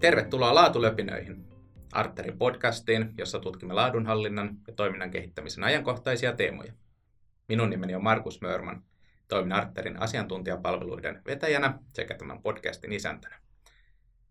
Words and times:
Tervetuloa 0.00 0.54
Laatulöpinöihin, 0.54 1.44
Arterin 1.92 2.38
podcastiin, 2.38 3.14
jossa 3.18 3.40
tutkimme 3.40 3.74
laadunhallinnan 3.74 4.58
ja 4.66 4.72
toiminnan 4.72 5.10
kehittämisen 5.10 5.64
ajankohtaisia 5.64 6.32
teemoja. 6.32 6.72
Minun 7.48 7.70
nimeni 7.70 7.94
on 7.94 8.02
Markus 8.02 8.40
Mörman, 8.40 8.84
toimin 9.28 9.52
Arterin 9.52 10.02
asiantuntijapalveluiden 10.02 11.22
vetäjänä 11.26 11.78
sekä 11.92 12.14
tämän 12.14 12.42
podcastin 12.42 12.92
isäntänä. 12.92 13.40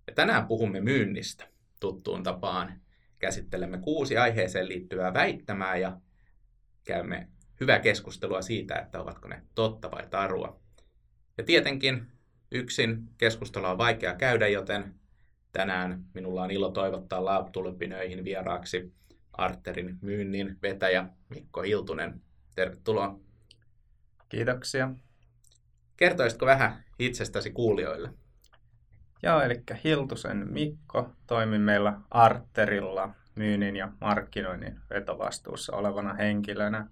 Ja 0.08 0.14
tänään 0.14 0.48
puhumme 0.48 0.82
myynnistä 0.82 1.48
tuttuun 1.80 2.24
tapaan. 2.24 2.82
Käsittelemme 3.20 3.78
kuusi 3.78 4.18
aiheeseen 4.18 4.68
liittyvää 4.68 5.14
väittämää 5.14 5.78
ja 5.78 5.98
käymme 6.84 7.28
hyvää 7.60 7.80
keskustelua 7.80 8.42
siitä, 8.42 8.76
että 8.76 9.02
ovatko 9.02 9.28
ne 9.28 9.42
totta 9.56 9.92
vai 9.92 10.08
tarua. 10.10 10.60
Ja 11.38 11.44
tietenkin 11.44 12.12
yksin 12.52 13.10
keskustelua 13.18 13.72
on 13.72 13.78
vaikea 13.78 14.16
käydä, 14.16 14.48
joten 14.48 14.96
tänään 15.56 16.04
minulla 16.14 16.44
on 16.44 16.52
ilo 16.52 16.70
toivottaa 16.72 17.26
Laatulöpinöihin 17.26 18.24
vieraaksi 18.24 18.94
Arterin 19.34 19.98
myynnin 20.02 20.58
vetäjä 20.62 21.06
Mikko 21.30 21.62
Hiltunen. 21.62 22.22
Tervetuloa. 22.56 23.20
Kiitoksia. 24.30 24.92
Kertoisitko 25.98 26.46
vähän 26.46 26.84
itsestäsi 27.00 27.52
kuulijoille? 27.52 28.10
Joo, 29.24 29.42
eli 29.42 29.64
Hiltusen 29.84 30.48
Mikko 30.52 31.10
toimin 31.28 31.62
meillä 31.62 32.00
Arterilla 32.12 33.14
myynnin 33.36 33.76
ja 33.76 33.92
markkinoinnin 34.02 34.80
vetovastuussa 34.90 35.76
olevana 35.76 36.14
henkilönä. 36.14 36.88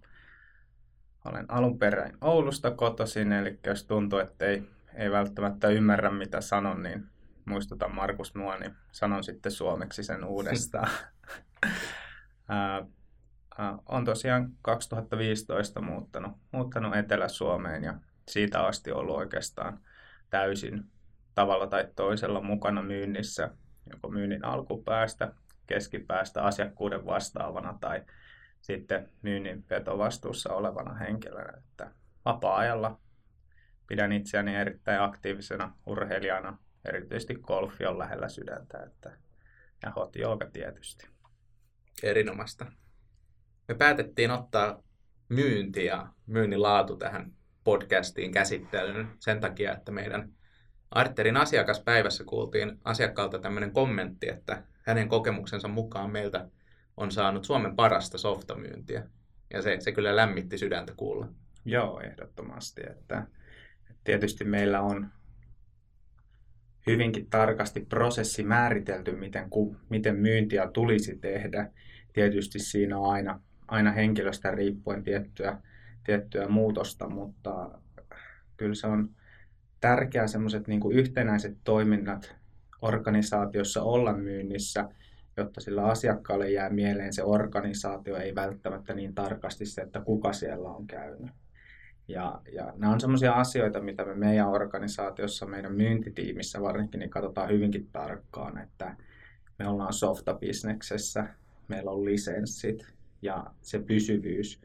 Olen 1.26 1.46
alun 1.48 1.80
perin 1.80 2.18
Oulusta 2.22 2.72
kotoisin, 2.72 3.34
eli 3.34 3.60
jos 3.68 3.86
tuntuu, 3.86 4.20
että 4.20 4.46
ei, 4.46 4.64
ei 4.96 5.12
välttämättä 5.12 5.68
ymmärrä 5.68 6.12
mitä 6.12 6.42
sanon, 6.42 6.84
niin 6.84 7.13
muistutan 7.46 7.96
Markus 7.96 8.36
mua, 8.36 8.58
niin 8.58 8.76
sanon 8.92 9.24
sitten 9.24 9.52
suomeksi 9.52 10.04
sen 10.04 10.26
uudestaan. 10.26 10.90
on 13.90 14.06
tosiaan 14.06 14.52
2015 14.62 15.82
muuttanut, 15.82 16.32
muuttanut 16.52 16.96
Etelä-Suomeen 16.96 17.84
ja 17.84 17.94
siitä 18.30 18.66
asti 18.66 18.92
ollut 18.92 19.16
oikeastaan 19.16 19.80
täysin 20.30 20.84
tavalla 21.36 21.68
tai 21.68 21.88
toisella 21.96 22.42
mukana 22.42 22.82
myynnissä, 22.82 23.50
joko 23.94 24.10
myynnin 24.10 24.46
alkupäästä, 24.46 25.34
keskipäästä 25.68 26.44
asiakkuuden 26.44 27.06
vastaavana 27.06 27.78
tai 27.82 28.04
sitten 28.62 29.10
myynnin 29.22 29.66
vetovastuussa 29.70 30.54
olevana 30.54 30.94
henkilönä. 30.94 31.58
Että 31.58 31.92
vapaa-ajalla 32.26 33.00
pidän 33.88 34.12
itseäni 34.12 34.56
erittäin 34.56 35.02
aktiivisena 35.02 35.74
urheilijana, 35.86 36.58
erityisesti 36.86 37.36
golfi 37.36 37.86
on 37.86 38.00
lähellä 38.00 38.30
sydäntä 38.30 38.84
että, 38.84 39.18
ja 39.84 39.92
hot 39.92 40.16
yoga 40.16 40.46
tietysti. 40.54 41.08
Erinomaista. 42.04 42.66
Me 43.68 43.76
päätettiin 43.76 44.32
ottaa 44.32 44.84
myynti 45.30 45.86
ja 45.86 46.08
myynnin 46.26 46.62
laatu 46.62 46.96
tähän 46.96 47.34
podcastiin 47.64 48.32
käsittelyyn 48.32 49.08
sen 49.20 49.40
takia, 49.40 49.74
että 49.74 49.92
meidän 49.92 50.34
Arterin 50.92 51.38
asiakaspäivässä 51.38 52.24
kuultiin 52.24 52.80
asiakkaalta 52.84 53.40
tämmöinen 53.40 53.72
kommentti, 53.72 54.30
että 54.30 54.64
hänen 54.82 55.10
kokemuksensa 55.10 55.68
mukaan 55.68 56.12
meiltä 56.12 56.50
on 56.98 57.12
saanut 57.12 57.46
Suomen 57.46 57.76
parasta 57.76 58.18
softamyyntiä. 58.18 59.04
Ja 59.54 59.62
se, 59.62 59.78
se 59.80 59.92
kyllä 59.92 60.16
lämmitti 60.16 60.58
sydäntä 60.58 60.94
kuulla. 60.98 61.28
Joo, 61.66 62.02
ehdottomasti. 62.02 62.82
Että, 62.90 63.28
tietysti 64.04 64.44
meillä 64.44 64.82
on 64.82 65.10
hyvinkin 66.88 67.28
tarkasti 67.30 67.80
prosessi 67.80 68.44
määritelty, 68.44 69.12
miten, 69.12 69.50
ku, 69.50 69.76
miten 69.90 70.16
myyntiä 70.16 70.68
tulisi 70.68 71.18
tehdä. 71.18 71.72
Tietysti 72.14 72.60
siinä 72.60 72.98
on 72.98 73.14
aina, 73.14 73.40
aina 73.68 73.92
henkilöstä 73.92 74.52
riippuen 74.52 75.04
tiettyä, 75.04 75.58
tiettyä 76.04 76.48
muutosta, 76.48 77.10
mutta 77.10 77.80
kyllä 78.58 78.76
se 78.76 78.88
on 78.88 79.10
tärkeää 79.82 80.28
semmoiset 80.28 80.68
niin 80.68 80.92
yhtenäiset 80.92 81.58
toiminnat 81.64 82.36
organisaatiossa 82.82 83.82
olla 83.82 84.14
myynnissä, 84.14 84.90
jotta 85.38 85.62
sillä 85.62 85.86
asiakkaalle 85.86 86.52
jää 86.52 86.70
mieleen 86.70 87.14
se 87.14 87.24
organisaatio, 87.24 88.18
ei 88.18 88.36
välttämättä 88.36 88.94
niin 88.94 89.16
tarkasti 89.16 89.66
se, 89.66 89.82
että 89.82 90.02
kuka 90.02 90.34
siellä 90.34 90.70
on 90.70 90.88
käynyt. 90.88 91.32
Ja, 92.08 92.42
ja 92.52 92.74
nämä 92.76 92.94
on 92.94 93.00
sellaisia 93.00 93.34
asioita, 93.34 93.82
mitä 93.82 94.06
me 94.06 94.16
meidän 94.16 94.50
organisaatiossa, 94.50 95.46
meidän 95.46 95.76
myyntitiimissä 95.76 96.62
varsinkin, 96.62 97.00
niin 97.00 97.10
katsotaan 97.10 97.50
hyvinkin 97.50 97.90
tarkkaan, 97.92 98.58
että 98.58 98.96
me 99.60 99.68
ollaan 99.68 99.94
softabisneksessä, 99.94 101.28
meillä 101.68 101.92
on 101.92 102.06
lisenssit 102.06 102.88
ja 103.22 103.46
se 103.62 103.80
pysyvyys 103.80 104.62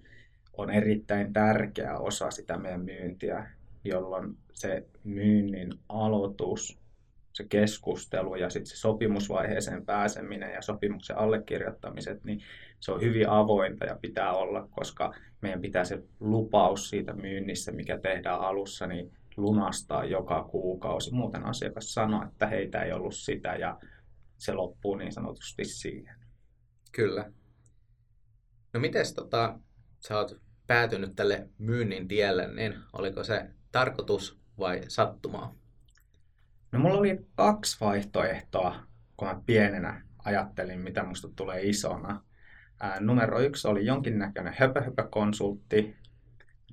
on 0.58 0.70
erittäin 0.70 1.32
tärkeä 1.32 1.98
osa 1.98 2.30
sitä 2.30 2.56
meidän 2.56 2.84
myyntiä, 2.84 3.50
jolloin 3.84 4.36
se 4.52 4.86
myynnin 5.04 5.72
aloitus, 5.88 6.78
se 7.38 7.44
keskustelu 7.48 8.34
ja 8.34 8.50
sitten 8.50 8.70
se 8.70 8.76
sopimusvaiheeseen 8.76 9.86
pääseminen 9.86 10.54
ja 10.54 10.62
sopimuksen 10.62 11.18
allekirjoittamiset, 11.18 12.24
niin 12.24 12.40
se 12.80 12.92
on 12.92 13.00
hyvin 13.00 13.28
avointa 13.28 13.84
ja 13.84 13.98
pitää 14.00 14.32
olla, 14.32 14.68
koska 14.70 15.14
meidän 15.40 15.60
pitää 15.60 15.84
se 15.84 16.02
lupaus 16.20 16.90
siitä 16.90 17.12
myynnissä, 17.12 17.72
mikä 17.72 17.98
tehdään 17.98 18.40
alussa, 18.40 18.86
niin 18.86 19.12
lunastaa 19.36 20.04
joka 20.04 20.44
kuukausi. 20.44 21.14
Muuten 21.14 21.44
asiakas 21.44 21.94
sanoo, 21.94 22.24
että 22.26 22.46
heitä 22.46 22.82
ei 22.82 22.92
ollut 22.92 23.14
sitä 23.14 23.56
ja 23.56 23.78
se 24.36 24.52
loppuu 24.52 24.96
niin 24.96 25.12
sanotusti 25.12 25.64
siihen. 25.64 26.18
Kyllä. 26.92 27.32
No 28.72 28.80
miten 28.80 29.04
tota, 29.14 29.58
sä 30.00 30.18
oot 30.18 30.40
päätynyt 30.66 31.16
tälle 31.16 31.48
myynnin 31.58 32.08
tielle, 32.08 32.54
niin 32.54 32.74
oliko 32.92 33.24
se 33.24 33.50
tarkoitus 33.72 34.38
vai 34.58 34.80
sattumaa? 34.88 35.54
No 36.72 36.78
mulla 36.78 36.98
oli 36.98 37.26
kaksi 37.34 37.76
vaihtoehtoa, 37.80 38.76
kun 39.16 39.28
mä 39.28 39.40
pienenä 39.46 40.02
ajattelin, 40.24 40.80
mitä 40.80 41.04
musta 41.04 41.28
tulee 41.36 41.62
isona. 41.62 42.22
Ää, 42.80 43.00
numero 43.00 43.40
yksi 43.40 43.68
oli 43.68 43.86
jonkinnäköinen 43.86 44.54
höpö-höpö-konsultti. 44.58 45.96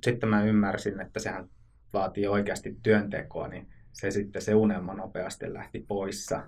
Sitten 0.03 0.29
mä 0.29 0.43
ymmärsin, 0.43 1.01
että 1.01 1.19
sehän 1.19 1.49
vaatii 1.93 2.27
oikeasti 2.27 2.77
työntekoa, 2.83 3.47
niin 3.47 3.67
se 3.93 4.11
sitten 4.11 4.41
se 4.41 4.55
unelma 4.55 4.93
nopeasti 4.93 5.53
lähti 5.53 5.85
poissa. 5.87 6.43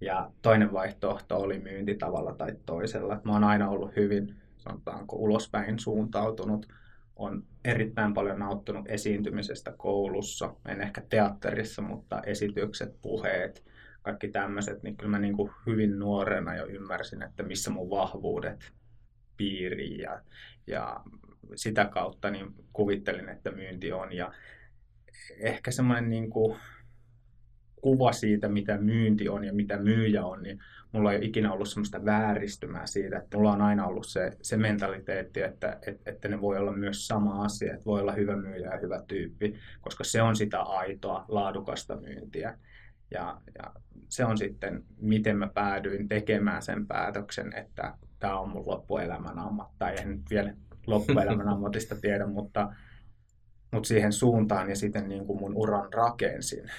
Ja 0.00 0.30
toinen 0.42 0.72
vaihtoehto 0.72 1.36
oli 1.36 1.58
myynti 1.58 1.94
tavalla 1.94 2.34
tai 2.34 2.56
toisella. 2.66 3.20
Mä 3.24 3.32
oon 3.32 3.44
aina 3.44 3.68
ollut 3.68 3.96
hyvin, 3.96 4.36
sanotaanko, 4.56 5.16
ulospäin 5.16 5.78
suuntautunut 5.78 6.68
on 7.16 7.44
erittäin 7.64 8.14
paljon 8.14 8.38
nauttunut 8.38 8.88
esiintymisestä 8.88 9.72
koulussa, 9.76 10.54
en 10.68 10.80
ehkä 10.80 11.02
teatterissa, 11.08 11.82
mutta 11.82 12.22
esitykset, 12.22 13.02
puheet, 13.02 13.64
kaikki 14.02 14.28
tämmöiset, 14.28 14.82
niin 14.82 14.96
kyllä 14.96 15.10
mä 15.10 15.18
niin 15.18 15.36
kuin 15.36 15.50
hyvin 15.66 15.98
nuorena 15.98 16.56
jo 16.56 16.66
ymmärsin, 16.66 17.22
että 17.22 17.42
missä 17.42 17.70
mun 17.70 17.90
vahvuudet 17.90 18.72
piirii 19.36 19.98
ja, 19.98 20.22
ja 20.66 21.00
sitä 21.54 21.84
kautta 21.84 22.30
niin 22.30 22.54
kuvittelin, 22.72 23.28
että 23.28 23.50
myynti 23.50 23.92
on. 23.92 24.12
Ja 24.12 24.32
ehkä 25.38 25.70
semmoinen 25.70 26.10
niin 26.10 26.30
kuin 26.30 26.58
kuva 27.84 28.12
siitä, 28.12 28.48
mitä 28.48 28.78
myynti 28.78 29.28
on 29.28 29.44
ja 29.44 29.52
mitä 29.52 29.76
myyjä 29.76 30.24
on, 30.24 30.42
niin 30.42 30.58
mulla 30.92 31.12
ei 31.12 31.18
ole 31.18 31.24
ikinä 31.24 31.52
ollut 31.52 31.68
semmoista 31.68 32.04
vääristymää 32.04 32.86
siitä, 32.86 33.18
että 33.18 33.36
mulla 33.36 33.52
on 33.52 33.62
aina 33.62 33.86
ollut 33.86 34.06
se, 34.06 34.36
se 34.42 34.56
mentaliteetti, 34.56 35.42
että, 35.42 35.78
että, 35.86 36.10
että 36.10 36.28
ne 36.28 36.40
voi 36.40 36.58
olla 36.58 36.72
myös 36.72 37.06
sama 37.06 37.44
asia, 37.44 37.72
että 37.74 37.84
voi 37.84 38.00
olla 38.00 38.12
hyvä 38.12 38.36
myyjä 38.36 38.70
ja 38.70 38.78
hyvä 38.78 39.02
tyyppi, 39.08 39.54
koska 39.80 40.04
se 40.04 40.22
on 40.22 40.36
sitä 40.36 40.60
aitoa, 40.60 41.24
laadukasta 41.28 41.96
myyntiä. 41.96 42.58
Ja, 43.10 43.40
ja 43.58 43.72
se 44.08 44.24
on 44.24 44.38
sitten, 44.38 44.84
miten 45.00 45.36
mä 45.36 45.48
päädyin 45.54 46.08
tekemään 46.08 46.62
sen 46.62 46.86
päätöksen, 46.86 47.56
että 47.56 47.94
tämä 48.18 48.38
on 48.38 48.48
mun 48.48 48.66
loppuelämän 48.66 49.38
ammatti, 49.38 49.74
tai 49.78 49.94
en 50.00 50.22
vielä 50.30 50.54
loppuelämän 50.86 51.48
ammatista 51.54 51.94
tiedä, 51.94 52.26
mutta, 52.26 52.74
mutta 53.72 53.86
siihen 53.86 54.12
suuntaan 54.12 54.70
ja 54.70 54.76
sitten 54.76 55.08
niin 55.08 55.26
kuin 55.26 55.40
mun 55.40 55.54
uran 55.56 55.92
rakensin 55.92 56.70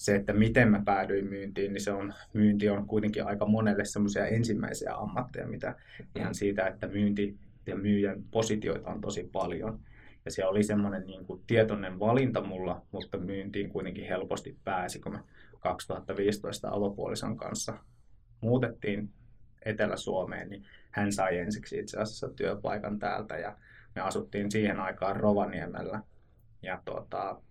se, 0.00 0.14
että 0.14 0.32
miten 0.32 0.68
mä 0.68 0.82
päädyin 0.84 1.26
myyntiin, 1.26 1.72
niin 1.72 1.80
se 1.80 1.92
on, 1.92 2.14
myynti 2.32 2.68
on 2.68 2.86
kuitenkin 2.86 3.26
aika 3.26 3.46
monelle 3.46 3.84
semmoisia 3.84 4.26
ensimmäisiä 4.26 4.94
ammatteja, 4.94 5.46
mitä 5.46 5.74
ihan 6.16 6.34
siitä, 6.34 6.66
että 6.66 6.88
myynti 6.88 7.36
ja 7.66 7.76
myyjän 7.76 8.22
positioita 8.30 8.90
on 8.90 9.00
tosi 9.00 9.28
paljon. 9.32 9.80
Ja 10.24 10.30
se 10.30 10.44
oli 10.44 10.62
semmoinen 10.62 11.06
niin 11.06 11.24
kuin 11.26 11.42
tietoinen 11.46 11.98
valinta 11.98 12.42
mulla, 12.42 12.82
mutta 12.92 13.18
myyntiin 13.18 13.70
kuitenkin 13.70 14.06
helposti 14.06 14.56
pääsi, 14.64 15.00
kun 15.00 15.12
me 15.12 15.20
2015 15.60 16.68
avopuolison 16.70 17.36
kanssa 17.36 17.78
muutettiin 18.40 19.10
Etelä-Suomeen, 19.64 20.50
niin 20.50 20.64
hän 20.90 21.12
sai 21.12 21.38
ensiksi 21.38 21.78
itse 21.78 21.98
asiassa 21.98 22.28
työpaikan 22.28 22.98
täältä 22.98 23.38
ja 23.38 23.56
me 23.94 24.02
asuttiin 24.02 24.50
siihen 24.50 24.80
aikaan 24.80 25.16
Rovaniemellä. 25.16 26.02
Ja 26.62 26.82
tuota, 26.84 27.42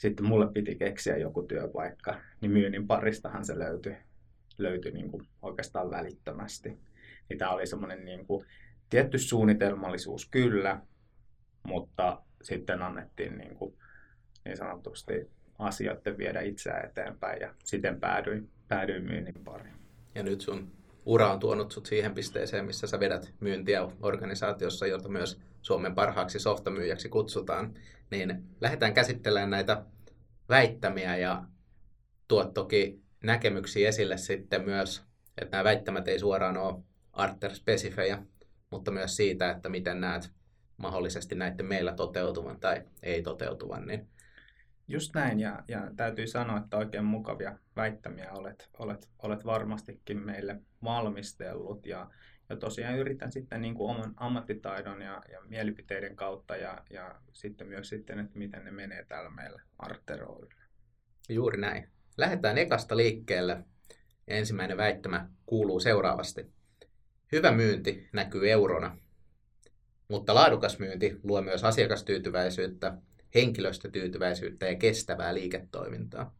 sitten 0.00 0.26
mulle 0.26 0.52
piti 0.52 0.74
keksiä 0.74 1.16
joku 1.16 1.42
työpaikka, 1.42 2.20
niin 2.40 2.50
myynnin 2.50 2.86
paristahan 2.86 3.44
se 3.44 3.58
löytyi, 3.58 3.96
löytyi 4.58 4.92
niin 4.92 5.10
kuin 5.10 5.26
oikeastaan 5.42 5.90
välittömästi. 5.90 6.78
Niin 7.28 7.38
tämä 7.38 7.50
oli 7.50 7.66
semmoinen 7.66 8.04
niin 8.04 8.26
kuin, 8.26 8.46
tietty 8.90 9.18
suunnitelmallisuus 9.18 10.28
kyllä, 10.30 10.80
mutta 11.66 12.22
sitten 12.42 12.82
annettiin 12.82 13.38
niin, 13.38 13.54
kuin, 13.54 13.74
niin 14.44 14.56
sanotusti 14.56 15.30
asioiden 15.58 16.18
viedä 16.18 16.40
itseään 16.40 16.88
eteenpäin 16.88 17.40
ja 17.40 17.54
siten 17.64 18.00
päädyin, 18.00 18.50
päädyin 18.68 19.04
myynnin 19.04 19.44
pariin. 19.44 19.76
Ja 20.14 20.22
nyt 20.22 20.40
sun 20.40 20.72
ura 21.06 21.32
on 21.32 21.40
tuonut 21.40 21.72
sut 21.72 21.86
siihen 21.86 22.14
pisteeseen, 22.14 22.64
missä 22.64 22.86
sä 22.86 23.00
vedät 23.00 23.34
myyntiä 23.40 23.88
organisaatiossa, 24.02 24.86
jota 24.86 25.08
myös 25.08 25.40
Suomen 25.62 25.94
parhaaksi 25.94 26.38
softamyyjäksi 26.38 27.08
kutsutaan. 27.08 27.74
Niin 28.10 28.44
lähdetään 28.60 28.94
käsittelemään 28.94 29.50
näitä 29.50 29.82
väittämiä 30.48 31.16
ja 31.16 31.44
tuot 32.28 32.54
toki 32.54 33.00
näkemyksiä 33.22 33.88
esille 33.88 34.16
sitten 34.16 34.64
myös, 34.64 35.02
että 35.38 35.56
nämä 35.56 35.64
väittämät 35.64 36.08
ei 36.08 36.18
suoraan 36.18 36.56
ole 36.56 36.82
Arter-spesifejä, 37.12 38.22
mutta 38.70 38.90
myös 38.90 39.16
siitä, 39.16 39.50
että 39.50 39.68
miten 39.68 40.00
näet 40.00 40.30
mahdollisesti 40.76 41.34
näiden 41.34 41.66
meillä 41.66 41.92
toteutuvan 41.92 42.60
tai 42.60 42.82
ei 43.02 43.22
toteutuvan. 43.22 43.86
Niin... 43.86 44.08
Just 44.90 45.14
näin, 45.14 45.40
ja, 45.40 45.64
ja 45.68 45.90
täytyy 45.96 46.26
sanoa, 46.26 46.58
että 46.58 46.76
oikein 46.76 47.04
mukavia 47.04 47.58
väittämiä 47.76 48.32
olet, 48.32 48.68
olet, 48.78 49.08
olet 49.22 49.44
varmastikin 49.44 50.18
meille 50.18 50.60
valmistellut, 50.84 51.86
ja, 51.86 52.10
ja 52.48 52.56
tosiaan 52.56 52.98
yritän 52.98 53.32
sitten 53.32 53.60
niin 53.60 53.74
kuin 53.74 53.90
oman 53.90 54.14
ammattitaidon 54.16 55.02
ja, 55.02 55.22
ja 55.32 55.40
mielipiteiden 55.48 56.16
kautta, 56.16 56.56
ja, 56.56 56.84
ja 56.90 57.14
sitten 57.32 57.66
myös 57.66 57.88
sitten, 57.88 58.18
että 58.18 58.38
miten 58.38 58.64
ne 58.64 58.70
menee 58.70 59.04
täällä 59.04 59.30
meillä 59.30 59.62
Arteroilla. 59.78 60.54
Juuri 61.28 61.60
näin. 61.60 61.88
Lähdetään 62.16 62.58
ekasta 62.58 62.96
liikkeelle. 62.96 63.64
Ensimmäinen 64.28 64.76
väittämä 64.76 65.28
kuuluu 65.46 65.80
seuraavasti. 65.80 66.52
Hyvä 67.32 67.52
myynti 67.52 68.08
näkyy 68.12 68.50
eurona, 68.50 68.98
mutta 70.08 70.34
laadukas 70.34 70.78
myynti 70.78 71.20
luo 71.22 71.42
myös 71.42 71.64
asiakastyytyväisyyttä, 71.64 72.96
henkilöstötyytyväisyyttä 73.34 74.66
ja 74.66 74.74
kestävää 74.74 75.34
liiketoimintaa. 75.34 76.34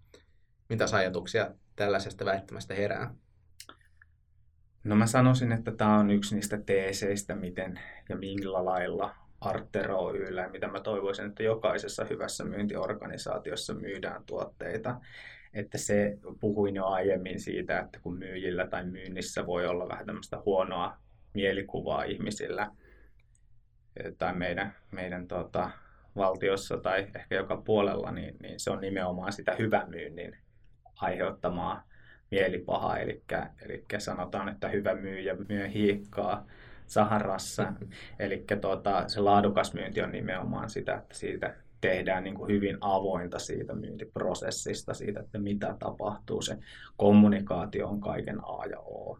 Mitä 0.68 0.84
ajatuksia 0.92 1.50
tällaisesta 1.76 2.24
väittämästä 2.24 2.74
herää? 2.74 3.14
No 4.84 4.96
mä 4.96 5.06
sanoisin, 5.06 5.52
että 5.52 5.72
tämä 5.72 5.98
on 5.98 6.10
yksi 6.10 6.34
niistä 6.34 6.58
teeseistä, 6.66 7.34
miten 7.34 7.80
ja 8.08 8.16
millä 8.16 8.64
lailla 8.64 9.14
Artero 9.40 9.98
Oyllä, 9.98 10.48
mitä 10.48 10.68
mä 10.68 10.80
toivoisin, 10.80 11.26
että 11.26 11.42
jokaisessa 11.42 12.04
hyvässä 12.04 12.44
myyntiorganisaatiossa 12.44 13.74
myydään 13.74 14.24
tuotteita. 14.26 15.00
Että 15.54 15.78
se, 15.78 16.18
puhuin 16.40 16.76
jo 16.76 16.86
aiemmin 16.86 17.40
siitä, 17.40 17.80
että 17.80 17.98
kun 18.00 18.18
myyjillä 18.18 18.66
tai 18.66 18.84
myynnissä 18.84 19.46
voi 19.46 19.66
olla 19.66 19.88
vähän 19.88 20.06
tämmöistä 20.06 20.42
huonoa 20.46 20.96
mielikuvaa 21.34 22.02
ihmisillä, 22.02 22.70
tai 24.18 24.34
meidän, 24.34 24.74
meidän 24.90 25.28
tota, 25.28 25.70
valtiossa 26.16 26.76
tai 26.76 27.00
ehkä 27.00 27.24
joka 27.30 27.56
puolella, 27.56 28.10
niin, 28.10 28.36
niin 28.42 28.60
se 28.60 28.70
on 28.70 28.80
nimenomaan 28.80 29.32
sitä 29.32 29.54
hyvän 29.58 29.90
myynnin 29.90 30.36
aiheuttamaa 30.96 31.82
mielipahaa. 32.30 32.98
Eli, 32.98 33.22
eli 33.62 33.84
sanotaan, 33.98 34.48
että 34.48 34.68
hyvä 34.68 34.94
myyjä 34.94 35.36
myy 35.48 35.72
hiikkaa 35.72 36.46
Saharassa. 36.86 37.62
Mm-hmm. 37.62 37.88
Eli 38.18 38.44
tota, 38.60 39.04
se 39.08 39.20
laadukas 39.20 39.74
myynti 39.74 40.02
on 40.02 40.12
nimenomaan 40.12 40.70
sitä, 40.70 40.94
että 40.94 41.14
siitä 41.14 41.56
tehdään 41.80 42.24
niin 42.24 42.34
kuin 42.34 42.52
hyvin 42.52 42.78
avointa 42.80 43.38
siitä 43.38 43.74
myyntiprosessista, 43.74 44.94
siitä, 44.94 45.20
että 45.20 45.38
mitä 45.38 45.76
tapahtuu. 45.78 46.42
Se 46.42 46.58
kommunikaatio 46.96 47.88
on 47.88 48.00
kaiken 48.00 48.40
A 48.42 48.66
ja 48.66 48.78
O. 48.80 49.18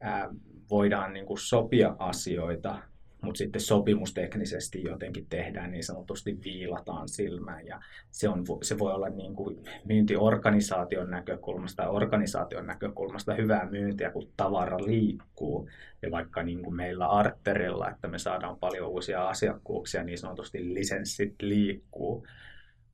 Ää, 0.00 0.28
voidaan 0.70 1.12
niin 1.12 1.26
kuin 1.26 1.38
sopia 1.38 1.96
asioita 1.98 2.78
mutta 3.22 3.38
sitten 3.38 3.60
sopimusteknisesti 3.60 4.82
jotenkin 4.82 5.26
tehdään 5.30 5.70
niin 5.70 5.84
sanotusti 5.84 6.38
viilataan 6.44 7.08
silmään 7.08 7.66
ja 7.66 7.80
se, 8.10 8.28
on, 8.28 8.44
se 8.62 8.78
voi 8.78 8.92
olla 8.92 9.08
niin 9.08 9.34
kuin 9.34 9.64
myyntiorganisaation 9.84 11.10
näkökulmasta 11.10 11.82
ja 11.82 11.90
organisaation 11.90 12.66
näkökulmasta 12.66 13.34
hyvää 13.34 13.70
myyntiä, 13.70 14.10
kun 14.10 14.28
tavara 14.36 14.78
liikkuu. 14.78 15.68
Ja 16.02 16.10
vaikka 16.10 16.42
niin 16.42 16.62
kuin 16.62 16.76
meillä 16.76 17.06
Arterilla, 17.06 17.90
että 17.90 18.08
me 18.08 18.18
saadaan 18.18 18.56
paljon 18.56 18.88
uusia 18.88 19.28
asiakkuuksia, 19.28 20.02
niin 20.02 20.18
sanotusti 20.18 20.74
lisenssit 20.74 21.34
liikkuu, 21.42 22.26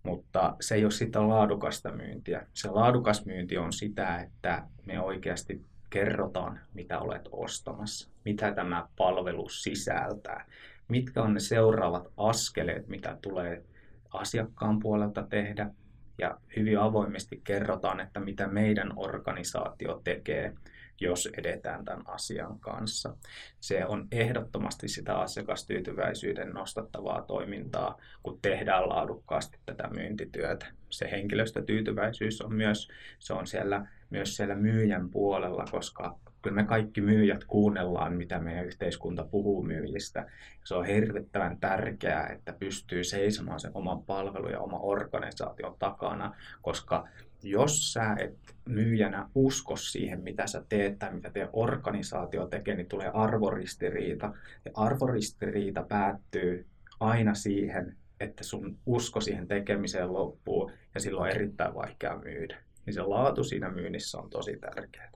mutta 0.03 0.57
se 0.61 0.75
ei 0.75 0.85
ole 0.85 0.91
sitä 0.91 1.29
laadukasta 1.29 1.93
myyntiä. 1.93 2.47
Se 2.55 2.71
laadukas 2.71 3.27
myynti 3.27 3.59
on 3.59 3.73
sitä, 3.73 4.21
että 4.21 4.63
me 4.87 5.01
oikeasti 5.01 5.63
kerrotaan, 5.91 6.61
mitä 6.75 6.99
olet 6.99 7.29
ostamassa, 7.33 8.11
mitä 8.27 8.53
tämä 8.53 8.89
palvelu 8.97 9.49
sisältää, 9.49 10.47
mitkä 10.89 11.23
on 11.23 11.35
ne 11.35 11.41
seuraavat 11.41 12.13
askeleet, 12.17 12.89
mitä 12.89 13.19
tulee 13.23 13.63
asiakkaan 14.11 14.79
puolelta 14.79 15.23
tehdä, 15.23 15.71
ja 16.19 16.39
hyvin 16.57 16.79
avoimesti 16.79 17.41
kerrotaan, 17.45 18.01
että 18.01 18.21
mitä 18.21 18.49
meidän 18.49 18.93
organisaatio 18.97 20.01
tekee, 20.05 20.53
jos 21.01 21.29
edetään 21.39 21.85
tämän 21.85 22.03
asian 22.07 22.61
kanssa. 22.61 23.17
Se 23.61 23.87
on 23.87 24.09
ehdottomasti 24.13 24.89
sitä 24.89 25.19
asiakastyytyväisyyden 25.19 26.51
nostattavaa 26.51 27.23
toimintaa, 27.23 27.99
kun 28.23 28.39
tehdään 28.43 28.89
laadukkaasti 28.89 29.59
tätä 29.67 29.89
myyntityötä. 29.89 30.67
Se 30.91 31.11
henkilöstötyytyväisyys 31.11 32.41
on 32.41 32.55
myös, 32.55 32.89
se 33.19 33.33
on 33.33 33.47
siellä 33.47 33.87
myös 34.11 34.37
siellä 34.37 34.55
myyjän 34.55 35.11
puolella, 35.11 35.65
koska 35.71 36.19
kyllä 36.47 36.63
me 36.63 36.65
kaikki 36.65 37.01
myyjät 37.01 37.45
kuunnellaan, 37.45 38.17
mitä 38.17 38.39
meidän 38.39 38.67
yhteiskunta 38.67 39.25
puhuu 39.31 39.63
myyjistä. 39.63 40.27
Se 40.65 40.75
on 40.75 40.85
hirvittävän 40.85 41.59
tärkeää, 41.61 42.27
että 42.27 42.53
pystyy 42.53 43.05
seisomaan 43.05 43.61
sen 43.61 43.71
oman 43.75 44.03
palvelun 44.03 44.51
ja 44.51 44.61
oman 44.61 44.81
organisaation 44.83 45.77
takana, 45.79 46.35
koska 46.63 47.09
jos 47.43 47.93
sä 47.93 48.17
et 48.19 48.39
myyjänä 48.65 49.29
usko 49.35 49.77
siihen, 49.77 50.21
mitä 50.21 50.47
sä 50.47 50.65
teet 50.69 50.99
tai 50.99 51.15
mitä 51.15 51.31
teidän 51.31 51.51
organisaatio 51.53 52.47
tekee, 52.47 52.77
niin 52.77 52.89
tulee 52.89 53.11
arvoristiriita. 53.15 54.35
Ja 54.65 54.71
arvoristiriita 54.75 55.83
päättyy 55.83 56.67
aina 57.01 57.35
siihen, 57.35 57.97
että 58.21 58.45
sun 58.45 58.79
usko 58.87 59.21
siihen 59.21 59.49
tekemiseen 59.49 60.13
loppuu 60.13 60.71
ja 60.95 61.01
silloin 61.01 61.31
on 61.31 61.37
erittäin 61.37 61.75
vaikea 61.75 62.19
myydä 62.25 62.57
niin 62.87 62.95
se 62.95 63.03
laatu 63.03 63.45
siinä 63.45 63.71
myynnissä 63.71 64.19
on 64.19 64.31
tosi 64.31 64.57
tärkeää. 64.57 65.11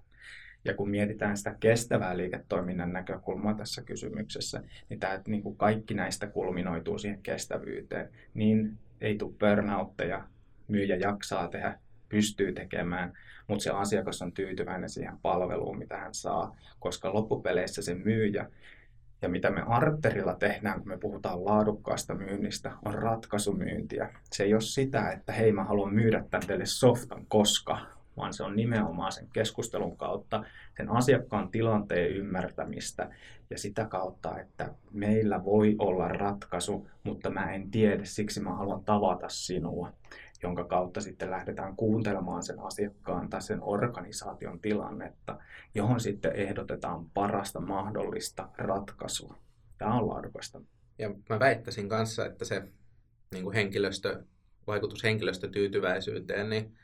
Ja 0.64 0.74
kun 0.74 0.90
mietitään 0.90 1.36
sitä 1.36 1.56
kestävää 1.60 2.16
liiketoiminnan 2.16 2.92
näkökulmaa 2.92 3.54
tässä 3.54 3.82
kysymyksessä, 3.82 4.62
niin, 4.88 5.00
tämä, 5.00 5.20
niin 5.26 5.42
kuin 5.42 5.56
kaikki 5.56 5.94
näistä 5.94 6.26
kulminoituu 6.26 6.98
siihen 6.98 7.22
kestävyyteen. 7.22 8.08
Niin 8.34 8.78
ei 9.00 9.16
tule 9.16 9.34
burnoutteja, 9.40 10.24
myyjä 10.68 10.96
jaksaa 10.96 11.48
tehdä, 11.48 11.78
pystyy 12.08 12.52
tekemään, 12.52 13.12
mutta 13.46 13.62
se 13.62 13.70
asiakas 13.70 14.22
on 14.22 14.32
tyytyväinen 14.32 14.90
siihen 14.90 15.18
palveluun, 15.22 15.78
mitä 15.78 15.96
hän 15.96 16.14
saa, 16.14 16.56
koska 16.80 17.14
loppupeleissä 17.14 17.82
se 17.82 17.94
myyjä 17.94 18.50
ja 19.22 19.28
mitä 19.28 19.50
me 19.50 19.62
Arterilla 19.66 20.34
tehdään, 20.34 20.78
kun 20.78 20.88
me 20.88 20.98
puhutaan 20.98 21.44
laadukkaasta 21.44 22.14
myynnistä, 22.14 22.72
on 22.84 22.94
ratkaisumyyntiä. 22.94 24.14
Se 24.32 24.44
ei 24.44 24.54
ole 24.54 24.60
sitä, 24.60 25.10
että 25.10 25.32
hei 25.32 25.52
mä 25.52 25.64
haluan 25.64 25.94
myydä 25.94 26.24
tämän 26.30 26.46
teille 26.46 26.66
softan 26.66 27.26
koska, 27.28 27.78
vaan 28.20 28.34
se 28.34 28.42
on 28.42 28.56
nimenomaan 28.56 29.12
sen 29.12 29.28
keskustelun 29.32 29.96
kautta 29.96 30.44
sen 30.76 30.90
asiakkaan 30.90 31.50
tilanteen 31.50 32.10
ymmärtämistä 32.10 33.10
ja 33.50 33.58
sitä 33.58 33.84
kautta, 33.84 34.38
että 34.38 34.74
meillä 34.92 35.44
voi 35.44 35.76
olla 35.78 36.08
ratkaisu, 36.08 36.88
mutta 37.04 37.30
mä 37.30 37.52
en 37.52 37.70
tiedä, 37.70 38.04
siksi 38.04 38.40
mä 38.40 38.54
haluan 38.54 38.84
tavata 38.84 39.28
sinua 39.28 39.92
jonka 40.42 40.64
kautta 40.64 41.00
sitten 41.00 41.30
lähdetään 41.30 41.76
kuuntelemaan 41.76 42.42
sen 42.42 42.60
asiakkaan 42.60 43.28
tai 43.28 43.42
sen 43.42 43.62
organisaation 43.62 44.60
tilannetta, 44.60 45.38
johon 45.74 46.00
sitten 46.00 46.36
ehdotetaan 46.36 47.06
parasta 47.14 47.60
mahdollista 47.60 48.48
ratkaisua. 48.58 49.36
Tämä 49.78 49.94
on 49.94 50.08
laadukasta. 50.08 50.60
Ja 50.98 51.14
mä 51.28 51.38
väittäisin 51.38 51.88
kanssa, 51.88 52.26
että 52.26 52.44
se 52.44 52.62
niin 53.32 53.44
kuin 53.44 53.54
henkilöstö, 53.54 54.22
vaikutus 54.66 55.04
henkilöstötyytyväisyyteen, 55.04 56.50
niin 56.50 56.76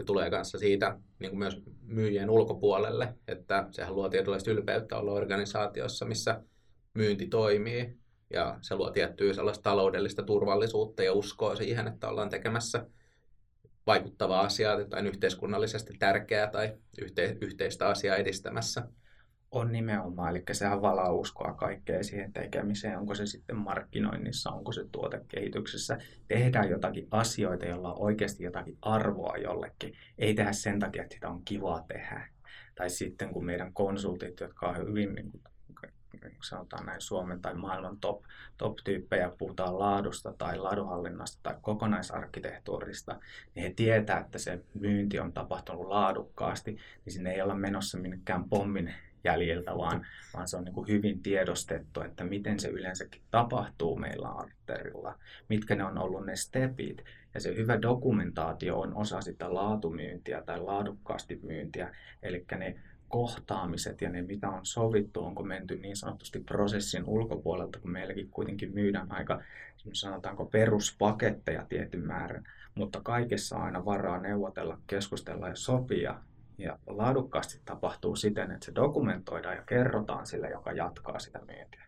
se 0.00 0.04
tulee 0.04 0.30
kanssa 0.30 0.58
siitä 0.58 0.98
niin 1.18 1.30
kuin 1.30 1.38
myös 1.38 1.62
myyjien 1.82 2.30
ulkopuolelle, 2.30 3.14
että 3.28 3.68
sehän 3.70 3.94
luo 3.94 4.08
tietynlaista 4.08 4.50
ylpeyttä 4.50 4.96
olla 4.96 5.12
organisaatiossa, 5.12 6.04
missä 6.04 6.42
myynti 6.94 7.26
toimii, 7.26 7.98
ja 8.30 8.58
se 8.60 8.74
luo 8.76 8.90
tiettyä 8.90 9.32
sellaista 9.32 9.62
taloudellista 9.62 10.22
turvallisuutta 10.22 11.02
ja 11.02 11.12
uskoa 11.12 11.56
siihen, 11.56 11.88
että 11.88 12.08
ollaan 12.08 12.30
tekemässä 12.30 12.86
vaikuttavaa 13.86 14.40
asiaa 14.40 14.84
tai 14.84 15.06
yhteiskunnallisesti 15.06 15.94
tärkeää 15.98 16.46
tai 16.46 16.76
yhte, 17.00 17.36
yhteistä 17.40 17.88
asiaa 17.88 18.16
edistämässä. 18.16 18.82
On 19.50 19.72
nimenomaan, 19.72 20.30
eli 20.30 20.42
sehän 20.52 20.82
valaa 20.82 21.12
uskoa 21.12 21.54
kaikkeen 21.54 22.04
siihen 22.04 22.32
tekemiseen, 22.32 22.98
onko 22.98 23.14
se 23.14 23.26
sitten 23.26 23.56
markkinoinnissa, 23.56 24.50
onko 24.50 24.72
se 24.72 24.84
tuotekehityksessä. 24.92 25.98
Tehdään 26.28 26.70
jotakin 26.70 27.08
asioita, 27.10 27.66
joilla 27.66 27.92
on 27.92 28.02
oikeasti 28.02 28.44
jotakin 28.44 28.78
arvoa 28.82 29.36
jollekin. 29.36 29.94
Ei 30.18 30.34
tehdä 30.34 30.52
sen 30.52 30.78
takia, 30.78 31.02
että 31.02 31.14
sitä 31.14 31.28
on 31.28 31.42
kiva 31.44 31.84
tehdä. 31.88 32.28
Tai 32.74 32.90
sitten 32.90 33.32
kun 33.32 33.44
meidän 33.44 33.72
konsultit, 33.72 34.40
jotka 34.40 34.68
on 34.68 34.76
hyvin 34.76 35.14
niin 35.14 35.30
kuin, 35.32 36.44
sanotaan 36.44 36.86
näin 36.86 37.00
Suomen 37.00 37.40
tai 37.40 37.54
maailman 37.54 37.96
top, 38.00 38.22
top-tyyppejä, 38.56 39.32
puhutaan 39.38 39.78
laadusta 39.78 40.32
tai 40.38 40.58
laadunhallinnasta 40.58 41.40
tai 41.42 41.54
kokonaisarkkitehtuurista, 41.62 43.20
niin 43.54 43.64
he 43.64 43.72
tietää, 43.76 44.18
että 44.18 44.38
se 44.38 44.60
myynti 44.74 45.20
on 45.20 45.32
tapahtunut 45.32 45.86
laadukkaasti, 45.86 46.70
niin 47.04 47.12
sinne 47.12 47.32
ei 47.32 47.42
olla 47.42 47.54
menossa 47.54 47.98
minnekään 47.98 48.48
pommin 48.48 48.94
jäljiltä, 49.24 49.76
vaan, 49.76 50.06
vaan 50.34 50.48
se 50.48 50.56
on 50.56 50.64
niin 50.64 50.74
kuin 50.74 50.88
hyvin 50.88 51.22
tiedostettu, 51.22 52.00
että 52.00 52.24
miten 52.24 52.60
se 52.60 52.68
yleensäkin 52.68 53.22
tapahtuu 53.30 53.96
meillä 53.96 54.28
arterilla, 54.28 55.18
mitkä 55.48 55.74
ne 55.74 55.84
on 55.84 55.98
ollut 55.98 56.26
ne 56.26 56.36
stepit. 56.36 57.04
Ja 57.34 57.40
se 57.40 57.56
hyvä 57.56 57.82
dokumentaatio 57.82 58.80
on 58.80 58.94
osa 58.94 59.20
sitä 59.20 59.54
laatumyyntiä 59.54 60.42
tai 60.42 60.60
laadukkaasti 60.60 61.40
myyntiä, 61.42 61.94
eli 62.22 62.44
ne 62.58 62.76
kohtaamiset 63.08 64.00
ja 64.00 64.10
ne, 64.10 64.22
mitä 64.22 64.48
on 64.48 64.66
sovittu, 64.66 65.24
onko 65.24 65.42
menty 65.42 65.76
niin 65.76 65.96
sanotusti 65.96 66.40
prosessin 66.40 67.04
ulkopuolelta, 67.04 67.78
kun 67.78 67.90
meilläkin 67.90 68.30
kuitenkin 68.30 68.74
myydään 68.74 69.12
aika, 69.12 69.42
sanotaanko 69.92 70.44
peruspaketteja 70.44 71.66
tietyn 71.68 72.06
määrän, 72.06 72.44
mutta 72.74 73.00
kaikessa 73.00 73.56
on 73.56 73.62
aina 73.62 73.84
varaa 73.84 74.20
neuvotella, 74.20 74.78
keskustella 74.86 75.48
ja 75.48 75.56
sopia. 75.56 76.20
Ja 76.60 76.78
laadukkaasti 76.86 77.60
tapahtuu 77.64 78.16
siten, 78.16 78.50
että 78.50 78.66
se 78.66 78.74
dokumentoidaan 78.74 79.56
ja 79.56 79.62
kerrotaan 79.62 80.26
sille, 80.26 80.50
joka 80.50 80.72
jatkaa 80.72 81.18
sitä 81.18 81.40
myyntiä. 81.46 81.86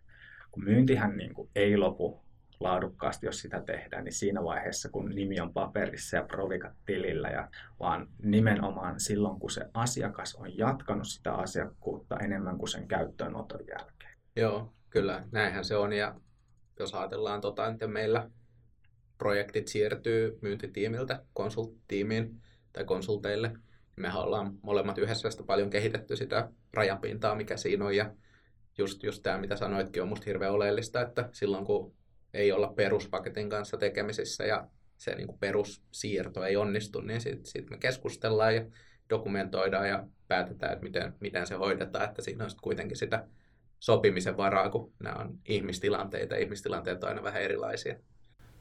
Kun 0.50 0.64
myyntihän 0.64 1.17
niin 1.17 1.35
kuin 1.35 1.50
ei 1.55 1.76
lopu 1.76 2.23
laadukkaasti, 2.61 3.26
jos 3.26 3.41
sitä 3.41 3.62
tehdään, 3.67 4.05
niin 4.05 4.12
siinä 4.12 4.45
vaiheessa, 4.45 4.88
kun 4.88 5.09
nimi 5.09 5.41
on 5.41 5.52
paperissa 5.52 6.17
ja 6.17 6.23
provikat 6.23 6.73
tilillä, 6.87 7.29
ja 7.29 7.49
vaan 7.81 8.09
nimenomaan 8.23 9.00
silloin, 9.00 9.41
kun 9.41 9.50
se 9.50 9.67
asiakas 9.75 10.35
on 10.35 10.59
jatkanut 10.59 11.09
sitä 11.09 11.35
asiakkuutta 11.35 12.19
enemmän 12.19 12.59
kuin 12.59 12.69
sen 12.69 12.88
käyttöönoton 12.88 13.61
jälkeen. 13.69 14.17
Joo, 14.37 14.73
kyllä, 14.91 15.25
näinhän 15.33 15.64
se 15.64 15.76
on. 15.76 15.93
Ja 15.93 16.14
jos 16.79 16.95
ajatellaan, 16.95 17.41
tota, 17.41 17.67
että 17.67 17.87
meillä 17.87 18.31
projektit 19.19 19.69
siirtyy 19.69 20.38
myyntitiimiltä 20.43 21.25
konsulttiimiin 21.33 22.43
tai 22.73 22.85
konsulteille, 22.85 23.52
me 23.96 24.11
ollaan 24.14 24.58
molemmat 24.62 24.99
yhdessä 24.99 25.30
sitä 25.30 25.42
paljon 25.42 25.70
kehitetty 25.70 26.16
sitä 26.16 26.49
rajapintaa, 26.75 27.34
mikä 27.34 27.56
siinä 27.56 27.84
on. 27.84 27.96
Ja 27.96 28.14
just, 28.78 29.02
just 29.02 29.22
tämä, 29.22 29.38
mitä 29.38 29.56
sanoitkin, 29.56 30.02
on 30.02 30.08
musta 30.08 30.25
hirveän 30.26 30.52
oleellista, 30.52 31.00
että 31.00 31.28
silloin 31.32 31.64
kun 31.64 31.94
ei 32.34 32.52
olla 32.52 32.72
peruspaketin 32.76 33.49
kanssa 33.49 33.76
tekemisissä 33.76 34.44
ja 34.44 34.68
se 34.96 35.14
niin 35.14 35.26
kuin 35.26 35.38
perussiirto 35.38 36.44
ei 36.44 36.56
onnistu, 36.56 37.00
niin 37.00 37.20
sitten 37.20 37.46
sit 37.46 37.70
me 37.70 37.78
keskustellaan 37.78 38.54
ja 38.54 38.64
dokumentoidaan 39.11 39.88
ja 39.88 40.06
päätetään, 40.28 40.72
että 40.72 40.84
miten, 40.84 41.14
miten 41.20 41.46
se 41.46 41.54
hoidetaan, 41.54 42.04
että 42.04 42.22
siinä 42.22 42.44
on 42.44 42.50
sitten 42.50 42.62
kuitenkin 42.62 42.96
sitä 42.96 43.26
sopimisen 43.78 44.37
varaa, 44.37 44.70
kun 44.70 44.92
nämä 45.02 45.16
on 45.16 45.38
ihmistilanteita, 45.44 46.37
ihmistilanteet 46.37 47.04
on 47.04 47.08
aina 47.08 47.22
vähän 47.22 47.42
erilaisia. 47.42 47.96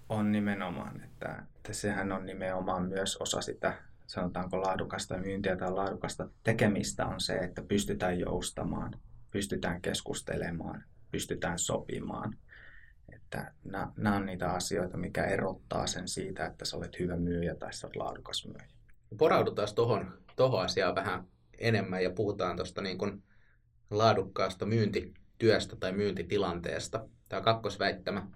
On 0.10 0.32
nimenomaan, 0.32 1.04
että, 1.04 1.44
että 1.56 1.74
sehän 1.74 2.12
on 2.12 2.26
nimenomaan 2.26 2.90
myös 2.90 3.18
osa 3.18 3.42
sitä, 3.42 3.74
sanotaanko 4.12 4.62
laadukasta 4.62 5.18
myyntiä 5.18 5.56
tai 5.56 5.72
laadukasta 5.72 6.30
tekemistä 6.44 7.06
on 7.06 7.22
se, 7.22 7.34
että 7.34 7.62
pystytään 7.62 8.20
joustamaan, 8.20 9.00
pystytään 9.32 9.82
keskustelemaan, 9.82 10.84
pystytään 11.12 11.60
sopimaan– 11.60 12.36
että 13.32 13.54
nämä, 13.64 13.92
nämä 13.98 14.16
on 14.16 14.26
niitä 14.26 14.52
asioita, 14.52 14.98
mikä 14.98 15.26
erottaa 15.26 15.88
sen 15.88 16.08
siitä, 16.08 16.46
että 16.46 16.66
sä 16.66 16.78
olet 16.78 17.00
hyvä 17.00 17.16
myyjä 17.16 17.56
tai 17.56 17.74
sä 17.74 17.88
olet 17.88 17.96
laadukas 17.96 18.46
myyjä. 18.46 18.68
Poraudutaan 19.18 19.68
tuohon 19.76 20.14
tohon 20.36 20.66
asiaan 20.66 20.96
vähän 20.96 21.28
enemmän 21.58 22.04
ja 22.04 22.10
puhutaan 22.10 22.56
tuosta 22.56 22.82
niin 22.82 22.98
kuin 22.98 23.24
laadukkaasta 23.90 24.66
myyntityöstä 24.66 25.76
tai 25.76 25.92
myyntitilanteesta. 25.92 27.10
Tämä 27.30 27.42
kakkosväittämä 27.42 28.28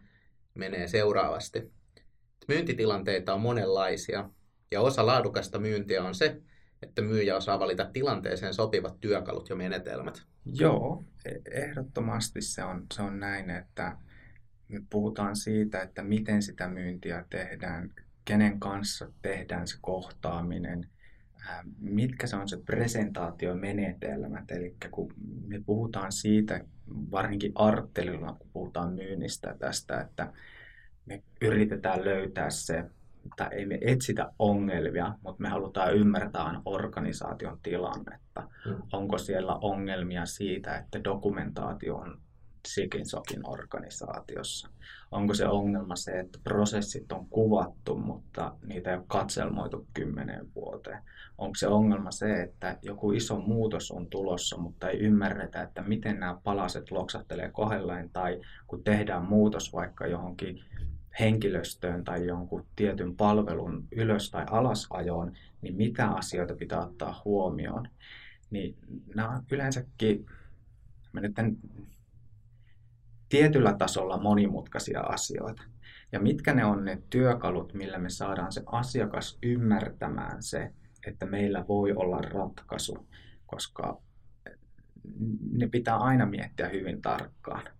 menee 0.54 0.88
seuraavasti. 0.88 1.72
Myyntitilanteita 2.48 3.34
on 3.34 3.42
monenlaisia 3.42 4.30
ja 4.72 4.82
osa 4.82 5.06
laadukasta 5.06 5.60
myyntiä 5.60 6.04
on 6.04 6.16
se, 6.16 6.42
että 6.82 7.02
myyjä 7.02 7.38
osaa 7.38 7.60
valita 7.60 7.90
tilanteeseen 7.94 8.54
sopivat 8.54 9.00
työkalut 9.00 9.50
ja 9.50 9.56
menetelmät. 9.56 10.24
Joo, 10.46 11.04
e- 11.26 11.62
ehdottomasti 11.62 12.42
se 12.42 12.64
on, 12.64 12.86
se 12.94 13.02
on 13.02 13.20
näin, 13.20 13.50
että 13.50 13.98
me 14.68 14.82
puhutaan 14.90 15.36
siitä, 15.36 15.82
että 15.82 16.04
miten 16.04 16.42
sitä 16.42 16.68
myyntiä 16.68 17.26
tehdään, 17.30 17.92
kenen 18.26 18.60
kanssa 18.60 19.12
tehdään 19.22 19.68
se 19.68 19.78
kohtaaminen, 19.82 20.90
mitkä 21.80 22.28
se 22.28 22.36
on 22.36 22.50
se 22.50 22.58
presentaatiomenetelmät. 22.58 24.52
Eli 24.52 24.76
kun 24.92 25.14
me 25.48 25.62
puhutaan 25.66 26.12
siitä, 26.12 26.66
varsinkin 26.88 27.52
arttelilla, 27.56 28.36
kun 28.40 28.50
puhutaan 28.54 28.94
myynnistä 28.94 29.56
tästä, 29.60 30.02
että 30.02 30.34
me 31.06 31.24
yritetään 31.42 32.06
löytää 32.06 32.50
se, 32.50 32.84
tai 33.36 33.48
ei 33.52 33.66
me 33.66 33.78
etsitä 33.82 34.32
ongelmia, 34.40 35.14
mutta 35.24 35.42
me 35.42 35.50
halutaan 35.50 35.96
ymmärtää 35.96 36.62
organisaation 36.66 37.60
tilannetta. 37.64 38.42
Mm. 38.66 38.76
Onko 38.94 39.18
siellä 39.18 39.56
ongelmia 39.56 40.26
siitä, 40.26 40.78
että 40.78 41.04
dokumentaatio 41.04 41.96
on 41.96 42.22
sikin 42.68 43.06
sokin 43.06 43.50
organisaatiossa? 43.50 44.70
Onko 45.12 45.34
se 45.34 45.48
ongelma 45.48 45.96
se, 45.96 46.20
että 46.20 46.40
prosessit 46.44 47.12
on 47.12 47.28
kuvattu, 47.30 47.98
mutta 47.98 48.56
niitä 48.66 48.90
ei 48.90 48.98
ole 48.98 49.06
katselmoitu 49.08 49.88
kymmeneen 49.94 50.48
vuoteen? 50.56 51.04
Onko 51.38 51.56
se 51.56 51.68
ongelma 51.68 52.12
se, 52.12 52.42
että 52.42 52.78
joku 52.82 53.12
iso 53.12 53.40
muutos 53.40 53.92
on 53.92 54.08
tulossa, 54.08 54.58
mutta 54.58 54.90
ei 54.90 55.00
ymmärretä, 55.00 55.62
että 55.62 55.82
miten 55.82 56.20
nämä 56.20 56.38
palaset 56.44 56.92
loksattelee 56.92 57.52
kohdelleen, 57.52 58.10
tai 58.10 58.42
kun 58.68 58.84
tehdään 58.84 59.26
muutos 59.26 59.74
vaikka 59.74 60.08
johonkin 60.08 60.64
henkilöstöön 61.20 62.04
tai 62.04 62.28
jonkun 62.28 62.66
tietyn 62.76 63.16
palvelun 63.16 63.88
ylös- 63.92 64.32
tai 64.32 64.46
alasajoon, 64.50 65.34
niin 65.62 65.76
mitä 65.76 66.10
asioita 66.10 66.56
pitää 66.56 66.82
ottaa 66.82 67.22
huomioon. 67.26 67.88
Niin 68.50 68.78
nämä 69.16 69.30
on 69.30 69.44
yleensäkin, 69.52 70.26
mä 71.12 71.22
nyt 71.22 71.40
en 71.40 71.58
tietyllä 73.30 73.74
tasolla 73.74 74.18
monimutkaisia 74.18 75.02
asioita. 75.02 75.64
Ja 76.12 76.20
mitkä 76.20 76.54
ne 76.54 76.66
on 76.66 76.86
ne 76.86 77.02
työkalut, 77.10 77.74
millä 77.74 77.98
me 77.98 78.10
saadaan 78.10 78.52
se 78.52 78.64
asiakas 78.66 79.38
ymmärtämään 79.44 80.44
se, 80.44 80.72
että 81.08 81.26
meillä 81.26 81.66
voi 81.68 81.94
olla 81.94 82.18
ratkaisu, 82.18 83.08
koska 83.46 84.02
ne 85.52 85.68
pitää 85.68 85.98
aina 85.98 86.26
miettiä 86.26 86.70
hyvin 86.70 87.02
tarkkaan. 87.02 87.75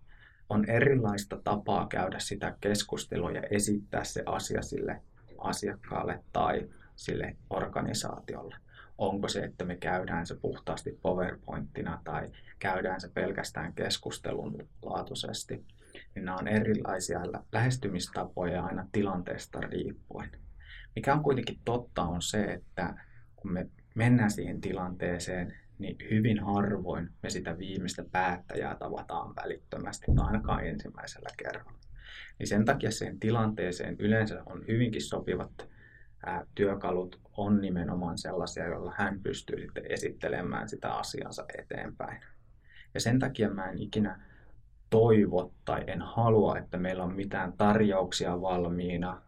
On 0.48 0.70
erilaista 0.70 1.40
tapaa 1.44 1.86
käydä 1.86 2.18
sitä 2.18 2.56
keskustelua 2.60 3.30
ja 3.30 3.42
esittää 3.50 4.04
se 4.04 4.22
asia 4.26 4.62
sille 4.62 5.02
asiakkaalle 5.38 6.24
tai 6.32 6.68
sille 6.96 7.36
organisaatiolle 7.50 8.56
onko 8.98 9.28
se, 9.28 9.40
että 9.40 9.64
me 9.64 9.76
käydään 9.76 10.26
se 10.26 10.34
puhtaasti 10.34 10.98
PowerPointina 11.02 12.00
tai 12.04 12.30
käydään 12.58 13.00
se 13.00 13.08
pelkästään 13.08 13.72
keskustelun 13.72 14.68
laatuisesti. 14.82 15.64
Niin 16.14 16.24
nämä 16.24 16.36
on 16.36 16.48
erilaisia 16.48 17.20
lähestymistapoja 17.52 18.64
aina 18.64 18.88
tilanteesta 18.92 19.60
riippuen. 19.60 20.30
Mikä 20.96 21.14
on 21.14 21.22
kuitenkin 21.22 21.58
totta 21.64 22.02
on 22.02 22.22
se, 22.22 22.44
että 22.44 22.94
kun 23.36 23.52
me 23.52 23.66
mennään 23.94 24.30
siihen 24.30 24.60
tilanteeseen, 24.60 25.58
niin 25.78 25.96
hyvin 26.10 26.40
harvoin 26.40 27.10
me 27.22 27.30
sitä 27.30 27.58
viimeistä 27.58 28.04
päättäjää 28.12 28.76
tavataan 28.76 29.36
välittömästi, 29.36 30.06
ainakaan 30.18 30.66
ensimmäisellä 30.66 31.28
kerralla. 31.36 31.78
Niin 32.38 32.46
sen 32.46 32.64
takia 32.64 32.90
siihen 32.90 33.20
tilanteeseen 33.20 33.96
yleensä 33.98 34.42
on 34.46 34.64
hyvinkin 34.68 35.02
sopivat 35.02 35.68
työkalut 36.54 37.20
on 37.36 37.60
nimenomaan 37.60 38.18
sellaisia, 38.18 38.66
joilla 38.66 38.92
hän 38.96 39.20
pystyy 39.22 39.60
sitten 39.60 39.84
esittelemään 39.88 40.68
sitä 40.68 40.94
asiansa 40.94 41.44
eteenpäin. 41.58 42.20
Ja 42.94 43.00
sen 43.00 43.18
takia 43.18 43.50
mä 43.50 43.70
en 43.70 43.78
ikinä 43.78 44.20
toivo 44.90 45.54
tai 45.64 45.84
en 45.86 46.02
halua, 46.02 46.58
että 46.58 46.78
meillä 46.78 47.04
on 47.04 47.14
mitään 47.14 47.52
tarjouksia 47.52 48.40
valmiina. 48.40 49.22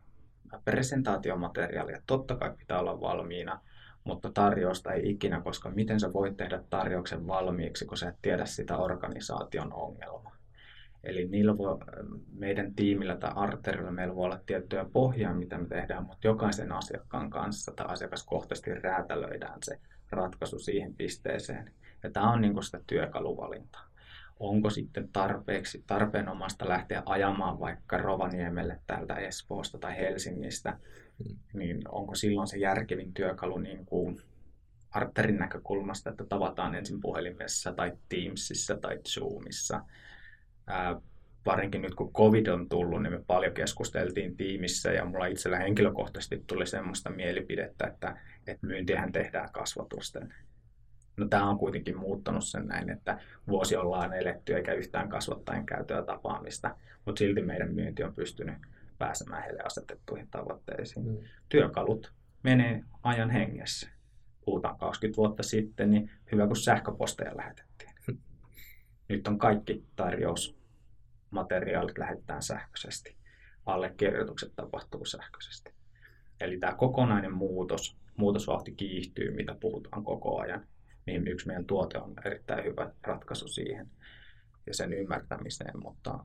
Presentaatiomateriaalia 0.65 2.03
totta 2.07 2.37
kai 2.37 2.55
pitää 2.59 2.81
olla 2.81 3.01
valmiina, 3.01 3.61
mutta 4.09 4.31
tarjousta 4.35 4.93
ei 4.93 5.11
ikinä, 5.11 5.41
koska 5.41 5.71
miten 5.71 6.01
sä 6.01 6.13
voit 6.13 6.37
tehdä 6.37 6.61
tarjouksen 6.71 7.27
valmiiksi, 7.27 7.87
kun 7.87 7.97
sä 7.97 8.09
et 8.09 8.17
tiedä 8.23 8.47
sitä 8.47 8.77
organisaation 8.77 9.73
ongelmaa. 9.73 10.37
Eli 11.05 11.29
niillä 11.29 11.59
voi, 11.59 11.79
meidän 12.35 12.75
tiimillä 12.75 13.17
tai 13.17 13.33
arterilla 13.35 13.91
meillä 13.91 14.15
voi 14.15 14.25
olla 14.25 14.41
tiettyjä 14.47 14.87
pohjaa, 14.93 15.35
mitä 15.35 15.59
me 15.59 15.67
tehdään, 15.69 16.03
mutta 16.03 16.27
jokaisen 16.27 16.73
asiakkaan 16.73 17.31
kanssa 17.31 17.73
tai 17.73 17.87
asiakaskohtaisesti 17.89 18.75
räätälöidään 18.75 19.59
se 19.63 19.79
ratkaisu 20.11 20.59
siihen 20.59 20.95
pisteeseen. 20.95 21.73
Ja 22.03 22.11
tämä 22.11 22.33
on 22.33 22.41
niin 22.41 22.63
sitä 22.63 22.81
työkaluvalintaa. 22.87 23.89
Onko 24.41 24.71
sitten 24.71 25.09
tarpeeksi, 25.13 25.85
tarpeenomasta 25.87 26.69
lähteä 26.69 27.03
ajamaan 27.07 27.61
vaikka 27.61 27.99
Rovaniemelle 27.99 28.79
täältä 28.87 29.15
Espoosta 29.15 29.79
tai 29.79 29.97
Helsingistä. 29.97 30.79
Niin 31.53 31.81
onko 31.89 32.15
silloin 32.15 32.49
se 32.49 32.59
järkevin 32.59 33.15
työkalu 33.15 33.59
niin 33.59 33.87
kuin 33.87 34.21
Arterin 34.91 35.39
näkökulmasta, 35.39 36.11
että 36.11 36.25
tavataan 36.25 36.75
ensin 36.75 37.01
puhelimessa 37.01 37.73
tai 37.73 37.93
Teamsissa 38.09 38.77
tai 38.77 38.99
Zoomissa. 39.09 39.81
Ää, 40.67 41.01
varinkin 41.47 41.83
nyt 41.83 41.95
kun 41.95 42.13
covid 42.13 42.47
on 42.47 42.69
tullut, 42.69 43.03
niin 43.03 43.13
me 43.13 43.21
paljon 43.27 43.55
keskusteltiin 43.55 44.37
tiimissä 44.37 44.93
ja 44.93 45.05
mulla 45.05 45.27
itsellä 45.27 45.59
henkilökohtaisesti 45.59 46.45
tuli 46.47 46.67
semmoista 46.67 47.11
mielipidettä, 47.11 47.87
että, 47.87 48.17
että 48.47 48.67
myyntihän 48.67 49.13
tehdään 49.13 49.53
kasvatusten. 49.53 50.35
No 51.17 51.29
tämä 51.29 51.51
on 51.51 51.59
kuitenkin 51.59 51.99
muuttanut 51.99 52.45
sen 52.45 52.67
näin, 52.67 52.91
että 52.91 53.19
vuosi 53.49 53.77
ollaan 53.77 54.13
eletty 54.13 54.57
eikä 54.57 54.73
yhtään 54.73 55.09
kasvattajan 55.09 55.67
käytöä 55.67 56.03
tapaamista, 56.03 56.77
mutta 57.05 57.19
silti 57.19 57.43
meidän 57.43 57.75
myynti 57.75 58.05
on 58.05 58.15
pystynyt 58.15 58.55
pääsemään 58.99 59.43
heille 59.43 59.63
asetettuihin 59.63 60.29
tavoitteisiin. 60.31 61.07
Mm. 61.07 61.19
Työkalut 61.49 62.13
menee 62.43 62.85
ajan 63.03 63.31
hengessä. 63.31 63.89
Puhutaan 64.45 64.79
20 64.79 65.17
vuotta 65.17 65.43
sitten, 65.43 65.91
niin 65.91 66.11
hyvä 66.33 66.47
kun 66.47 66.57
sähköposteja 66.57 67.37
lähetettiin. 67.37 67.91
Nyt 69.09 69.29
on 69.29 69.39
kaikki 69.39 69.85
tarjousmateriaalit 69.97 71.99
lähetetään 71.99 72.43
sähköisesti. 72.43 73.17
Allekirjoitukset 73.67 74.53
tapahtuu 74.57 75.05
sähköisesti. 75.05 75.75
Eli 76.41 76.59
tämä 76.59 76.75
kokonainen 76.75 77.33
muutos, 77.33 77.97
muutosvauhti 78.17 78.73
kiihtyy, 78.73 79.35
mitä 79.35 79.57
puhutaan 79.61 80.05
koko 80.05 80.41
ajan 80.41 80.67
niin 81.09 81.29
yksi 81.29 81.47
meidän 81.47 81.65
tuote 81.65 81.99
on 81.99 82.15
erittäin 82.25 82.65
hyvä 82.65 82.93
ratkaisu 83.03 83.49
siihen 83.49 83.91
ja 84.67 84.75
sen 84.75 84.93
ymmärtämiseen, 84.93 85.83
mutta 85.83 86.25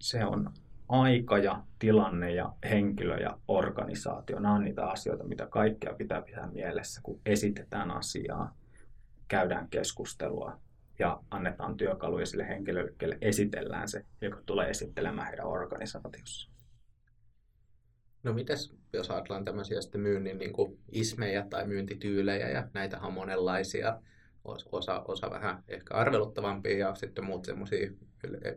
se 0.00 0.24
on 0.24 0.52
aika 0.88 1.38
ja 1.38 1.62
tilanne 1.78 2.34
ja 2.34 2.52
henkilö 2.70 3.16
ja 3.16 3.38
organisaatio. 3.48 4.40
Nämä 4.40 4.54
on 4.54 4.64
niitä 4.64 4.86
asioita, 4.86 5.24
mitä 5.24 5.46
kaikkea 5.46 5.94
pitää 5.94 6.22
pitää 6.22 6.46
mielessä, 6.46 7.00
kun 7.02 7.20
esitetään 7.26 7.90
asiaa, 7.90 8.56
käydään 9.28 9.68
keskustelua 9.68 10.60
ja 10.98 11.20
annetaan 11.30 11.76
työkaluja 11.76 12.26
sille 12.26 12.48
henkilölle, 12.48 12.92
kelle 12.98 13.18
esitellään 13.20 13.88
se, 13.88 14.04
joka 14.20 14.42
tulee 14.46 14.70
esittelemään 14.70 15.28
heidän 15.28 15.46
organisaatiossa. 15.46 16.50
No 18.22 18.32
mites, 18.32 18.74
jos 18.92 19.10
ajatellaan 19.10 19.44
tämmöisiä 19.44 19.80
sitten 19.80 20.00
myynnin 20.00 20.38
niin 20.38 20.52
kuin 20.52 20.78
ismejä 20.92 21.46
tai 21.50 21.66
myyntityylejä 21.66 22.48
ja 22.48 22.68
näitä 22.74 23.00
on 23.00 23.12
monenlaisia, 23.12 24.00
osa, 24.72 25.04
osa 25.08 25.30
vähän 25.30 25.64
ehkä 25.68 25.94
arveluttavampia 25.94 26.78
ja 26.78 26.94
sitten 26.94 27.24
muut 27.24 27.44
semmoisia 27.44 27.90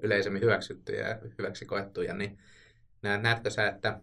yleisemmin 0.02 0.42
hyväksyttyjä 0.42 1.10
ja 1.10 1.20
hyväksi 1.38 1.66
koettuja, 1.66 2.14
niin 2.14 2.38
näetkö 3.02 3.50
sä, 3.50 3.68
että 3.68 4.00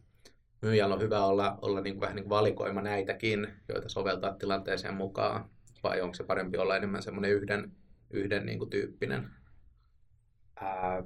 myyjällä 0.63 0.95
on 0.95 1.01
hyvä 1.01 1.25
olla, 1.25 1.59
olla 1.63 1.81
niin 1.81 1.95
kuin 1.95 2.01
vähän 2.01 2.17
niin 2.17 2.25
kuin 2.25 2.31
valikoima 2.31 2.83
näitäkin, 2.83 3.49
joita 3.69 3.89
soveltaa 3.89 4.35
tilanteeseen 4.35 4.95
mukaan, 4.95 5.51
vai 5.83 6.01
onko 6.01 6.15
se 6.15 6.25
parempi 6.25 6.59
olla 6.59 6.77
enemmän 6.77 7.03
semmoinen 7.03 7.33
yhden, 7.33 7.73
yhden 8.11 8.47
niin 8.47 8.59
kuin 8.59 8.71
tyyppinen? 8.71 9.31
Ää, 10.61 11.03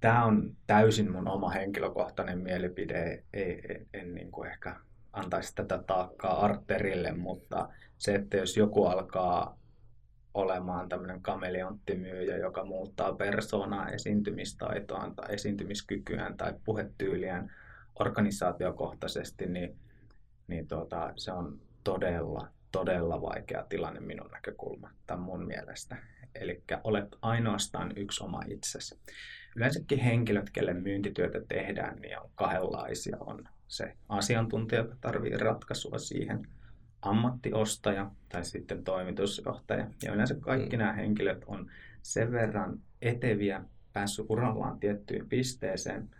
tämä 0.00 0.24
on 0.24 0.56
täysin 0.66 1.12
mun 1.12 1.28
oma 1.28 1.50
henkilökohtainen 1.50 2.38
mielipide. 2.38 3.24
Ei, 3.32 3.60
en, 3.68 3.86
en 3.92 4.14
niin 4.14 4.30
kuin 4.30 4.50
ehkä 4.50 4.76
antaisi 5.12 5.54
tätä 5.54 5.82
taakkaa 5.86 6.44
Arterille, 6.44 7.12
mutta 7.12 7.68
se, 7.98 8.14
että 8.14 8.36
jos 8.36 8.56
joku 8.56 8.84
alkaa 8.84 9.59
olemaan 10.34 10.88
tämmöinen 10.88 11.22
kameleonttimyyjä, 11.22 12.36
joka 12.36 12.64
muuttaa 12.64 13.12
persoonaa, 13.12 13.88
esiintymistaitoaan 13.88 15.14
tai 15.14 15.34
esiintymiskykyään 15.34 16.36
tai 16.36 16.54
puhetyyliään 16.64 17.52
organisaatiokohtaisesti, 18.00 19.46
niin, 19.46 19.76
niin 20.46 20.68
tuota, 20.68 21.12
se 21.16 21.32
on 21.32 21.60
todella, 21.84 22.48
todella 22.72 23.22
vaikea 23.22 23.64
tilanne 23.68 24.00
minun 24.00 24.30
näkökulma, 24.30 24.90
tai 25.06 25.18
mun 25.18 25.46
mielestä. 25.46 25.96
Eli 26.34 26.62
olet 26.84 27.08
ainoastaan 27.22 27.92
yksi 27.96 28.24
oma 28.24 28.42
itsesi 28.46 28.98
yleensäkin 29.56 29.98
henkilöt, 29.98 30.50
kelle 30.50 30.74
myyntityötä 30.74 31.40
tehdään, 31.48 31.98
niin 32.00 32.18
on 32.18 32.30
kahdenlaisia. 32.34 33.16
On 33.20 33.48
se 33.68 33.96
asiantuntija, 34.08 34.80
joka 34.80 34.96
tarvitsee 35.00 35.38
ratkaisua 35.38 35.98
siihen, 35.98 36.46
ammattiostaja 37.02 38.10
tai 38.28 38.44
sitten 38.44 38.84
toimitusjohtaja. 38.84 39.86
Ja 40.02 40.12
yleensä 40.12 40.34
kaikki 40.34 40.76
mm. 40.76 40.80
nämä 40.80 40.92
henkilöt 40.92 41.44
on 41.46 41.70
sen 42.02 42.32
verran 42.32 42.80
eteviä, 43.02 43.64
päässyt 43.92 44.26
urallaan 44.28 44.80
tiettyyn 44.80 45.28
pisteeseen, 45.28 46.10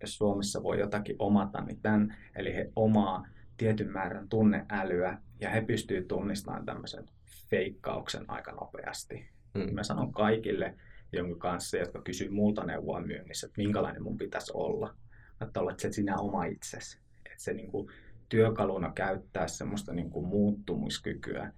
jos 0.00 0.16
Suomessa 0.16 0.62
voi 0.62 0.80
jotakin 0.80 1.16
omata, 1.18 1.60
niin 1.60 1.80
tämän, 1.80 2.16
eli 2.36 2.54
he 2.54 2.72
omaa 2.76 3.26
tietyn 3.56 3.92
määrän 3.92 4.28
tunneälyä 4.28 5.18
ja 5.40 5.50
he 5.50 5.60
pystyvät 5.60 6.08
tunnistamaan 6.08 6.66
tämmöisen 6.66 7.04
feikkauksen 7.50 8.24
aika 8.30 8.52
nopeasti. 8.52 9.28
Mm. 9.54 9.74
Mä 9.74 9.82
sanon 9.82 10.12
kaikille 10.12 10.74
jonka 11.12 11.36
kanssa, 11.38 11.76
jotka 11.76 12.02
kysyy 12.02 12.30
multa 12.30 12.64
neuvoa 12.64 13.00
myynnissä, 13.00 13.46
että 13.46 13.62
minkälainen 13.62 14.02
mun 14.02 14.18
pitäisi 14.18 14.52
olla. 14.54 14.94
Että 15.40 15.60
olet 15.60 15.80
se 15.80 15.92
sinä 15.92 16.16
oma 16.18 16.44
itsesi. 16.44 16.98
Että 17.16 17.42
se 17.42 17.54
niin 17.54 17.70
kuin, 17.70 17.92
työkaluna 18.34 18.92
käyttää 18.92 19.48
semmoista 19.48 19.92
niin 19.92 20.10
kuin, 20.10 20.26
muuttumiskykyä, 20.26 21.52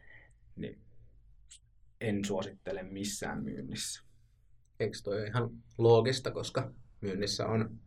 niin 0.57 0.79
en 2.01 2.25
suosittele 2.25 2.83
missään 2.83 3.45
myynnissä. 3.45 4.03
Eikö 4.81 4.99
toi 5.05 5.27
ihan 5.27 5.51
loogista, 5.79 6.31
koska 6.31 6.71
myynnissä 7.01 7.47
on 7.47 7.79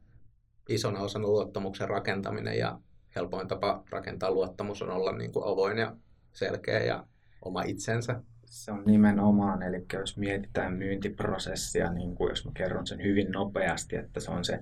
isona 0.70 1.00
osana 1.00 1.28
luottamuksen 1.28 1.90
rakentaminen 1.90 2.58
ja 2.58 2.80
helpoin 3.16 3.48
tapa 3.48 3.84
rakentaa 3.90 4.32
luottamus 4.32 4.82
on 4.82 4.90
olla 4.90 5.12
niin 5.12 5.32
kuin 5.32 5.48
avoin 5.48 5.78
ja 5.78 5.96
selkeä 6.34 6.80
ja 6.80 7.08
oma 7.42 7.64
itsensä 7.64 8.22
se 8.46 8.72
on 8.72 8.84
nimenomaan, 8.86 9.64
eli 9.64 9.86
jos 9.94 10.18
mietitään 10.18 10.74
myyntiprosessia, 10.74 11.94
niin 11.94 12.16
kuin 12.16 12.30
jos 12.30 12.46
mä 12.46 12.52
kerron 12.54 12.88
sen 12.88 13.04
hyvin 13.04 13.32
nopeasti, 13.32 13.96
että 13.96 14.20
se 14.20 14.32
on 14.32 14.46
se, 14.46 14.60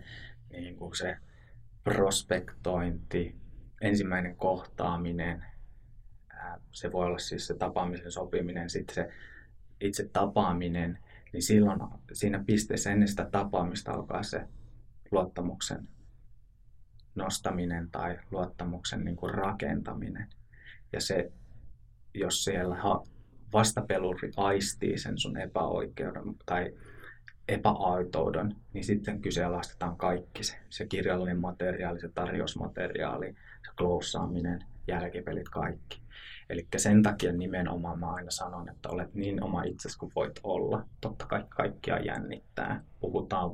niin 0.50 0.76
kuin 0.76 0.96
se 0.96 1.18
prospektointi, 1.84 3.36
ensimmäinen 3.82 4.36
kohtaaminen, 4.36 5.46
se 6.72 6.92
voi 6.92 7.06
olla 7.06 7.18
siis 7.18 7.48
se 7.48 7.54
tapaamisen 7.54 8.12
sopiminen, 8.12 8.70
sitten 8.70 8.96
se 8.96 9.10
itse 9.82 10.10
tapaaminen, 10.14 11.00
niin 11.34 11.44
silloin 11.44 11.80
siinä 12.14 12.44
pisteessä 12.46 12.92
ennen 12.92 13.08
sitä 13.08 13.26
tapaamista 13.32 13.92
alkaa 13.92 14.24
se 14.24 14.48
luottamuksen 15.12 15.88
nostaminen 17.16 17.92
tai 17.92 18.20
luottamuksen 18.32 19.06
niin 19.06 19.16
kuin 19.16 19.34
rakentaminen. 19.34 20.30
Ja 20.94 21.02
se, 21.02 21.32
jos 22.14 22.44
siellä 22.44 22.76
vastapeluri 23.54 24.32
aistii 24.38 24.98
sen 24.98 25.18
sun 25.18 25.38
epäoikeuden 25.38 26.24
tai 26.46 26.74
epäaitouden, 27.48 28.56
niin 28.74 28.84
sitten 28.84 29.22
kyseenalaistetaan 29.22 29.98
kaikki 29.98 30.44
se. 30.44 30.58
Se 30.70 30.86
kirjallinen 30.86 31.40
materiaali, 31.40 32.00
se 32.00 32.10
tarjousmateriaali, 32.10 33.36
kloussaaminen, 33.78 34.60
jälkipelit, 34.88 35.50
kaikki. 35.50 36.02
Eli 36.50 36.68
sen 36.78 37.04
takia 37.04 37.32
nimenomaan 37.32 38.00
mä 38.00 38.14
aina 38.14 38.32
sanon, 38.32 38.70
että 38.70 38.90
olet 38.90 39.14
niin 39.14 39.44
oma 39.44 39.64
itsesi 39.64 39.98
kuin 39.98 40.12
voit 40.16 40.40
olla. 40.44 40.86
Totta 41.02 41.26
kai 41.26 41.44
kaikkia 41.50 42.00
jännittää. 42.00 42.84
Puhutaan 43.00 43.52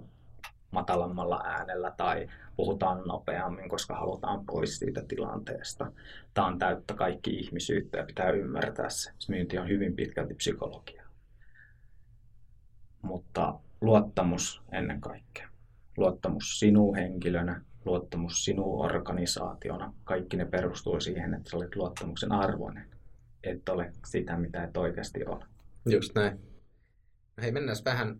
matalammalla 0.72 1.42
äänellä 1.46 1.92
tai 1.98 2.28
puhutaan 2.56 3.02
nopeammin, 3.08 3.70
koska 3.70 3.96
halutaan 3.96 4.46
pois 4.46 4.80
siitä 4.80 5.04
tilanteesta. 5.08 5.92
Tämä 6.34 6.48
on 6.48 6.60
täyttä 6.60 6.94
kaikki 6.94 7.32
ihmisyyttä 7.32 7.98
ja 7.98 8.04
pitää 8.04 8.30
ymmärtää 8.30 8.90
se. 8.90 9.12
Myynti 9.30 9.58
on 9.58 9.68
hyvin 9.68 9.96
pitkälti 9.96 10.34
psykologia. 10.34 11.04
Mutta 13.02 13.60
luottamus 13.82 14.64
ennen 14.72 15.02
kaikkea. 15.02 15.50
Luottamus 15.98 16.60
sinuun 16.60 16.96
henkilönä, 16.96 17.62
luottamus 17.86 18.46
sinuun 18.46 18.86
organisaationa. 18.86 19.94
Kaikki 20.04 20.38
ne 20.38 20.46
perustuu 20.46 21.00
siihen, 21.00 21.34
että 21.34 21.58
olet 21.58 21.76
luottamuksen 21.76 22.32
arvoinen. 22.32 22.90
Et 23.44 23.70
ole 23.70 23.92
sitä, 24.08 24.38
mitä 24.38 24.64
et 24.64 24.78
oikeasti 24.78 25.26
ole. 25.26 25.46
Just 25.86 26.16
näin. 26.16 26.40
Hei, 27.42 27.52
mennään 27.52 27.78
vähän 27.86 28.20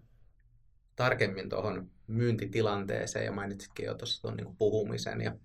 tarkemmin 0.96 1.50
tuohon 1.50 1.90
myyntitilanteeseen 2.08 3.26
ja 3.26 3.32
mainitsitkin 3.32 3.86
jo 3.86 3.94
tuossa 3.94 4.22
tuon 4.22 4.38
niin 4.38 4.56
puhumisen 4.58 5.22
ja, 5.22 5.36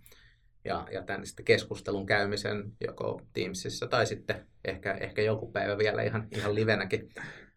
ja, 0.65 0.87
ja 0.93 1.03
tämän 1.03 1.27
sitten 1.27 1.45
keskustelun 1.45 2.07
käymisen 2.07 2.73
joko 2.81 3.23
Teamsissa 3.33 3.87
tai 3.87 4.07
sitten 4.07 4.47
ehkä, 4.65 4.93
ehkä 4.93 5.23
joku 5.23 5.53
päivä 5.53 5.79
vielä 5.79 6.03
ihan, 6.03 6.29
ihan 6.31 6.55
livenäkin. 6.55 7.09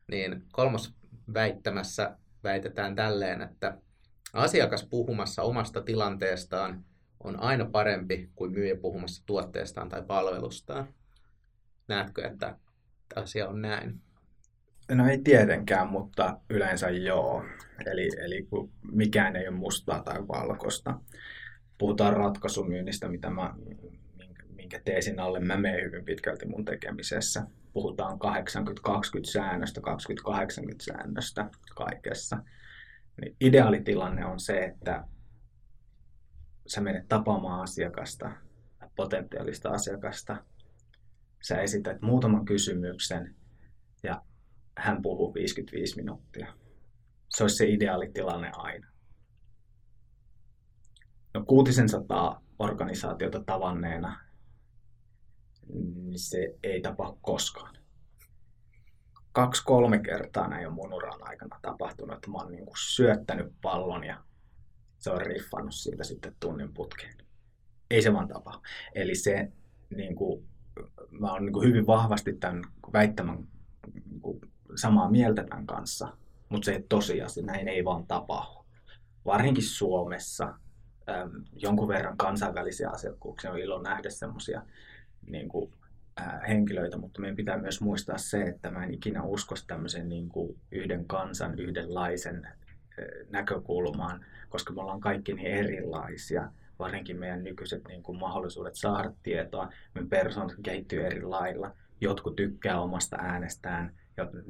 Niin 0.07 0.43
kolmas 0.51 0.93
väittämässä 1.33 2.17
väitetään 2.43 2.95
tälleen, 2.95 3.41
että 3.41 3.77
asiakas 4.33 4.83
puhumassa 4.83 5.41
omasta 5.43 5.81
tilanteestaan 5.81 6.85
on 7.23 7.39
aina 7.39 7.65
parempi 7.65 8.29
kuin 8.35 8.51
myyjä 8.51 8.75
puhumassa 8.75 9.23
tuotteestaan 9.25 9.89
tai 9.89 10.01
palvelustaan. 10.01 10.87
Näetkö, 11.87 12.27
että 12.27 12.57
asia 13.15 13.47
on 13.47 13.61
näin? 13.61 14.01
No 14.91 15.07
ei 15.07 15.17
tietenkään, 15.17 15.87
mutta 15.87 16.37
yleensä 16.49 16.89
joo. 16.89 17.45
Eli, 17.85 18.09
eli 18.17 18.43
kun 18.43 18.71
mikään 18.91 19.35
ei 19.35 19.47
ole 19.47 19.57
mustaa 19.57 20.03
tai 20.03 20.27
valkoista. 20.27 20.99
Puhutaan 21.77 22.13
ratkaisumyynnistä, 22.13 23.07
mitä 23.07 23.29
mä, 23.29 23.53
minkä 24.55 24.81
teesin 24.85 25.19
alle 25.19 25.39
mä 25.39 25.57
menen 25.57 25.85
hyvin 25.85 26.05
pitkälti 26.05 26.45
mun 26.45 26.65
tekemisessä. 26.65 27.43
Puhutaan 27.73 28.13
80-20 28.13 28.19
säännöstä, 29.23 29.81
20-80 29.81 29.83
säännöstä 30.81 31.49
kaikessa. 31.75 32.37
Niin 33.21 33.35
ideaalitilanne 33.41 34.25
on 34.25 34.39
se, 34.39 34.59
että 34.59 35.07
sä 36.67 36.81
menet 36.81 37.07
tapaamaan 37.07 37.61
asiakasta, 37.61 38.31
potentiaalista 38.95 39.69
asiakasta, 39.69 40.43
sä 41.47 41.61
esität 41.61 42.01
muutaman 42.01 42.45
kysymyksen 42.45 43.35
ja 44.03 44.21
hän 44.77 45.01
puhuu 45.01 45.33
55 45.33 45.95
minuuttia. 45.95 46.53
Se 47.29 47.43
olisi 47.43 47.55
se 47.55 47.67
ideaalitilanne 47.67 48.51
aina. 48.53 48.87
No 51.33 51.43
600 51.47 52.43
organisaatiota 52.59 53.43
tavanneena, 53.45 54.19
niin 55.73 56.19
se 56.19 56.55
ei 56.63 56.81
tapahdu 56.81 57.19
koskaan. 57.21 57.80
Kaksi-kolme 59.31 59.99
kertaa 59.99 60.47
näin 60.47 60.67
on 60.67 60.73
mun 60.73 60.93
uran 60.93 61.27
aikana 61.27 61.59
tapahtunut, 61.61 62.15
että 62.15 62.31
mä 62.31 62.37
oon 62.37 62.51
niin 62.51 62.67
syöttänyt 62.77 63.53
pallon 63.61 64.03
ja 64.03 64.17
se 64.97 65.11
on 65.11 65.21
riffannut 65.21 65.75
siitä 65.75 66.03
sitten 66.03 66.35
tunnin 66.39 66.73
putkeen. 66.73 67.17
Ei 67.91 68.01
se 68.01 68.13
vaan 68.13 68.27
tapa. 68.27 68.61
Eli 68.95 69.15
se, 69.15 69.51
niin 69.95 70.15
kuin, 70.15 70.47
mä 71.09 71.31
oon 71.31 71.45
niin 71.45 71.63
hyvin 71.63 71.87
vahvasti 71.87 72.33
tämän 72.33 72.63
väittämän 72.93 73.47
niin 73.93 74.21
kuin, 74.21 74.41
samaa 74.75 75.11
mieltä 75.11 75.43
tämän 75.43 75.65
kanssa, 75.65 76.17
mutta 76.49 76.65
se 76.65 76.83
tosiasia, 76.89 77.45
näin 77.45 77.67
ei 77.67 77.85
vaan 77.85 78.07
tapahdu. 78.07 78.65
Varsinkin 79.25 79.63
Suomessa 79.63 80.45
äm, 81.09 81.43
jonkun 81.55 81.87
verran 81.87 82.17
kansainvälisiä 82.17 82.89
asiakkuuksia 82.89 83.51
on 83.51 83.59
ilo 83.59 83.81
nähdä 83.81 84.09
semmoisia 84.09 84.61
niin 85.27 85.49
kuin, 85.49 85.73
henkilöitä, 86.47 86.97
mutta 86.97 87.21
meidän 87.21 87.35
pitää 87.35 87.57
myös 87.57 87.81
muistaa 87.81 88.17
se, 88.17 88.41
että 88.41 88.71
mä 88.71 88.83
en 88.83 88.93
ikinä 88.93 89.23
usko 89.23 89.55
tämmöisen 89.67 90.09
niin 90.09 90.29
kuin 90.29 90.57
yhden 90.71 91.05
kansan, 91.05 91.59
yhdenlaisen 91.59 92.47
näkökulmaan, 93.29 94.25
koska 94.49 94.73
me 94.73 94.81
ollaan 94.81 94.99
kaikki 94.99 95.33
niin 95.33 95.47
erilaisia, 95.47 96.51
varsinkin 96.79 97.19
meidän 97.19 97.43
nykyiset 97.43 97.81
niin 97.87 98.03
kuin 98.03 98.19
mahdollisuudet 98.19 98.75
saada 98.75 99.13
tietoa, 99.23 99.69
meidän 99.95 100.09
persoonat 100.09 100.55
kehittyy 100.63 101.05
eri 101.05 101.23
lailla. 101.23 101.75
Jotkut 102.01 102.35
tykkää 102.35 102.81
omasta 102.81 103.17
äänestään 103.19 103.95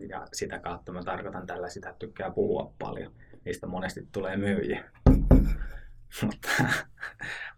ja 0.09 0.27
sitä 0.33 0.59
kautta 0.59 0.91
mä 0.91 1.03
tarkoitan 1.03 1.47
tällä 1.47 1.69
sitä, 1.69 1.89
että 1.89 1.99
tykkää 1.99 2.31
puhua 2.31 2.73
paljon. 2.79 3.13
Niistä 3.45 3.67
monesti 3.67 4.07
tulee 4.11 4.37
myyjiä. 4.37 4.83
mutta, 6.21 6.49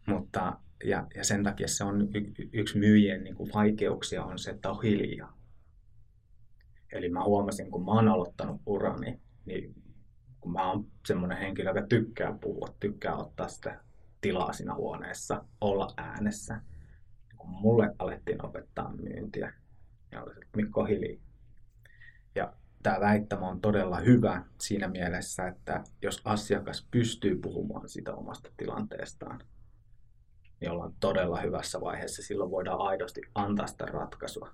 mutta 0.06 0.54
ja, 0.84 1.08
ja 1.16 1.24
sen 1.24 1.44
takia 1.44 1.68
se 1.68 1.84
on 1.84 2.02
y- 2.02 2.50
yksi 2.54 2.78
myyjien 2.78 3.24
niin 3.24 3.36
kuin 3.36 3.50
vaikeuksia 3.54 4.24
on 4.24 4.40
se, 4.40 4.52
että 4.52 4.72
on 4.72 4.82
hiljaa. 4.84 5.38
Eli 6.92 7.10
mä 7.10 7.24
huomasin, 7.24 7.72
kun 7.72 7.86
mä 7.86 7.92
oon 7.92 8.08
aloittanut 8.08 8.62
urani, 8.66 9.20
niin 9.46 9.76
kun 10.42 10.52
mä 10.52 10.72
oon 10.72 10.88
semmoinen 11.08 11.38
henkilö, 11.38 11.70
joka 11.70 11.88
tykkää 11.88 12.38
puhua, 12.42 12.68
tykkää 12.80 13.16
ottaa 13.16 13.48
sitä 13.48 13.80
tilaa 14.22 14.54
siinä 14.54 14.74
huoneessa, 14.76 15.46
olla 15.62 15.94
äänessä. 15.98 16.62
Kun 17.38 17.50
mulle 17.50 17.96
alettiin 18.00 18.46
opettaa 18.46 18.96
myyntiä, 18.96 19.54
niin 20.12 20.22
oli 20.22 20.32
että 20.32 20.58
Mikko 20.58 20.86
hiljaa. 20.86 21.22
Ja 22.36 22.54
tämä 22.84 23.00
väittämä 23.00 23.48
on 23.48 23.62
todella 23.62 23.98
hyvä 24.00 24.46
siinä 24.62 24.88
mielessä, 24.88 25.48
että 25.48 25.84
jos 26.02 26.22
asiakas 26.26 26.88
pystyy 26.92 27.36
puhumaan 27.36 27.90
sitä 27.90 28.14
omasta 28.14 28.50
tilanteestaan, 28.58 29.42
niin 30.64 30.72
ollaan 30.72 30.94
todella 31.00 31.42
hyvässä 31.42 31.82
vaiheessa. 31.82 32.24
Silloin 32.24 32.52
voidaan 32.52 32.82
aidosti 32.82 33.22
antaa 33.36 33.68
sitä 33.68 33.86
ratkaisua. 33.86 34.50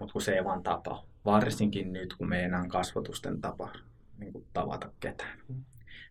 Mutta 0.00 0.12
kun 0.12 0.22
se 0.22 0.34
ei 0.34 0.44
vaan 0.44 0.62
tapa, 0.62 1.04
varsinkin 1.24 1.92
nyt, 1.92 2.14
kun 2.14 2.28
me 2.28 2.38
ei 2.38 2.44
enää 2.44 2.64
kasvatusten 2.68 3.40
tapa 3.40 3.72
niin 4.18 4.32
kuin 4.32 4.46
tavata 4.52 4.90
ketään. 5.00 5.38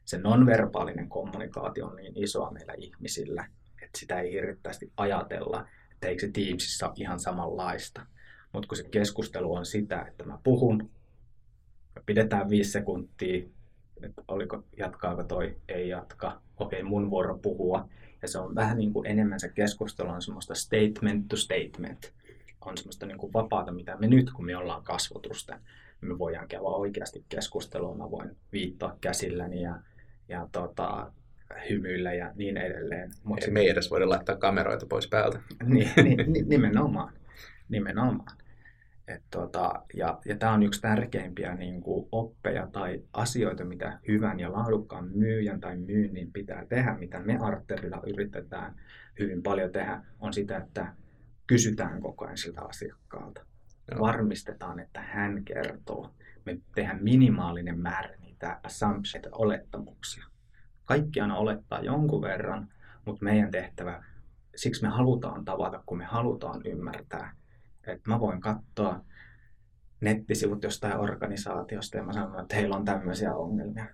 Se 0.05 0.17
nonverbaalinen 0.17 1.09
kommunikaatio 1.09 1.87
on 1.87 1.95
niin 1.95 2.23
isoa 2.23 2.51
meillä 2.51 2.73
ihmisillä, 2.77 3.47
että 3.81 3.99
sitä 3.99 4.19
ei 4.19 4.31
hirvittävästi 4.31 4.91
ajatella, 4.97 5.67
että 5.91 6.07
eikö 6.07 6.21
se 6.21 6.31
Teamsissa 6.31 6.87
ole 6.87 6.95
ihan 6.97 7.19
samanlaista. 7.19 8.05
Mutta 8.53 8.67
kun 8.67 8.77
se 8.77 8.83
keskustelu 8.83 9.53
on 9.53 9.65
sitä, 9.65 10.01
että 10.01 10.23
mä 10.23 10.39
puhun, 10.43 10.89
me 11.95 12.01
pidetään 12.05 12.49
viisi 12.49 12.71
sekuntia, 12.71 13.45
että 14.03 14.21
oliko, 14.27 14.63
jatkaako 14.77 15.23
toi, 15.23 15.57
ei 15.67 15.89
jatka, 15.89 16.41
okei 16.57 16.83
mun 16.83 17.09
vuoro 17.09 17.37
puhua. 17.37 17.89
Ja 18.21 18.27
se 18.27 18.39
on 18.39 18.55
vähän 18.55 18.77
niin 18.77 18.93
kuin 18.93 19.07
enemmän 19.07 19.39
se 19.39 19.49
keskustelu 19.49 20.09
on 20.09 20.21
semmoista 20.21 20.55
statement 20.55 21.27
to 21.27 21.35
statement. 21.35 22.13
On 22.65 22.77
semmoista 22.77 23.05
niin 23.05 23.17
kuin 23.17 23.33
vapaata, 23.33 23.71
mitä 23.71 23.97
me 23.97 24.07
nyt, 24.07 24.31
kun 24.31 24.45
me 24.45 24.57
ollaan 24.57 24.83
kasvotusten, 24.83 25.59
me 26.01 26.17
voidaan 26.17 26.47
käydä 26.47 26.63
oikeasti 26.63 27.25
keskustelua. 27.29 27.95
Mä 27.95 28.11
voin 28.11 28.37
viittaa 28.51 28.97
käsilläni 29.01 29.61
ja, 29.61 29.79
ja 30.29 30.49
tota, 30.51 31.11
hymyillä 31.69 32.13
ja 32.13 32.31
niin 32.35 32.57
edelleen. 32.57 33.11
Mut 33.23 33.39
me 33.51 33.59
ei 33.59 33.69
edes 33.69 33.91
voida 33.91 34.09
laittaa 34.09 34.35
kameroita 34.35 34.85
pois 34.85 35.07
päältä. 35.07 35.39
niin, 35.63 35.89
niin, 36.03 36.49
nimenomaan. 36.49 37.13
nimenomaan. 37.69 38.37
Et 39.07 39.23
tota, 39.31 39.83
ja 39.93 40.19
ja 40.25 40.37
tämä 40.37 40.53
on 40.53 40.63
yksi 40.63 40.81
tärkeimpiä 40.81 41.55
niin 41.55 41.81
kuin 41.81 42.07
oppeja 42.11 42.67
tai 42.71 43.03
asioita, 43.13 43.65
mitä 43.65 43.99
hyvän 44.07 44.39
ja 44.39 44.51
laadukkaan 44.51 45.09
myyjän 45.15 45.59
tai 45.59 45.77
myynnin 45.77 46.31
pitää 46.31 46.65
tehdä, 46.65 46.97
mitä 46.97 47.19
me 47.19 47.37
Arterilla 47.41 48.01
yritetään 48.07 48.75
hyvin 49.19 49.43
paljon 49.43 49.71
tehdä, 49.71 50.03
on 50.19 50.33
sitä, 50.33 50.57
että 50.57 50.93
kysytään 51.47 52.01
koko 52.01 52.25
ajan 52.25 52.37
siltä 52.37 52.61
asiakkaalta. 52.61 53.41
Joo. 53.91 53.99
Varmistetaan, 53.99 54.79
että 54.79 55.01
hän 55.01 55.45
kertoo. 55.45 56.13
Me 56.45 56.57
tehdään 56.75 57.03
minimaalinen 57.03 57.79
määrä 57.79 58.15
niitä 58.19 58.59
assumptions, 58.63 59.27
olettamuksia. 59.31 60.23
Kaikki 60.85 61.21
aina 61.21 61.35
olettaa 61.35 61.79
jonkun 61.81 62.21
verran, 62.21 62.67
mutta 63.05 63.23
meidän 63.23 63.51
tehtävä, 63.51 64.03
siksi 64.55 64.81
me 64.81 64.87
halutaan 64.89 65.45
tavata, 65.45 65.83
kun 65.85 65.97
me 65.97 66.05
halutaan 66.05 66.61
ymmärtää, 66.65 67.35
että 67.91 68.09
mä 68.09 68.19
voin 68.19 68.41
katsoa 68.41 69.05
nettisivut 70.01 70.63
jostain 70.63 70.97
organisaatiosta 70.97 71.97
ja 71.97 72.03
mä 72.03 72.13
sanon, 72.13 72.41
että 72.41 72.55
heillä 72.55 72.75
on 72.75 72.85
tämmöisiä 72.85 73.35
ongelmia. 73.35 73.85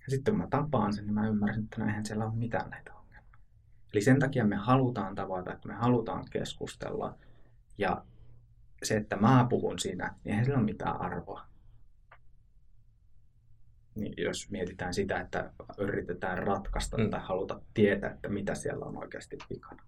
Ja 0.00 0.10
sitten 0.10 0.34
kun 0.34 0.40
mä 0.40 0.46
tapaan 0.50 0.92
sen, 0.92 1.04
niin 1.04 1.14
mä 1.14 1.28
ymmärrän, 1.28 1.64
että 1.64 1.78
näinhän 1.78 2.06
siellä 2.06 2.24
on 2.24 2.38
mitään 2.38 2.70
näitä 2.70 2.94
ongelmia. 2.94 3.38
Eli 3.92 4.02
sen 4.02 4.18
takia 4.18 4.44
me 4.44 4.56
halutaan 4.56 5.14
tavata, 5.14 5.52
että 5.52 5.68
me 5.68 5.74
halutaan 5.74 6.24
keskustella. 6.30 7.18
Ja 7.78 8.04
se, 8.82 8.96
että 8.96 9.16
mä 9.16 9.46
puhun 9.50 9.78
siinä, 9.78 10.14
niin 10.24 10.30
eihän 10.30 10.44
sillä 10.44 10.58
ole 10.58 10.64
mitään 10.64 11.00
arvoa. 11.00 11.46
Niin 13.94 14.14
jos 14.16 14.50
mietitään 14.50 14.94
sitä, 14.94 15.20
että 15.20 15.52
yritetään 15.78 16.38
ratkaista 16.38 16.96
mm. 16.96 17.10
tai 17.10 17.20
haluta 17.20 17.60
tietää, 17.74 18.10
että 18.10 18.28
mitä 18.28 18.54
siellä 18.54 18.86
on 18.86 18.96
oikeasti 18.96 19.38
vikana. 19.50 19.82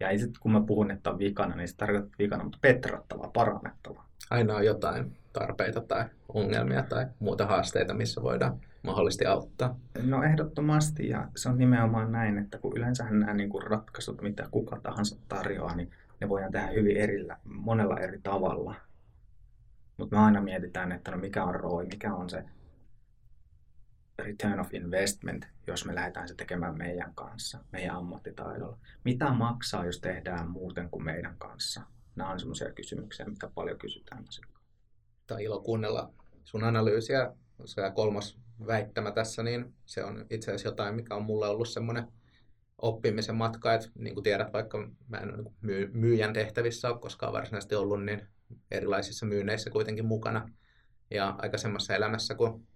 Ja 0.00 0.08
ei 0.08 0.18
sit, 0.18 0.38
kun 0.38 0.52
mä 0.52 0.60
puhun, 0.60 0.90
että 0.90 1.10
on 1.10 1.18
vikana, 1.18 1.56
niin 1.56 1.68
se 1.68 1.76
tarkoittaa 1.76 2.18
vikana, 2.18 2.44
mutta 2.44 2.58
petrattava, 2.60 3.30
parannettava. 3.32 4.04
Aina 4.30 4.54
on 4.54 4.64
jotain 4.64 5.16
tarpeita 5.32 5.80
tai 5.80 6.04
ongelmia 6.28 6.82
tai 6.82 7.06
muuta 7.18 7.46
haasteita, 7.46 7.94
missä 7.94 8.22
voidaan 8.22 8.60
mahdollisesti 8.82 9.26
auttaa. 9.26 9.76
No 10.02 10.22
ehdottomasti, 10.22 11.08
ja 11.08 11.28
se 11.36 11.48
on 11.48 11.58
nimenomaan 11.58 12.12
näin, 12.12 12.38
että 12.38 12.58
kun 12.58 12.76
yleensä 12.76 13.04
nämä 13.04 13.34
niin 13.34 13.50
kuin 13.50 13.62
ratkaisut, 13.62 14.22
mitä 14.22 14.48
kuka 14.50 14.80
tahansa 14.82 15.16
tarjoaa, 15.28 15.76
niin 15.76 15.90
ne 16.20 16.28
voidaan 16.28 16.52
tehdä 16.52 16.66
hyvin 16.66 16.96
erillä, 16.96 17.36
monella 17.44 17.98
eri 17.98 18.20
tavalla. 18.22 18.74
Mutta 19.96 20.16
me 20.16 20.22
aina 20.22 20.40
mietitään, 20.40 20.92
että 20.92 21.10
no 21.10 21.16
mikä 21.16 21.44
on 21.44 21.54
ROI, 21.54 21.86
mikä 21.86 22.14
on 22.14 22.30
se 22.30 22.44
return 24.22 24.60
of 24.60 24.74
investment, 24.74 25.46
jos 25.66 25.84
me 25.84 25.94
lähdetään 25.94 26.28
se 26.28 26.34
tekemään 26.34 26.78
meidän 26.78 27.14
kanssa, 27.14 27.58
meidän 27.72 27.96
ammattitaidolla. 27.96 28.78
Mitä 29.04 29.32
maksaa, 29.32 29.84
jos 29.84 30.00
tehdään 30.00 30.50
muuten 30.50 30.90
kuin 30.90 31.04
meidän 31.04 31.36
kanssa? 31.38 31.82
Nämä 32.16 32.30
on 32.30 32.40
sellaisia 32.40 32.72
kysymyksiä, 32.72 33.26
mitä 33.26 33.50
paljon 33.54 33.78
kysytään 33.78 34.24
Tämä 35.26 35.36
on 35.36 35.42
ilo 35.42 35.60
kuunnella 35.60 36.12
sun 36.44 36.64
analyysiä. 36.64 37.32
Se 37.64 37.82
kolmas 37.94 38.38
väittämä 38.66 39.10
tässä, 39.10 39.42
niin 39.42 39.74
se 39.86 40.04
on 40.04 40.26
itse 40.30 40.50
asiassa 40.50 40.68
jotain, 40.68 40.94
mikä 40.94 41.14
on 41.14 41.22
mulle 41.22 41.48
ollut 41.48 41.68
semmoinen 41.68 42.06
oppimisen 42.78 43.34
matka, 43.34 43.74
että 43.74 43.88
niin 43.94 44.14
kuin 44.14 44.24
tiedät, 44.24 44.52
vaikka 44.52 44.88
mä 45.08 45.16
en 45.16 45.34
ole 45.34 45.52
myy- 45.60 45.90
myyjän 45.92 46.32
tehtävissä 46.32 46.88
ole 46.88 46.98
koskaan 46.98 47.32
varsinaisesti 47.32 47.74
ollut, 47.74 48.04
niin 48.04 48.26
erilaisissa 48.70 49.26
myynneissä 49.26 49.70
kuitenkin 49.70 50.06
mukana. 50.06 50.50
Ja 51.10 51.34
aika 51.38 51.58
semmoisessa 51.58 51.94
elämässä, 51.94 52.34
kun 52.34 52.66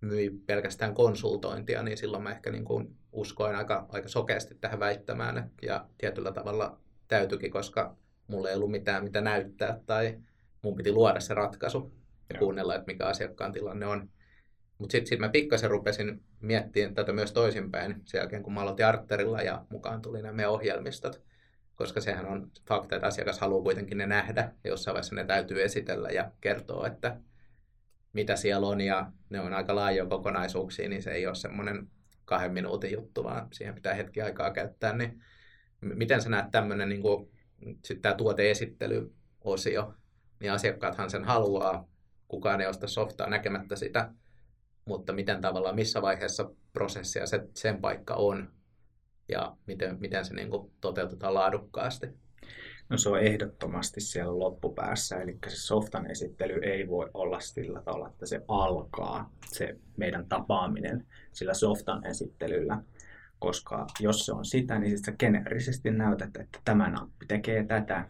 myi 0.00 0.30
pelkästään 0.46 0.94
konsultointia, 0.94 1.82
niin 1.82 1.96
silloin 1.96 2.22
mä 2.22 2.30
ehkä 2.30 2.50
niin 2.50 2.64
kuin 2.64 2.96
uskoin 3.12 3.56
aika, 3.56 3.86
aika 3.88 4.08
sokeasti 4.08 4.54
tähän 4.54 4.80
väittämään. 4.80 5.50
Ja 5.62 5.86
tietyllä 5.98 6.32
tavalla 6.32 6.78
täytyikin, 7.08 7.50
koska 7.50 7.96
mulla 8.26 8.48
ei 8.48 8.56
ollut 8.56 8.70
mitään 8.70 9.04
mitä 9.04 9.20
näyttää 9.20 9.80
tai 9.86 10.18
mun 10.62 10.76
piti 10.76 10.92
luoda 10.92 11.20
se 11.20 11.34
ratkaisu 11.34 11.92
ja 12.32 12.38
kuunnella, 12.38 12.74
että 12.74 12.86
mikä 12.86 13.06
asiakkaan 13.06 13.52
tilanne 13.52 13.86
on. 13.86 14.08
Mutta 14.78 14.92
sitten 14.92 15.06
sit 15.06 15.20
mä 15.20 15.28
pikkasen 15.28 15.70
rupesin 15.70 16.22
miettimään 16.40 16.94
tätä 16.94 17.12
myös 17.12 17.32
toisinpäin 17.32 18.02
sen 18.04 18.18
jälkeen, 18.18 18.42
kun 18.42 18.52
mä 18.54 18.60
aloitin 18.60 18.86
Arterilla 18.86 19.42
ja 19.42 19.64
mukaan 19.70 20.02
tuli 20.02 20.22
nämä 20.22 20.32
meidän 20.32 20.52
ohjelmistot. 20.52 21.22
Koska 21.74 22.00
sehän 22.00 22.26
on 22.26 22.50
fakta, 22.68 22.96
että 22.96 23.08
asiakas 23.08 23.38
haluaa 23.40 23.62
kuitenkin 23.62 23.98
ne 23.98 24.06
nähdä 24.06 24.52
ja 24.64 24.70
jossain 24.70 24.92
vaiheessa 24.94 25.14
ne 25.14 25.24
täytyy 25.24 25.62
esitellä 25.62 26.08
ja 26.08 26.30
kertoa, 26.40 26.86
että 26.86 27.16
mitä 28.12 28.36
siellä 28.36 28.66
on 28.66 28.80
ja 28.80 29.12
ne 29.30 29.40
on 29.40 29.54
aika 29.54 29.74
laajoja 29.74 30.08
kokonaisuuksia, 30.08 30.88
niin 30.88 31.02
se 31.02 31.10
ei 31.10 31.26
ole 31.26 31.34
semmoinen 31.34 31.88
kahden 32.24 32.52
minuutin 32.52 32.92
juttu, 32.92 33.24
vaan 33.24 33.48
siihen 33.52 33.74
pitää 33.74 33.94
hetki 33.94 34.22
aikaa 34.22 34.50
käyttää. 34.50 34.96
Niin 34.96 35.22
miten 35.80 36.22
sä 36.22 36.28
näet 36.28 36.50
tämmöinen 36.50 36.88
niin 36.88 37.02
sitten 37.84 38.02
tämä 38.02 38.14
tuoteesittelyosio, 38.14 39.94
niin 40.40 40.52
asiakkaathan 40.52 41.10
sen 41.10 41.24
haluaa, 41.24 41.88
kukaan 42.28 42.60
ei 42.60 42.66
osta 42.66 42.88
softaa 42.88 43.30
näkemättä 43.30 43.76
sitä, 43.76 44.12
mutta 44.84 45.12
miten 45.12 45.40
tavallaan, 45.40 45.74
missä 45.74 46.02
vaiheessa 46.02 46.50
prosessia 46.72 47.26
se, 47.26 47.48
sen 47.54 47.80
paikka 47.80 48.14
on 48.14 48.52
ja 49.28 49.56
miten, 49.66 50.00
miten 50.00 50.24
se 50.24 50.34
niin 50.34 50.50
kuin 50.50 50.72
toteutetaan 50.80 51.34
laadukkaasti? 51.34 52.06
No 52.90 52.98
se 52.98 53.08
on 53.08 53.20
ehdottomasti 53.20 54.00
siellä 54.00 54.38
loppupäässä, 54.38 55.16
eli 55.16 55.38
se 55.48 55.56
softan 55.56 56.10
esittely 56.10 56.60
ei 56.62 56.88
voi 56.88 57.10
olla 57.14 57.40
sillä 57.40 57.82
tavalla, 57.82 58.08
että 58.08 58.26
se 58.26 58.40
alkaa, 58.48 59.32
se 59.46 59.76
meidän 59.96 60.26
tapaaminen 60.28 61.06
sillä 61.32 61.54
softan 61.54 62.06
esittelyllä, 62.06 62.82
koska 63.38 63.86
jos 64.00 64.26
se 64.26 64.32
on 64.32 64.44
sitä, 64.44 64.78
niin 64.78 64.90
sitten 64.90 65.12
sä 65.12 65.18
geneerisesti 65.18 65.90
näytät, 65.90 66.36
että 66.36 66.58
tämä 66.64 66.90
nappi 66.90 67.26
tekee 67.26 67.64
tätä, 67.64 68.08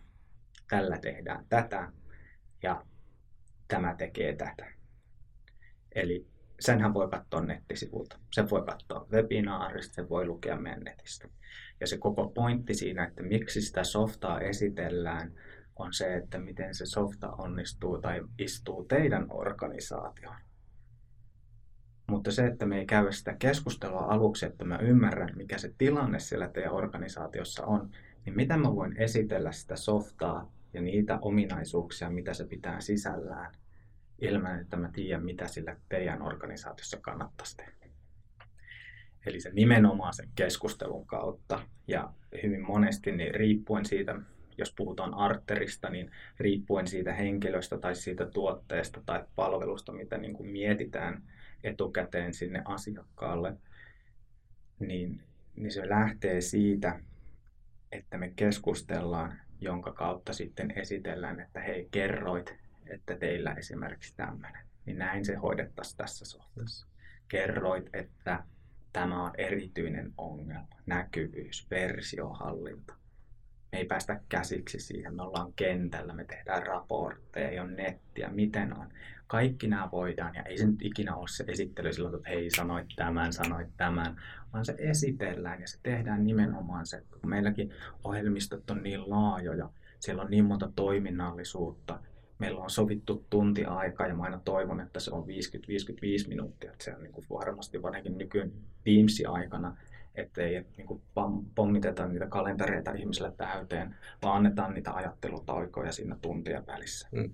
tällä 0.71 0.99
tehdään 0.99 1.45
tätä 1.49 1.93
ja 2.63 2.85
tämä 3.69 3.95
tekee 3.95 4.37
tätä. 4.37 4.67
Eli 5.95 6.27
senhän 6.61 6.95
voi 6.95 7.09
katsoa 7.09 7.41
nettisivulta, 7.41 8.19
sen 8.33 8.51
voi 8.51 8.63
katsoa 8.63 9.07
webinaarista, 9.13 9.95
sen 9.95 10.09
voi 10.09 10.27
lukea 10.27 10.57
meidän 10.57 10.85
netistä. 10.85 11.29
Ja 11.81 11.87
se 11.87 11.99
koko 11.99 12.29
pointti 12.29 12.75
siinä, 12.75 13.05
että 13.05 13.23
miksi 13.23 13.63
sitä 13.63 13.85
softaa 13.85 14.41
esitellään, 14.41 15.33
on 15.77 15.93
se, 15.93 16.15
että 16.15 16.39
miten 16.39 16.75
se 16.75 16.87
softa 16.87 17.33
onnistuu 17.33 17.99
tai 17.99 18.21
istuu 18.39 18.85
teidän 18.85 19.27
organisaatioon. 19.31 20.37
Mutta 22.11 22.33
se, 22.33 22.47
että 22.47 22.67
me 22.67 22.79
ei 22.79 22.87
käy 22.87 23.13
sitä 23.13 23.37
keskustelua 23.39 24.01
aluksi, 24.01 24.47
että 24.47 24.65
mä 24.65 24.79
ymmärrän, 24.79 25.37
mikä 25.37 25.59
se 25.59 25.75
tilanne 25.79 26.19
siellä 26.19 26.49
teidän 26.49 26.73
organisaatiossa 26.73 27.65
on, 27.65 27.91
niin 28.25 28.37
mitä 28.37 28.57
mä 28.57 28.75
voin 28.75 28.97
esitellä 28.97 29.53
sitä 29.53 29.77
softaa 29.77 30.53
ja 30.73 30.81
niitä 30.81 31.19
ominaisuuksia, 31.23 32.11
mitä 32.11 32.35
se 32.35 32.45
pitää 32.45 32.81
sisällään, 32.81 33.55
ilman 34.21 34.61
että 34.61 34.77
mä 34.77 34.91
tiedän, 34.93 35.25
mitä 35.25 35.49
sillä 35.49 35.77
teidän 35.89 36.23
organisaatiossa 36.23 36.99
kannattaisi 37.01 37.57
tehdä. 37.57 37.90
Eli 39.27 39.41
se 39.41 39.51
nimenomaan 39.53 40.15
sen 40.15 40.29
keskustelun 40.35 41.07
kautta 41.07 41.63
ja 41.89 42.13
hyvin 42.43 42.67
monesti 42.67 43.13
niin 43.13 43.35
riippuen 43.35 43.85
siitä, 43.85 44.21
jos 44.59 44.75
puhutaan 44.77 45.15
arterista, 45.15 45.91
niin 45.91 46.11
riippuen 46.39 46.87
siitä 46.87 47.13
henkilöstä 47.13 47.79
tai 47.79 47.95
siitä 47.95 48.27
tuotteesta 48.27 49.03
tai 49.07 49.25
palvelusta, 49.37 49.93
mitä 49.93 50.19
niin 50.19 50.35
kuin 50.35 50.51
mietitään 50.51 51.23
etukäteen 51.65 52.35
sinne 52.35 52.63
asiakkaalle, 52.65 53.57
niin, 54.79 55.23
niin 55.57 55.73
se 55.73 55.89
lähtee 55.89 56.41
siitä, 56.41 57.01
että 57.93 58.19
me 58.19 58.33
keskustellaan, 58.37 59.41
jonka 59.61 59.93
kautta 59.93 60.33
sitten 60.33 60.71
esitellään, 60.71 61.41
että 61.41 61.61
hei, 61.61 61.89
kerroit, 61.91 62.55
että 62.87 63.17
teillä 63.17 63.53
esimerkiksi 63.53 64.17
tämmöinen. 64.17 64.67
Niin 64.87 64.99
näin 64.99 65.25
se 65.25 65.35
hoidettaisiin 65.35 65.97
tässä 65.97 66.25
suhteessa. 66.25 66.87
Kerroit, 67.29 67.91
että 67.93 68.45
tämä 68.93 69.25
on 69.25 69.33
erityinen 69.39 70.13
ongelma, 70.19 70.69
näkyvyys, 70.87 71.67
versiohallinta. 71.71 72.95
Me 73.73 73.79
ei 73.79 73.85
päästä 73.85 74.21
käsiksi 74.29 74.81
siihen, 74.81 75.17
me 75.17 75.23
ollaan 75.23 75.53
kentällä, 75.53 76.15
me 76.15 76.25
tehdään 76.25 76.67
raportteja, 76.67 77.49
ei 77.49 77.61
ole 77.61 77.71
nettiä, 77.71 78.29
miten 78.29 78.79
on. 78.79 78.89
Kaikki 79.27 79.69
nämä 79.69 79.89
voidaan 79.93 80.35
ja 80.35 80.43
ei 80.43 80.59
se 80.59 80.67
nyt 80.67 80.83
ikinä 80.83 81.15
ole 81.15 81.29
se 81.29 81.45
esittely 81.49 81.93
silloin, 81.93 82.15
että 82.15 82.29
hei 82.29 82.51
sanoit 82.51 82.87
tämän, 82.97 83.33
sanoit 83.33 83.69
tämän, 83.77 84.21
vaan 84.53 84.65
se 84.65 84.75
esitellään 84.79 85.61
ja 85.61 85.69
se 85.69 85.79
tehdään 85.83 86.25
nimenomaan 86.25 86.87
se, 86.87 87.03
kun 87.21 87.31
meilläkin 87.31 87.71
ohjelmistot 88.05 88.71
on 88.71 88.83
niin 88.83 89.11
laajoja, 89.11 89.71
siellä 90.01 90.23
on 90.23 90.31
niin 90.31 90.45
monta 90.45 90.73
toiminnallisuutta, 90.77 91.99
meillä 92.41 92.61
on 92.61 92.71
sovittu 92.71 93.27
tunti-aika 93.31 94.07
ja 94.07 94.15
mä 94.15 94.23
aina 94.23 94.41
toivon, 94.45 94.81
että 94.81 95.01
se 95.01 95.11
on 95.11 95.25
50-55 95.25 96.29
minuuttia. 96.29 96.73
Että 96.73 96.85
se 96.85 96.95
on 96.95 97.03
niin 97.03 97.13
kuin 97.13 97.27
varmasti 97.31 97.83
varsinkin 97.83 98.19
nykyään 98.19 98.53
Teamsi-aikana, 98.85 99.77
ettei 100.15 100.65
niin 100.77 100.87
kuin 100.87 101.03
pommiteta 101.55 102.07
niitä 102.07 102.27
kalentereita 102.27 102.91
ihmisille 102.91 103.33
täyteen, 103.37 103.97
vaan 104.23 104.37
annetaan 104.37 104.75
niitä 104.75 104.95
ajattelutaukoja 104.95 105.93
siinä 105.93 106.17
tuntien 106.23 106.67
välissä. 106.67 107.09
Mm. 107.13 107.31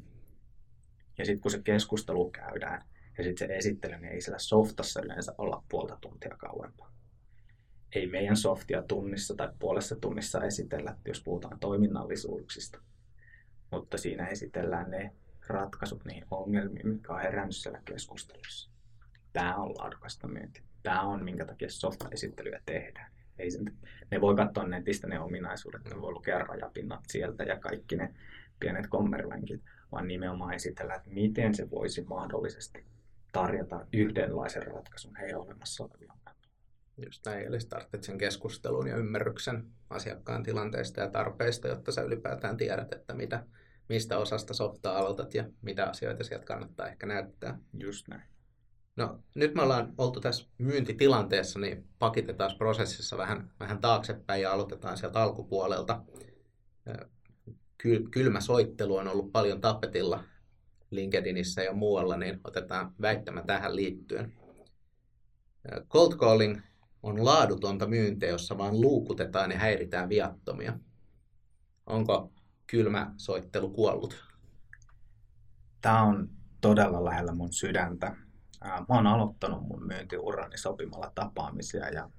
Ja 1.19 1.25
sitten 1.25 1.41
kun 1.41 1.51
se 1.51 1.63
keskustelu 1.63 2.31
käydään 2.31 2.83
ja 3.19 3.25
sitten 3.25 3.49
se 3.49 3.55
esittely, 3.57 3.97
niin 3.97 4.13
ei 4.13 4.21
siellä 4.21 4.39
softassa 4.39 5.01
yleensä 5.05 5.35
olla 5.39 5.63
puolta 5.69 5.99
tuntia 6.01 6.37
kauempaa. 6.39 6.93
Ei 7.95 8.07
meidän 8.07 8.37
softia 8.37 8.83
tunnissa 8.83 9.35
tai 9.35 9.49
puolessa 9.59 9.97
tunnissa 9.97 10.45
esitellä, 10.45 10.97
jos 11.07 11.23
puhutaan 11.23 11.59
toiminnallisuuksista 11.61 12.81
mutta 13.71 13.99
siinä 13.99 14.27
esitellään 14.27 14.91
ne 14.91 15.13
ratkaisut 15.47 16.05
niihin 16.05 16.25
ongelmiin, 16.31 16.89
mitkä 16.89 17.13
on 17.13 17.21
herännyt 17.21 17.57
siellä 17.57 17.81
keskustelussa. 17.85 18.71
Tämä 19.33 19.57
on 19.57 19.75
laadukasta 19.79 20.29
myyntiä. 20.29 20.63
Tämä 20.83 21.03
on, 21.03 21.25
minkä 21.25 21.45
takia 21.45 21.71
softa-esittelyä 21.71 22.61
tehdään. 22.67 23.13
Ei 23.39 23.51
sen, 23.51 23.77
ne 24.11 24.21
voi 24.21 24.37
katsoa 24.37 24.67
netistä 24.67 25.07
ne 25.07 25.21
ominaisuudet, 25.21 25.85
ne 25.85 26.01
voi 26.01 26.13
lukea 26.13 26.39
rajapinnat 26.39 27.01
sieltä 27.09 27.45
ja 27.45 27.59
kaikki 27.59 27.97
ne 27.97 28.15
pienet 28.61 28.87
kommervenkit, 28.87 29.63
vaan 29.93 30.09
nimenomaan 30.09 30.55
esitellä, 30.55 30.95
että 30.95 31.11
miten 31.11 31.55
se 31.55 31.71
voisi 31.71 32.03
mahdollisesti 32.03 32.85
tarjota 33.33 33.87
yhdenlaisen 33.93 34.67
ratkaisun 34.67 35.17
heidän 35.17 35.41
olemassa 35.41 35.85
olevia 35.85 36.16
Just 37.05 37.27
näin, 37.27 37.47
eli 37.47 37.61
startit 37.61 38.03
sen 38.03 38.19
keskustelun 38.19 38.87
ja 38.87 38.97
ymmärryksen 38.97 39.67
asiakkaan 39.91 40.43
tilanteesta 40.43 41.01
ja 41.01 41.11
tarpeista, 41.11 41.69
jotta 41.69 41.93
sä 41.93 42.03
ylipäätään 42.03 42.57
tiedät, 42.57 42.93
että 42.93 43.15
mitä, 43.15 43.47
mistä 43.89 44.19
osasta 44.19 44.55
softaa 44.55 44.99
aloitat 44.99 45.35
ja 45.35 45.45
mitä 45.63 45.87
asioita 45.87 46.25
sieltä 46.25 46.47
kannattaa 46.47 46.89
ehkä 46.89 47.07
näyttää. 47.07 47.59
Just 47.79 48.09
näin. 48.09 48.23
No 48.97 49.21
nyt 49.35 49.55
me 49.55 49.63
ollaan 49.63 49.95
oltu 49.99 50.21
tässä 50.21 50.47
myyntitilanteessa, 50.59 51.59
niin 51.59 51.89
pakitetaan 51.99 52.57
prosessissa 52.59 53.17
vähän, 53.17 53.51
vähän 53.61 53.81
taaksepäin 53.81 54.43
ja 54.43 54.53
aloitetaan 54.53 54.97
sieltä 54.97 55.23
alkupuolelta. 55.23 56.03
Kylmä 58.11 58.41
soittelu 58.41 58.97
on 58.97 59.09
ollut 59.09 59.33
paljon 59.33 59.61
tapetilla 59.61 60.25
LinkedInissä 60.91 61.63
ja 61.63 61.73
muualla, 61.73 62.17
niin 62.17 62.41
otetaan 62.45 62.95
väittämä 63.01 63.43
tähän 63.43 63.77
liittyen. 63.77 64.33
Cold 65.89 66.17
calling 66.17 66.61
on 67.07 67.25
laadutonta 67.25 67.87
myyntiä, 67.87 68.29
jossa 68.29 68.59
vaan 68.59 68.81
luukutetaan 68.81 69.51
ja 69.51 69.59
häiritään 69.59 70.09
viattomia. 70.09 70.79
Onko 71.87 72.33
kylmä 72.67 73.15
soittelu 73.17 73.71
kuollut? 73.71 74.25
Tämä 75.81 76.03
on 76.03 76.29
todella 76.61 77.05
lähellä 77.05 77.35
mun 77.35 77.53
sydäntä. 77.53 78.17
Mä 78.65 78.85
oon 78.89 79.07
aloittanut 79.07 79.63
mun 79.63 79.87
myyntiurani 79.87 80.59
sopimalla 80.59 81.13
tapaamisia 81.15 81.89
ja 81.89 82.11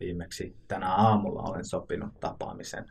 viimeksi 0.00 0.56
tänä 0.68 0.94
aamulla 0.94 1.42
olen 1.42 1.64
sopinut 1.64 2.20
tapaamisen. 2.20 2.84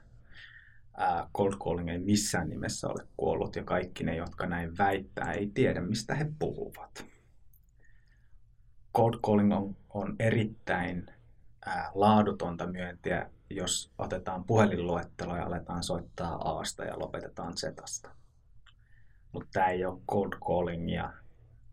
Cold 1.38 1.54
calling 1.54 1.90
ei 1.90 2.00
missään 2.00 2.50
nimessä 2.50 2.88
ole 2.88 3.08
kuollut 3.18 3.56
ja 3.56 3.64
kaikki 3.64 4.04
ne, 4.04 4.16
jotka 4.16 4.46
näin 4.46 4.78
väittää, 4.78 5.32
ei 5.32 5.52
tiedä 5.54 5.82
mistä 5.82 6.16
he 6.16 6.32
puhuvat. 6.40 7.06
Cold 8.96 9.14
calling 9.26 9.54
on, 9.54 9.78
on 9.90 10.16
erittäin 10.20 11.14
laadutonta 11.93 12.67
myyntiä, 12.67 13.30
jos 13.49 13.91
otetaan 13.97 14.43
puhelinluettelo 14.43 15.38
ja 15.38 15.45
aletaan 15.45 15.84
soittaa 15.84 16.36
Aasta 16.36 16.84
ja 16.84 16.99
lopetetaan 16.99 17.58
Zetasta. 17.58 18.10
Mutta 19.32 19.49
tämä 19.54 19.67
ei 19.67 19.86
ole 19.86 20.01
cold 20.12 20.34
callingia, 20.47 21.13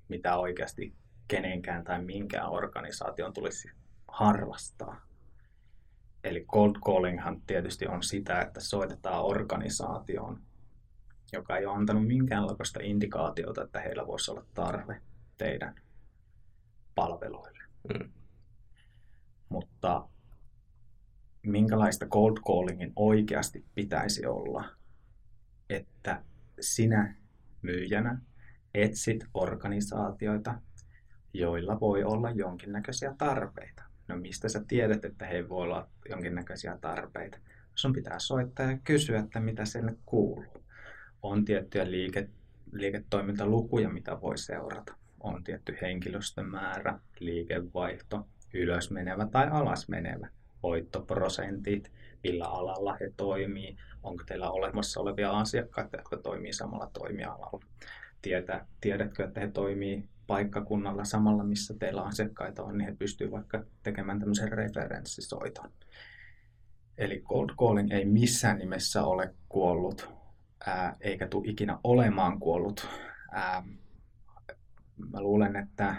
mitä 0.09 0.37
oikeasti 0.37 0.95
kenenkään 1.29 1.85
tai 1.85 2.03
minkään 2.03 2.51
organisaation 2.51 3.33
tulisi 3.33 3.71
harrastaa. 4.09 5.01
Eli 6.25 6.45
cold 6.45 6.75
callinghan 6.87 7.43
tietysti 7.47 7.87
on 7.87 8.03
sitä, 8.03 8.41
että 8.41 8.61
soitetaan 8.61 9.25
organisaatioon, 9.25 10.41
joka 11.33 11.57
ei 11.57 11.67
ole 11.67 11.77
antanut 11.77 12.07
minkäänlaista 12.07 12.81
indikaatiota, 12.83 13.63
että 13.63 13.81
heillä 13.81 14.07
voisi 14.07 14.31
olla 14.31 14.45
tarve 14.55 15.03
teidän 15.39 15.75
palveluille. 16.95 17.63
Mm 17.95 18.22
mutta 19.53 20.09
minkälaista 21.43 22.07
cold 22.07 22.37
callingin 22.47 22.93
oikeasti 22.97 23.65
pitäisi 23.75 24.27
olla, 24.27 24.65
että 25.71 26.23
sinä 26.61 27.15
myyjänä 27.63 28.21
etsit 28.75 29.25
organisaatioita, 29.35 30.55
joilla 31.35 31.81
voi 31.81 32.05
olla 32.05 32.31
jonkinnäköisiä 32.31 33.15
tarpeita. 33.19 33.83
No 34.09 34.17
mistä 34.17 34.49
sä 34.49 34.65
tiedät, 34.69 35.05
että 35.05 35.27
he 35.27 35.49
voi 35.49 35.63
olla 35.63 35.89
jonkinnäköisiä 36.09 36.79
tarpeita? 36.81 37.39
Sun 37.75 37.93
pitää 37.93 38.19
soittaa 38.19 38.71
ja 38.71 38.79
kysyä, 38.85 39.21
että 39.21 39.41
mitä 39.41 39.65
sinne 39.65 39.97
kuuluu. 40.07 40.65
On 41.23 41.45
tiettyjä 41.45 41.91
liike, 41.91 42.29
liiketoimintalukuja, 42.73 43.89
mitä 43.89 44.21
voi 44.21 44.39
seurata. 44.39 44.95
On 45.21 45.45
tietty 45.45 45.77
henkilöstön 45.83 46.47
määrä, 46.47 46.99
liikevaihto, 47.19 48.29
ylös 48.55 48.91
menevä 48.91 49.27
tai 49.27 49.49
alas 49.51 49.89
menevä, 49.89 50.29
voittoprosentit, 50.63 51.93
millä 52.25 52.47
alalla 52.47 52.97
he 53.01 53.13
toimii, 53.17 53.77
onko 54.03 54.25
teillä 54.27 54.51
olemassa 54.51 55.01
olevia 55.01 55.31
asiakkaita, 55.31 55.97
jotka 55.97 56.17
toimii 56.17 56.53
samalla 56.53 56.91
toimialalla. 56.93 57.61
Tietä, 58.23 58.67
tiedätkö, 58.81 59.25
että 59.25 59.41
he 59.41 59.49
toimii 59.49 60.09
paikkakunnalla 60.27 61.05
samalla, 61.05 61.45
missä 61.45 61.75
teillä 61.79 62.03
asiakkaita 62.03 62.63
on, 62.63 62.79
niin 62.79 62.89
he 62.89 62.97
pystyvät 62.99 63.33
vaikka 63.33 63.65
tekemään 63.83 64.19
tämmöisen 64.19 64.53
referenssisoiton. 64.53 65.71
Eli 66.99 67.21
cold 67.21 67.51
calling 67.59 67.93
ei 67.93 68.05
missään 68.05 68.59
nimessä 68.59 69.05
ole 69.05 69.35
kuollut, 69.49 70.11
ää, 70.67 70.97
eikä 71.01 71.27
tule 71.27 71.49
ikinä 71.49 71.79
olemaan 71.85 72.41
kuollut. 72.41 72.89
Ää, 73.33 73.65
mä 75.11 75.21
luulen, 75.21 75.57
että 75.57 75.97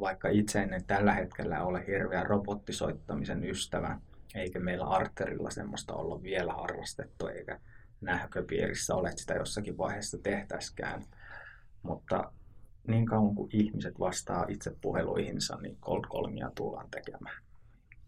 vaikka 0.00 0.28
itse 0.28 0.62
en 0.62 0.84
tällä 0.86 1.12
hetkellä 1.12 1.64
ole 1.64 1.86
hirveä 1.86 2.24
robottisoittamisen 2.24 3.44
ystävä, 3.44 4.00
eikä 4.34 4.60
meillä 4.60 4.84
arterilla 4.84 5.50
semmoista 5.50 5.94
olla 5.94 6.22
vielä 6.22 6.52
harrastettu, 6.52 7.26
eikä 7.26 7.60
näköpiirissä 8.00 8.94
ole, 8.94 9.08
että 9.08 9.20
sitä 9.20 9.34
jossakin 9.34 9.78
vaiheessa 9.78 10.18
tehtäiskään. 10.18 11.04
Mutta 11.82 12.32
niin 12.86 13.06
kauan 13.06 13.34
kuin 13.34 13.50
ihmiset 13.52 13.98
vastaa 13.98 14.44
itse 14.48 14.76
puheluihinsa, 14.80 15.56
niin 15.56 15.76
cold 15.80 16.04
callingia 16.04 16.50
tullaan 16.54 16.90
tekemään. 16.90 17.42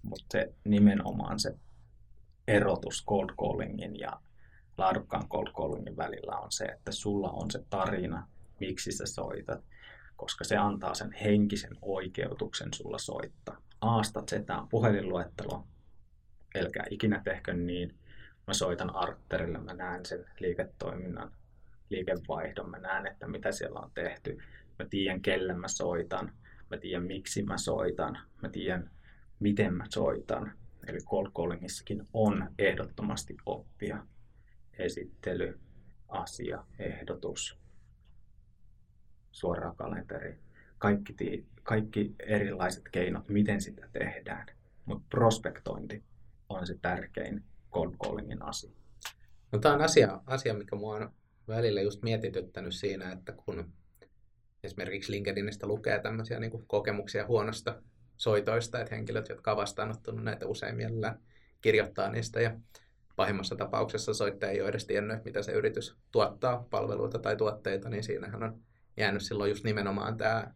Mutta 0.02 0.26
se 0.30 0.54
nimenomaan 0.64 1.40
se 1.40 1.54
erotus 2.48 3.04
cold 3.06 3.30
callingin 3.40 3.98
ja 3.98 4.20
laadukkaan 4.78 5.28
cold 5.28 5.52
callingin 5.52 5.96
välillä 5.96 6.36
on 6.36 6.52
se, 6.52 6.64
että 6.64 6.92
sulla 6.92 7.30
on 7.30 7.50
se 7.50 7.64
tarina, 7.70 8.28
miksi 8.60 8.92
sä 8.92 9.06
soitat, 9.06 9.60
koska 10.18 10.44
se 10.44 10.56
antaa 10.56 10.94
sen 10.94 11.12
henkisen 11.12 11.76
oikeutuksen 11.82 12.68
sulla 12.74 12.98
soittaa. 12.98 13.62
Aasta 13.80 14.22
zetään 14.30 14.68
puhelinluettelo, 14.68 15.64
älkää 16.58 16.84
ikinä 16.90 17.20
tehkö 17.24 17.52
niin. 17.52 17.94
Mä 18.46 18.54
soitan 18.54 18.96
Arterille, 18.96 19.58
mä 19.58 19.74
näen 19.74 20.06
sen 20.06 20.24
liiketoiminnan, 20.40 21.32
liikevaihdon, 21.90 22.70
mä 22.70 22.78
näen, 22.78 23.06
että 23.06 23.28
mitä 23.28 23.52
siellä 23.52 23.80
on 23.80 23.90
tehty. 23.94 24.38
Mä 24.78 24.84
tiedän, 24.90 25.22
kelle 25.22 25.54
mä 25.54 25.68
soitan, 25.68 26.32
mä 26.70 26.76
tiedän, 26.76 27.02
miksi 27.02 27.42
mä 27.42 27.58
soitan, 27.58 28.18
mä 28.42 28.48
tiedän, 28.48 28.90
miten 29.40 29.74
mä 29.74 29.84
soitan. 29.90 30.52
Eli 30.86 30.98
cold 30.98 31.30
callingissakin 31.30 32.08
on 32.12 32.50
ehdottomasti 32.58 33.36
oppia. 33.46 34.06
Esittely, 34.78 35.60
asia, 36.08 36.64
ehdotus, 36.78 37.58
suora 39.32 39.74
kalenteri, 39.76 40.38
kaikki, 40.78 41.46
kaikki 41.62 42.14
erilaiset 42.18 42.88
keinot, 42.92 43.28
miten 43.28 43.60
sitä 43.60 43.88
tehdään. 43.92 44.46
Mutta 44.84 45.06
prospektointi 45.10 46.04
on 46.48 46.66
se 46.66 46.78
tärkein 46.82 47.44
cold 47.72 47.94
callingin 48.04 48.42
asia. 48.42 48.70
No, 49.52 49.58
tämä 49.58 49.74
on 49.74 49.80
asia, 49.80 50.20
asia, 50.26 50.54
mikä 50.54 50.76
mua 50.76 50.96
on 50.96 51.12
välillä 51.48 51.80
just 51.80 52.02
mietityttänyt 52.02 52.74
siinä, 52.74 53.12
että 53.12 53.32
kun 53.32 53.72
esimerkiksi 54.64 55.12
LinkedInistä 55.12 55.66
lukee 55.66 55.98
tämmöisiä 56.00 56.40
niin 56.40 56.66
kokemuksia 56.66 57.26
huonosta 57.26 57.82
soitoista, 58.16 58.80
että 58.80 58.94
henkilöt, 58.94 59.28
jotka 59.28 59.50
ovat 59.50 59.60
vastaanottanut 59.60 60.24
näitä 60.24 60.46
usein 60.46 60.76
mielellään 60.76 61.20
kirjoittaa 61.60 62.10
niistä 62.10 62.40
ja 62.40 62.58
pahimmassa 63.16 63.56
tapauksessa 63.56 64.14
soittaja 64.14 64.52
ei 64.52 64.60
ole 64.60 64.68
edes 64.68 64.86
tiennyt, 64.86 65.24
mitä 65.24 65.42
se 65.42 65.52
yritys 65.52 65.96
tuottaa 66.10 66.66
palveluita 66.70 67.18
tai 67.18 67.36
tuotteita, 67.36 67.88
niin 67.88 68.04
siinähän 68.04 68.42
on 68.42 68.60
jäänyt 68.98 69.22
silloin 69.22 69.50
just 69.50 69.64
nimenomaan 69.64 70.16
tämä 70.16 70.54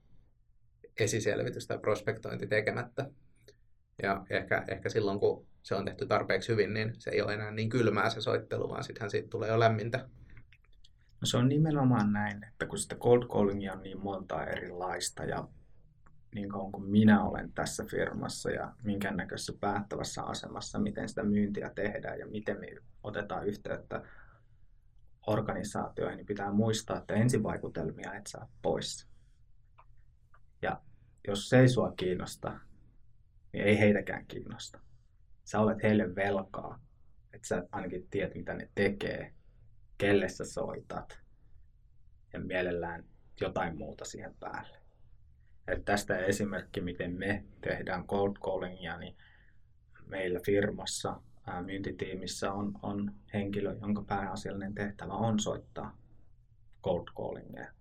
esiselvitys 1.00 1.66
tai 1.66 1.78
prospektointi 1.78 2.46
tekemättä. 2.46 3.10
Ja 4.02 4.26
ehkä, 4.30 4.64
ehkä 4.68 4.88
silloin, 4.88 5.20
kun 5.20 5.46
se 5.62 5.74
on 5.74 5.84
tehty 5.84 6.06
tarpeeksi 6.06 6.52
hyvin, 6.52 6.74
niin 6.74 6.94
se 6.98 7.10
ei 7.10 7.22
ole 7.22 7.34
enää 7.34 7.50
niin 7.50 7.68
kylmää 7.68 8.10
se 8.10 8.20
soittelu, 8.20 8.68
vaan 8.68 8.84
sittenhän 8.84 9.10
siitä 9.10 9.28
tulee 9.28 9.48
jo 9.48 9.60
lämmintä. 9.60 9.98
No 11.20 11.26
se 11.26 11.36
on 11.36 11.48
nimenomaan 11.48 12.12
näin, 12.12 12.44
että 12.44 12.66
kun 12.66 12.78
sitä 12.78 12.94
cold 12.94 13.26
callingia 13.26 13.72
on 13.72 13.82
niin 13.82 14.00
monta 14.00 14.46
erilaista 14.46 15.24
ja 15.24 15.48
niin 16.34 16.48
kauan 16.48 16.72
kuin 16.72 16.90
minä 16.90 17.24
olen 17.24 17.52
tässä 17.52 17.84
firmassa 17.84 18.50
ja 18.50 18.72
minkä 18.84 19.10
näköisessä 19.10 19.52
päättävässä 19.60 20.22
asemassa, 20.22 20.78
miten 20.78 21.08
sitä 21.08 21.22
myyntiä 21.22 21.70
tehdään 21.74 22.18
ja 22.18 22.26
miten 22.26 22.60
me 22.60 22.66
otetaan 23.02 23.46
yhteyttä 23.46 24.02
organisaatioihin, 25.26 26.16
niin 26.16 26.26
pitää 26.26 26.52
muistaa, 26.52 26.98
että 26.98 27.14
ensivaikutelmia 27.14 28.14
et 28.14 28.26
saa 28.26 28.48
pois. 28.62 29.08
Ja 30.62 30.80
jos 31.28 31.48
se 31.48 31.60
ei 31.60 31.68
sua 31.68 31.92
kiinnosta, 31.96 32.60
niin 33.52 33.64
ei 33.64 33.78
heitäkään 33.78 34.26
kiinnosta. 34.26 34.80
Sä 35.44 35.60
olet 35.60 35.82
heille 35.82 36.14
velkaa, 36.14 36.80
että 37.32 37.48
sä 37.48 37.68
ainakin 37.72 38.08
tiedät, 38.10 38.34
mitä 38.34 38.54
ne 38.54 38.68
tekee, 38.74 39.34
kelle 39.98 40.28
sä 40.28 40.44
soitat 40.44 41.18
ja 42.32 42.40
mielellään 42.40 43.04
jotain 43.40 43.78
muuta 43.78 44.04
siihen 44.04 44.34
päälle. 44.40 44.78
Et 45.68 45.84
tästä 45.84 46.18
esimerkki, 46.18 46.80
miten 46.80 47.18
me 47.18 47.44
tehdään 47.60 48.06
cold 48.06 48.36
callingia, 48.36 48.98
niin 48.98 49.16
meillä 50.06 50.40
firmassa 50.44 51.20
myyntitiimissä 51.62 52.52
on, 52.52 52.78
on 52.82 53.14
henkilö, 53.34 53.76
jonka 53.80 54.02
pääasiallinen 54.02 54.74
tehtävä 54.74 55.12
on 55.12 55.40
soittaa 55.40 55.96
cold 56.82 57.08
callingia. 57.16 57.72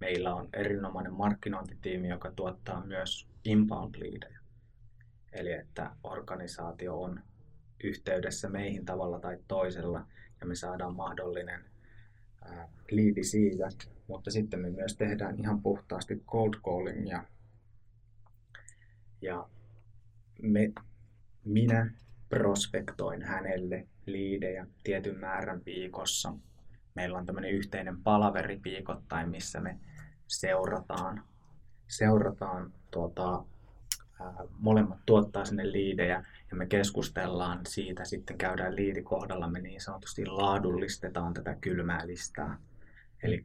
Meillä 0.00 0.34
on 0.34 0.48
erinomainen 0.52 1.12
markkinointitiimi, 1.12 2.08
joka 2.08 2.30
tuottaa 2.30 2.86
myös 2.86 3.28
inbound 3.44 3.94
leadejä. 3.98 4.38
Eli 5.32 5.52
että 5.52 5.90
organisaatio 6.04 7.02
on 7.02 7.20
yhteydessä 7.84 8.48
meihin 8.48 8.84
tavalla 8.84 9.20
tai 9.20 9.38
toisella 9.48 10.06
ja 10.40 10.46
me 10.46 10.54
saadaan 10.54 10.96
mahdollinen 10.96 11.64
liidi 12.90 13.24
siitä, 13.24 13.68
mutta 14.08 14.30
sitten 14.30 14.60
me 14.60 14.70
myös 14.70 14.96
tehdään 14.96 15.38
ihan 15.38 15.62
puhtaasti 15.62 16.22
cold 16.26 16.54
callingia. 16.54 17.24
Ja 19.20 19.48
me, 20.42 20.72
minä 21.44 21.90
prospektoin 22.32 23.22
hänelle 23.22 23.86
liidejä 24.06 24.66
tietyn 24.84 25.18
määrän 25.18 25.60
viikossa. 25.66 26.34
Meillä 26.94 27.18
on 27.18 27.26
tämmöinen 27.26 27.50
yhteinen 27.50 28.02
palaveri 28.02 28.60
viikoittain, 28.64 29.30
missä 29.30 29.60
me 29.60 29.78
seurataan, 30.26 31.22
seurataan 31.88 32.72
tuota, 32.90 33.44
molemmat 34.58 34.98
tuottaa 35.06 35.44
sinne 35.44 35.72
liidejä 35.72 36.24
ja 36.50 36.56
me 36.56 36.66
keskustellaan 36.66 37.60
siitä, 37.68 38.04
sitten 38.04 38.38
käydään 38.38 38.76
liidikohdalla, 38.76 39.48
me 39.48 39.60
niin 39.60 39.80
sanotusti 39.80 40.26
laadullistetaan 40.26 41.34
tätä 41.34 41.56
kylmää 41.60 42.06
listaa. 42.06 42.56
Eli 43.22 43.44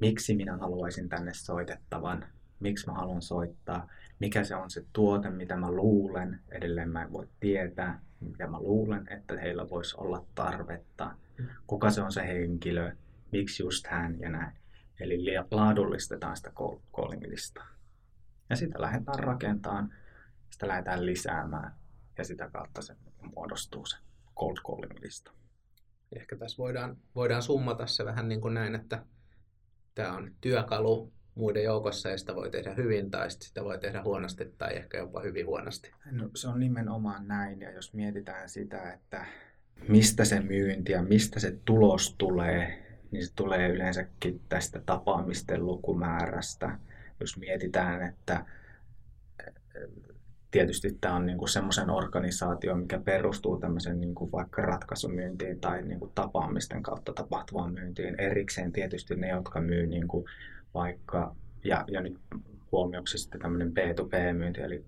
miksi 0.00 0.36
minä 0.36 0.56
haluaisin 0.56 1.08
tänne 1.08 1.34
soitettavan, 1.34 2.24
miksi 2.60 2.86
mä 2.86 2.92
haluan 2.92 3.22
soittaa, 3.22 3.88
mikä 4.20 4.44
se 4.44 4.54
on 4.54 4.70
se 4.70 4.84
tuote, 4.92 5.30
mitä 5.30 5.56
mä 5.56 5.70
luulen, 5.70 6.40
edelleen 6.48 6.90
mä 6.90 7.02
en 7.02 7.12
voi 7.12 7.28
tietää, 7.40 8.07
mitä 8.20 8.46
mä 8.46 8.60
luulen, 8.60 9.12
että 9.12 9.40
heillä 9.40 9.70
voisi 9.70 9.96
olla 9.98 10.26
tarvetta, 10.34 11.14
kuka 11.66 11.90
se 11.90 12.02
on 12.02 12.12
se 12.12 12.26
henkilö, 12.26 12.96
miksi 13.32 13.62
just 13.62 13.86
hän 13.86 14.20
ja 14.20 14.30
näin. 14.30 14.52
Eli 15.00 15.24
laadullistetaan 15.50 16.36
sitä 16.36 16.52
calling-listaa. 16.96 17.68
Ja 18.50 18.56
sitä 18.56 18.80
lähdetään 18.80 19.18
rakentamaan, 19.18 19.94
sitä 20.50 20.68
lähdetään 20.68 21.06
lisäämään 21.06 21.74
ja 22.18 22.24
sitä 22.24 22.50
kautta 22.52 22.82
se 22.82 22.96
muodostuu 23.34 23.86
se 23.86 23.96
cold 24.36 24.56
calling 24.56 25.00
lista. 25.00 25.32
Ehkä 26.16 26.36
tässä 26.36 26.58
voidaan, 26.58 26.96
voidaan 27.14 27.42
summata 27.42 27.86
se 27.86 28.04
vähän 28.04 28.28
niin 28.28 28.40
kuin 28.40 28.54
näin, 28.54 28.74
että 28.74 29.04
tämä 29.94 30.12
on 30.12 30.34
työkalu 30.40 31.12
muiden 31.38 31.64
joukossa 31.64 32.08
ja 32.08 32.18
sitä 32.18 32.34
voi 32.34 32.50
tehdä 32.50 32.74
hyvin 32.74 33.10
tai 33.10 33.30
sitä 33.30 33.64
voi 33.64 33.78
tehdä 33.78 34.02
huonosti 34.02 34.52
tai 34.58 34.76
ehkä 34.76 34.98
jopa 34.98 35.20
hyvin 35.20 35.46
huonosti. 35.46 35.90
No, 36.10 36.30
se 36.34 36.48
on 36.48 36.60
nimenomaan 36.60 37.28
näin 37.28 37.60
ja 37.60 37.70
jos 37.70 37.94
mietitään 37.94 38.48
sitä, 38.48 38.92
että 38.92 39.26
mistä 39.88 40.24
se 40.24 40.40
myynti 40.40 40.92
ja 40.92 41.02
mistä 41.02 41.40
se 41.40 41.56
tulos 41.64 42.14
tulee, 42.18 42.82
niin 43.10 43.26
se 43.26 43.34
tulee 43.34 43.68
yleensäkin 43.68 44.40
tästä 44.48 44.80
tapaamisten 44.86 45.66
lukumäärästä. 45.66 46.78
Jos 47.20 47.36
mietitään, 47.36 48.02
että 48.02 48.44
tietysti 50.50 50.98
tämä 51.00 51.14
on 51.14 51.26
niin 51.26 51.38
kuin 51.38 51.48
semmoisen 51.48 51.90
organisaatio, 51.90 52.74
mikä 52.74 52.98
perustuu 52.98 53.60
tämmöisen 53.60 54.00
niin 54.00 54.14
kuin 54.14 54.32
vaikka 54.32 54.62
ratkaisumyyntiin 54.62 55.60
tai 55.60 55.82
niin 55.82 55.98
kuin 55.98 56.12
tapaamisten 56.14 56.82
kautta 56.82 57.12
tapahtuvaan 57.12 57.72
myyntiin. 57.72 58.20
Erikseen 58.20 58.72
tietysti 58.72 59.16
ne, 59.16 59.28
jotka 59.28 59.60
myy 59.60 59.86
niin 59.86 60.08
kuin 60.08 60.24
vaikka, 60.74 61.36
ja, 61.64 61.84
ja 61.90 62.00
nyt 62.00 62.18
huomioksi 62.72 63.18
sitten 63.18 63.40
tämmöinen 63.40 63.72
B2B-myynti, 63.72 64.60
eli 64.60 64.84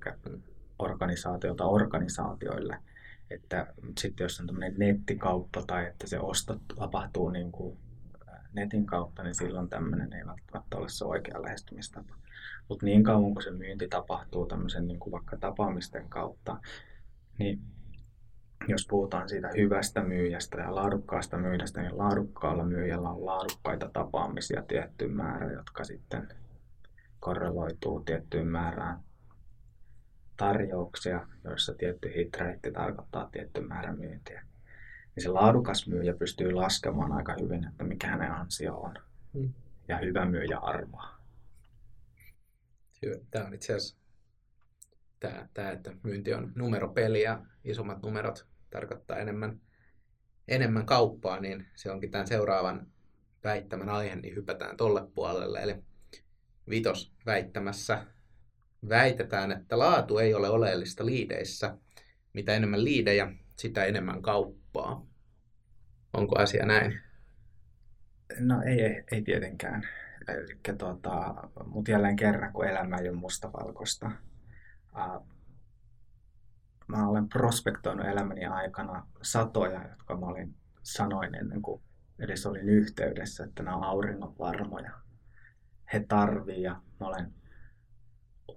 organisaatiota 0.79 1.65
organisaatioille. 1.65 2.79
Että 3.31 3.75
sitten 3.99 4.25
jos 4.25 4.41
on 4.41 4.47
tämmöinen 4.47 4.75
nettikauppa 4.79 5.63
tai 5.67 5.87
että 5.87 6.07
se 6.07 6.19
osto 6.19 6.61
tapahtuu 6.77 7.31
niin 7.31 7.53
kuin 7.53 7.79
netin 8.53 8.87
kautta, 8.87 9.23
niin 9.23 9.35
silloin 9.35 9.69
tämmöinen 9.69 10.13
ei 10.13 10.27
välttämättä 10.27 10.77
ole 10.77 10.89
se 10.89 11.05
oikea 11.05 11.43
lähestymistapa. 11.43 12.15
Mutta 12.69 12.87
niin 12.87 13.05
kauan 13.05 13.33
kuin 13.35 13.45
se 13.45 13.51
myynti 13.51 13.89
tapahtuu 13.89 14.47
tämmöisen 14.47 14.89
niin 14.89 14.99
kuin 15.01 15.13
vaikka 15.13 15.37
tapaamisten 15.37 16.09
kautta, 16.09 16.61
niin 17.39 17.61
jos 18.69 18.87
puhutaan 18.91 19.29
siitä 19.29 19.51
hyvästä 19.57 20.03
myyjästä 20.03 20.61
ja 20.61 20.75
laadukkaasta 20.75 21.39
myyjästä, 21.39 21.81
niin 21.81 21.99
laadukkaalla 21.99 22.65
myyjällä 22.65 23.09
on 23.09 23.27
laadukkaita 23.27 23.91
tapaamisia 23.93 24.63
tietty 24.63 25.09
määrä, 25.09 25.53
jotka 25.53 25.85
sitten 25.85 26.29
korreloituu 27.21 28.01
tiettyyn 28.01 28.47
määrään 28.47 29.01
tarjouksia, 30.37 31.27
joissa 31.45 31.75
tietty 31.75 32.13
hit 32.15 32.29
tarkoittaa 32.73 33.29
tietty 33.33 33.61
määrä 33.61 33.93
myyntiä. 33.93 34.43
Niin 35.17 35.23
se 35.23 35.29
laadukas 35.29 35.89
myyjä 35.89 36.15
pystyy 36.15 36.53
laskemaan 36.53 37.13
aika 37.13 37.35
hyvin, 37.41 37.69
että 37.69 37.85
mikä 37.85 38.07
hänen 38.07 38.33
ansio 38.33 38.77
on. 38.77 38.95
Hmm. 39.35 39.53
Ja 39.89 39.99
hyvä 39.99 40.25
myyjä 40.25 40.59
arvaa. 40.59 41.21
Tämä 43.31 43.47
on 43.47 43.55
itse 43.55 43.75
asiassa 43.75 43.97
tämä, 45.21 45.49
tämä, 45.55 45.71
että 45.71 45.93
myynti 46.03 46.35
on 46.35 46.53
numeropeli 46.55 47.23
ja 47.23 47.43
isommat 47.65 48.03
numerot 48.03 48.50
tarkoittaa 48.71 49.17
enemmän, 49.19 49.61
enemmän 50.49 50.87
kauppaa, 50.87 51.41
niin 51.41 51.67
se 51.75 51.91
onkin 51.91 52.11
tämän 52.11 52.27
seuraavan 52.27 52.87
väittämän 53.45 53.89
aihe, 53.89 54.17
niin 54.17 54.37
hypätään 54.37 54.77
tolle 54.77 55.07
puolelle. 55.15 55.63
Eli 55.63 55.75
vitos 56.69 57.13
väittämässä 57.27 58.07
väitetään, 58.89 59.53
että 59.53 59.79
laatu 59.79 60.19
ei 60.19 60.35
ole 60.35 60.49
oleellista 60.49 61.07
liideissä. 61.07 61.77
Mitä 62.33 62.55
enemmän 62.55 62.85
liidejä, 62.85 63.33
sitä 63.57 63.85
enemmän 63.85 64.23
kauppaa. 64.23 65.07
Onko 66.13 66.39
asia 66.39 66.67
näin? 66.67 67.01
No 68.39 68.63
ei, 68.63 68.81
ei, 68.81 69.05
ei 69.13 69.23
tietenkään. 69.23 69.89
Tota, 70.79 71.35
mutta 71.67 71.91
jälleen 71.91 72.17
kerran, 72.17 72.53
kun 72.53 72.67
elämä 72.67 72.97
ei 72.97 73.09
ole 73.09 73.17
mustavalkoista. 73.17 74.11
Uh, 74.97 75.27
mä 76.91 77.09
olen 77.09 77.29
prospektoinut 77.29 78.07
elämäni 78.07 78.47
aikana 78.47 79.07
satoja, 79.23 79.89
jotka 79.89 80.17
mä 80.17 80.27
olin 80.27 80.55
sanoin 80.83 81.35
ennen 81.35 81.63
kuin 81.63 81.83
edes 82.19 82.47
olin 82.47 82.69
yhteydessä, 82.69 83.45
että 83.45 83.63
nämä 83.63 83.77
on 83.77 83.85
auringon 83.85 84.39
varmoja. 84.39 84.93
He 85.93 86.05
tarvii 86.09 86.63
ja 86.63 86.83
mä 87.01 87.07
olen 87.07 87.33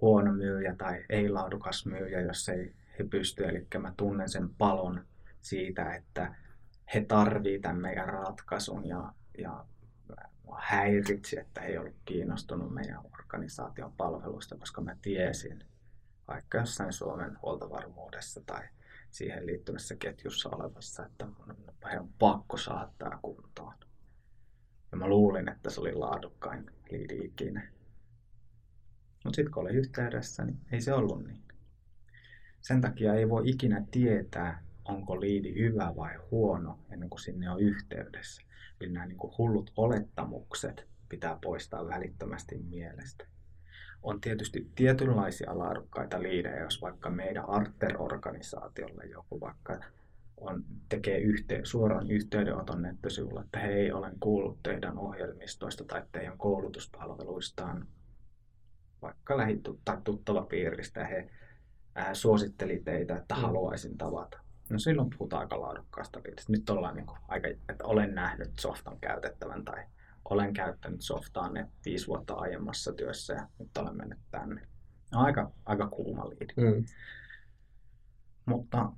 huono 0.00 0.32
myyjä 0.32 0.74
tai 0.76 1.04
ei-laadukas 1.08 1.86
myyjä, 1.86 2.20
jos 2.20 2.48
ei 2.48 2.74
he 2.98 3.04
pysty. 3.04 3.44
Eli 3.44 3.66
mä 3.78 3.92
tunnen 3.96 4.28
sen 4.28 4.48
palon 4.48 5.06
siitä, 5.40 5.94
että 5.94 6.34
he 6.94 7.00
tarvitsevat 7.00 7.62
tämän 7.62 7.80
meidän 7.80 8.08
ratkaisun 8.08 8.86
ja, 8.86 9.12
ja 9.38 9.64
häiritsi, 10.58 11.38
että 11.38 11.60
he 11.60 11.66
ei 11.66 11.78
ollut 11.78 11.96
kiinnostunut 12.04 12.74
meidän 12.74 13.00
organisaation 13.12 13.92
palveluista, 13.96 14.56
koska 14.56 14.80
mä 14.80 14.96
tiesin, 15.02 15.64
vaikka 16.28 16.58
jossain 16.58 16.92
Suomen 16.92 17.38
huoltovarmuudessa 17.42 18.40
tai 18.46 18.68
siihen 19.10 19.46
liittyvässä 19.46 19.96
ketjussa 19.96 20.48
olevassa, 20.48 21.06
että 21.06 21.26
on 22.00 22.08
pakko 22.18 22.56
saattaa 22.56 23.18
kuntoon. 23.22 23.74
Ja 24.92 24.98
mä 24.98 25.08
luulin, 25.08 25.48
että 25.48 25.70
se 25.70 25.80
oli 25.80 25.92
laadukkain 25.94 26.70
liidi 26.90 27.24
ikinä. 27.24 27.68
Mutta 29.24 29.36
sitten 29.36 29.52
kun 29.52 29.62
oli 29.62 29.72
yhteydessä, 29.72 30.44
niin 30.44 30.60
ei 30.72 30.80
se 30.80 30.92
ollut 30.92 31.24
niin. 31.26 31.42
Sen 32.60 32.80
takia 32.80 33.14
ei 33.14 33.28
voi 33.28 33.50
ikinä 33.50 33.84
tietää, 33.90 34.64
onko 34.84 35.20
liidi 35.20 35.54
hyvä 35.54 35.92
vai 35.96 36.16
huono 36.30 36.78
ennen 36.90 37.10
kuin 37.10 37.20
sinne 37.20 37.50
on 37.50 37.60
yhteydessä. 37.60 38.42
Eli 38.80 38.92
nämä 38.92 39.06
niin 39.06 39.18
kuin 39.18 39.32
hullut 39.38 39.72
olettamukset 39.76 40.88
pitää 41.08 41.38
poistaa 41.42 41.86
välittömästi 41.88 42.58
mielestä. 42.58 43.24
On 44.04 44.20
tietysti 44.20 44.70
tietynlaisia 44.74 45.58
laadukkaita 45.58 46.22
liidejä, 46.22 46.60
jos 46.60 46.82
vaikka 46.82 47.10
meidän 47.10 47.44
Arter-organisaatiolle 47.48 49.04
joku 49.04 49.40
vaikka 49.40 49.80
on, 50.36 50.64
tekee 50.88 51.18
yhteen, 51.18 51.66
suoran 51.66 52.10
yhteydenoton 52.10 52.82
nettisivulla, 52.82 53.40
että 53.40 53.58
hei, 53.58 53.92
olen 53.92 54.14
kuullut 54.20 54.62
teidän 54.62 54.98
ohjelmistoista 54.98 55.84
tai 55.84 56.02
teidän 56.12 56.38
koulutuspalveluistaan 56.38 57.86
vaikka 59.02 59.36
lähittu 59.36 59.80
tai 59.84 59.98
tuttava 60.04 60.42
piiristä 60.42 61.00
ja 61.00 61.06
he 61.06 61.30
ää, 61.94 62.14
suositteli 62.14 62.82
teitä, 62.84 63.16
että 63.16 63.34
mm. 63.34 63.40
haluaisin 63.40 63.98
tavata. 63.98 64.38
No 64.70 64.78
silloin 64.78 65.10
puhutaan 65.18 65.42
aika 65.42 65.60
laadukkaasta 65.60 66.20
liidestä. 66.24 66.52
Nyt 66.52 66.70
ollaan 66.70 66.96
niin 66.96 67.06
kuin 67.06 67.18
aika, 67.28 67.48
että 67.48 67.84
olen 67.84 68.14
nähnyt 68.14 68.50
softan 68.60 69.00
käytettävän 69.00 69.64
tai 69.64 69.84
olen 70.30 70.52
käyttänyt 70.52 71.00
softaa 71.00 71.48
ne 71.48 71.68
viisi 71.84 72.06
vuotta 72.06 72.34
aiemmassa 72.34 72.92
työssä 72.92 73.34
ja 73.34 73.48
nyt 73.58 73.76
olen 73.76 73.96
mennyt 73.96 74.18
tänne. 74.30 74.66
No, 75.12 75.20
aika, 75.20 75.52
aika 75.66 75.88
kuuma 75.88 76.28
liidi. 76.28 76.54
Mm. 76.56 76.84
Mutta 78.46 78.92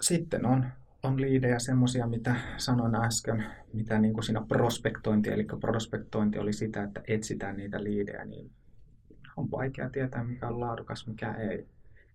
sitten 0.00 0.46
on, 0.46 0.66
on 1.02 1.20
liidejä 1.20 1.58
semmoisia, 1.58 2.06
mitä 2.06 2.34
sanoin 2.56 2.94
äsken, 2.94 3.44
mitä 3.72 3.98
niin 3.98 4.14
kuin 4.14 4.24
siinä 4.24 4.44
prospektointi, 4.48 5.30
eli 5.30 5.46
prospektointi 5.60 6.38
oli 6.38 6.52
sitä, 6.52 6.82
että 6.82 7.00
etsitään 7.08 7.56
niitä 7.56 7.84
liidejä, 7.84 8.24
niin 8.24 8.50
on 9.36 9.50
vaikea 9.50 9.90
tietää, 9.90 10.24
mikä 10.24 10.48
on 10.48 10.60
laadukas, 10.60 11.06
mikä 11.06 11.32
ei. 11.34 11.68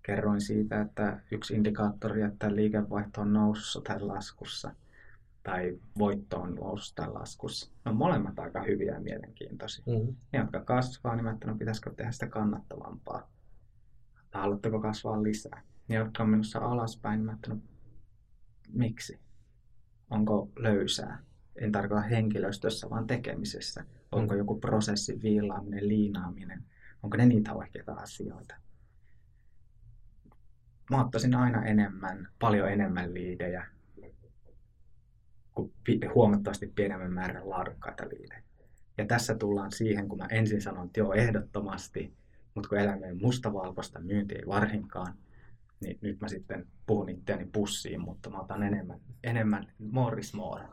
Kerroin 0.03 0.41
siitä, 0.41 0.81
että 0.81 1.19
yksi 1.31 1.53
indikaattori, 1.53 2.21
että 2.21 2.55
liikevaihto 2.55 3.21
on 3.21 3.33
nousussa 3.33 3.81
tai 3.81 3.99
laskussa, 3.99 4.75
tai 5.43 5.79
voitto 5.99 6.41
on 6.41 6.55
nousussa 6.55 6.95
tai 6.95 7.11
laskussa. 7.11 7.71
Ne 7.85 7.91
on 7.91 7.97
molemmat 7.97 8.39
aika 8.39 8.63
hyviä 8.63 8.93
ja 8.93 8.99
mielenkiintoisia. 8.99 9.83
Mm-hmm. 9.87 10.15
Ne, 10.33 10.39
jotka 10.39 10.61
kasvaa, 10.61 11.15
niin 11.15 11.27
että 11.27 11.47
no, 11.47 11.55
pitäisikö 11.55 11.93
tehdä 11.93 12.11
sitä 12.11 12.27
kannattavampaa. 12.27 13.31
Tai 14.31 14.41
haluatteko 14.41 14.79
kasvaa 14.79 15.23
lisää? 15.23 15.61
Ne, 15.87 15.95
jotka 15.95 16.23
on 16.23 16.29
menossa 16.29 16.59
alaspäin, 16.59 17.19
niin 17.19 17.35
että 17.35 17.49
no, 17.49 17.57
miksi? 18.73 19.19
Onko 20.09 20.51
löysää? 20.59 21.23
En 21.55 21.71
tarkoita 21.71 22.01
henkilöstössä, 22.01 22.89
vaan 22.89 23.07
tekemisessä. 23.07 23.85
Onko 24.11 24.33
mm. 24.33 24.37
joku 24.37 24.59
prosessi, 24.59 25.21
viilaaminen, 25.23 25.87
liinaaminen? 25.87 26.63
Onko 27.03 27.17
ne 27.17 27.25
niitä 27.25 27.53
oikeita 27.53 27.93
asioita? 27.93 28.55
Mä 30.89 31.01
ottaisin 31.01 31.35
aina 31.35 31.65
enemmän, 31.65 32.27
paljon 32.39 32.71
enemmän 32.71 33.13
liidejä 33.13 33.72
kuin 35.53 35.73
huomattavasti 36.15 36.67
pienemmän 36.75 37.13
määrän 37.13 37.49
laadukkaita 37.49 38.03
liidejä. 38.09 38.43
Ja 38.97 39.05
tässä 39.05 39.35
tullaan 39.35 39.71
siihen, 39.71 40.09
kun 40.09 40.17
mä 40.17 40.27
ensin 40.31 40.61
sanon, 40.61 40.85
että 40.85 40.99
joo, 40.99 41.13
ehdottomasti, 41.13 42.13
mutta 42.55 42.69
kun 42.69 42.77
elämme 42.77 43.13
mustavalkoista, 43.13 43.99
myynti 43.99 44.35
ei 44.35 44.47
varhinkaan, 44.47 45.17
niin 45.81 45.99
nyt 46.01 46.21
mä 46.21 46.27
sitten 46.27 46.67
puhun 46.85 47.09
itseäni 47.09 47.49
pussiin, 47.53 48.01
mutta 48.01 48.29
mä 48.29 48.39
otan 48.39 48.63
enemmän, 48.63 48.99
enemmän 49.23 49.73
more 49.79 50.19
is 50.19 50.33
more. 50.33 50.63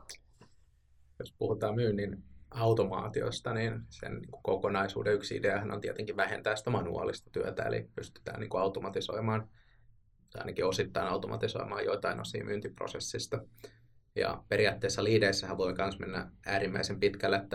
Jos 1.19 1.35
puhutaan 1.39 1.75
myynnin 1.75 2.23
automaatiosta, 2.51 3.55
niin 3.55 3.81
sen 3.89 4.13
niin 4.15 4.43
kokonaisuuden 4.43 5.15
yksi 5.15 5.37
ideahan 5.37 5.71
on 5.71 5.81
tietenkin 5.81 6.17
vähentää 6.17 6.57
sitä 6.57 6.71
manuaalista 6.71 7.31
työtä, 7.31 7.63
eli 7.63 7.89
pystytään 7.95 8.41
niin 8.41 8.51
kuin 8.51 8.63
automatisoimaan, 8.63 9.49
tai 10.33 10.41
ainakin 10.41 10.65
osittain 10.65 11.09
automatisoimaan 11.09 11.85
joitain 11.85 12.21
osia 12.21 12.45
myyntiprosessista. 12.45 13.45
Ja 14.17 14.45
periaatteessa 14.49 15.05
liideissähän 15.05 15.59
voi 15.59 15.75
myös 15.79 15.99
mennä 15.99 16.31
äärimmäisen 16.47 17.01
pitkälle 17.01 17.47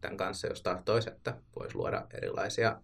tämän 0.00 0.16
kanssa, 0.16 0.46
jos 0.46 0.62
tahtoisi, 0.62 1.10
että 1.10 1.36
voisi 1.58 1.76
luoda 1.76 2.06
erilaisia 2.14 2.80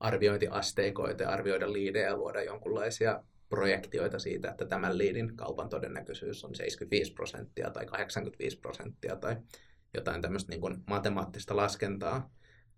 arviointiasteikoita 0.00 1.22
ja 1.22 1.30
arvioida 1.30 1.72
liidejä 1.72 2.06
ja 2.06 2.16
luoda 2.16 2.42
jonkinlaisia 2.42 3.22
projektioita 3.48 4.18
siitä, 4.18 4.50
että 4.50 4.64
tämän 4.64 4.98
liidin 4.98 5.36
kaupan 5.36 5.68
todennäköisyys 5.68 6.44
on 6.44 6.54
75 6.54 7.12
prosenttia 7.12 7.70
tai 7.70 7.86
85 7.86 8.58
prosenttia 8.58 9.16
tai 9.16 9.36
jotain 9.94 10.22
tämmöistä 10.22 10.50
niin 10.50 10.60
kuin 10.60 10.82
matemaattista 10.86 11.56
laskentaa, 11.56 12.30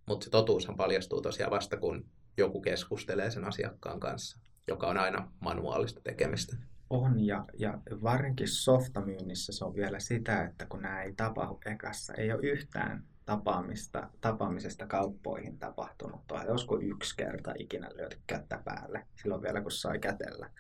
mutta 0.07 0.25
se 0.25 0.31
totuushan 0.31 0.77
paljastuu 0.77 1.23
tosiaan 1.23 1.51
vasta, 1.51 1.77
kun 1.77 2.11
joku 2.37 2.61
keskustelee 2.61 3.31
sen 3.31 3.45
asiakkaan 3.45 4.01
kanssa, 4.01 4.39
joka 4.69 4.87
on 4.87 4.99
aina 4.99 5.33
manuaalista 5.41 6.01
tekemistä. 6.01 6.57
On, 6.93 7.27
ja, 7.27 7.45
ja 7.59 7.79
varsinkin 8.03 8.49
softamyynnissä 8.49 9.53
se 9.53 9.65
on 9.65 9.75
vielä 9.75 10.01
sitä, 10.01 10.45
että 10.45 10.67
kun 10.67 10.83
nämä 10.83 11.03
ei 11.03 11.13
tapahdu 11.13 11.61
ekassa, 11.67 12.15
ei 12.15 12.33
ole 12.33 12.43
yhtään 12.43 13.05
tapaamista, 13.25 14.11
tapaamisesta 14.21 14.87
kauppoihin 14.87 15.59
tapahtunut. 15.59 16.33
On 16.33 16.47
joskus 16.47 16.83
yksi 16.83 17.17
kerta 17.17 17.55
ikinä 17.59 17.89
lyöty 17.95 18.19
kättä 18.27 18.63
päälle, 18.65 19.07
silloin 19.23 19.43
vielä 19.43 19.61
kun 19.61 19.71
sai 19.71 19.99
kätellä, 19.99 20.51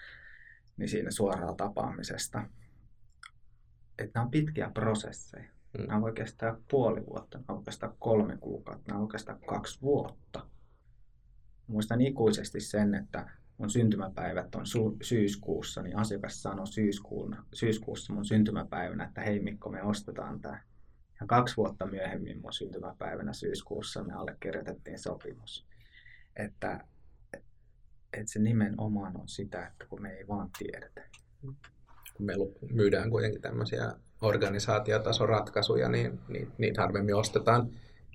niin 0.76 0.88
siinä 0.88 1.10
suoraan 1.10 1.56
tapaamisesta. 1.56 2.42
Että 3.98 4.10
nämä 4.14 4.24
on 4.24 4.30
pitkiä 4.30 4.70
prosesseja. 4.74 5.50
Mm. 5.78 5.86
Nämä 5.86 6.00
voi 6.00 6.12
kestää 6.12 6.56
puoli 6.70 7.06
vuotta, 7.06 7.38
nämä 7.38 7.56
voi 7.56 7.64
kestää 7.64 7.92
kolme 7.98 8.36
kuukautta, 8.36 8.88
nämä 8.88 9.00
voi 9.00 9.08
kestää 9.08 9.38
kaksi 9.46 9.82
vuotta. 9.82 10.46
Muistan 11.66 12.00
ikuisesti 12.00 12.60
sen, 12.60 12.94
että 12.94 13.30
mun 13.62 13.70
syntymäpäivät 13.70 14.54
on 14.54 14.62
su- 14.62 14.96
syyskuussa, 15.02 15.82
niin 15.82 15.96
asiakas 15.96 16.42
sanoi 16.42 16.66
syyskuuna, 16.66 17.44
syyskuussa 17.54 18.12
mun 18.12 18.24
syntymäpäivänä, 18.24 19.04
että 19.04 19.20
hei 19.20 19.40
Mikko, 19.40 19.70
me 19.70 19.82
ostetaan 19.82 20.40
tämä. 20.40 20.60
Ja 21.20 21.26
kaksi 21.26 21.56
vuotta 21.56 21.86
myöhemmin 21.86 22.40
mun 22.40 22.52
syntymäpäivänä 22.52 23.32
syyskuussa 23.32 24.04
me 24.04 24.12
allekirjoitettiin 24.12 24.98
sopimus. 24.98 25.66
Että, 26.36 26.84
että 28.12 28.32
se 28.32 28.38
nimenomaan 28.38 29.20
on 29.20 29.28
sitä, 29.28 29.66
että 29.66 29.86
kun 29.86 30.02
me 30.02 30.10
ei 30.10 30.28
vaan 30.28 30.50
tiedetä. 30.58 31.02
Kun 32.14 32.26
me 32.26 32.34
myydään 32.70 33.10
kuitenkin 33.10 33.42
tämmöisiä 33.42 33.92
organisaatiotason 34.22 35.28
ratkaisuja, 35.28 35.88
niin, 35.88 36.20
niin 36.28 36.52
niitä 36.58 36.80
harvemmin 36.80 37.14
ostetaan 37.14 37.70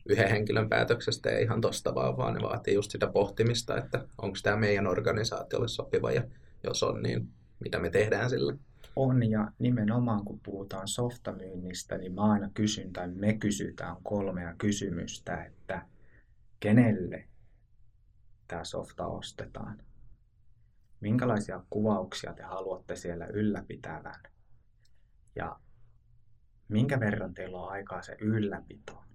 yhden 0.09 0.29
henkilön 0.29 0.69
päätöksestä 0.69 1.29
ei 1.29 1.43
ihan 1.43 1.61
tosta 1.61 1.95
vaan, 1.95 2.17
vaan 2.17 2.33
ne 2.33 2.41
vaatii 2.41 2.73
just 2.73 2.91
sitä 2.91 3.07
pohtimista, 3.07 3.77
että 3.77 4.05
onko 4.21 4.37
tämä 4.43 4.57
meidän 4.57 4.87
organisaatiolle 4.87 5.67
sopiva 5.67 6.11
ja 6.11 6.23
jos 6.63 6.83
on, 6.83 7.03
niin 7.03 7.29
mitä 7.59 7.79
me 7.79 7.89
tehdään 7.89 8.29
sillä. 8.29 8.53
On 8.95 9.29
ja 9.29 9.51
nimenomaan 9.59 10.25
kun 10.25 10.39
puhutaan 10.39 10.87
softamyynnistä, 10.87 11.97
niin 11.97 12.13
mä 12.13 12.21
aina 12.21 12.49
kysyn 12.53 12.93
tai 12.93 13.07
me 13.07 13.33
kysytään 13.33 13.95
kolmea 14.03 14.55
kysymystä, 14.57 15.43
että 15.43 15.85
kenelle 16.59 17.27
tämä 18.47 18.63
softa 18.63 19.07
ostetaan? 19.07 19.81
Minkälaisia 20.99 21.63
kuvauksia 21.69 22.33
te 22.33 22.43
haluatte 22.43 22.95
siellä 22.95 23.25
ylläpitävän? 23.25 24.23
Ja 25.35 25.59
minkä 26.67 26.99
verran 26.99 27.33
teillä 27.33 27.57
on 27.57 27.69
aikaa 27.69 28.01
se 28.01 28.17
ylläpitoon? 28.21 29.06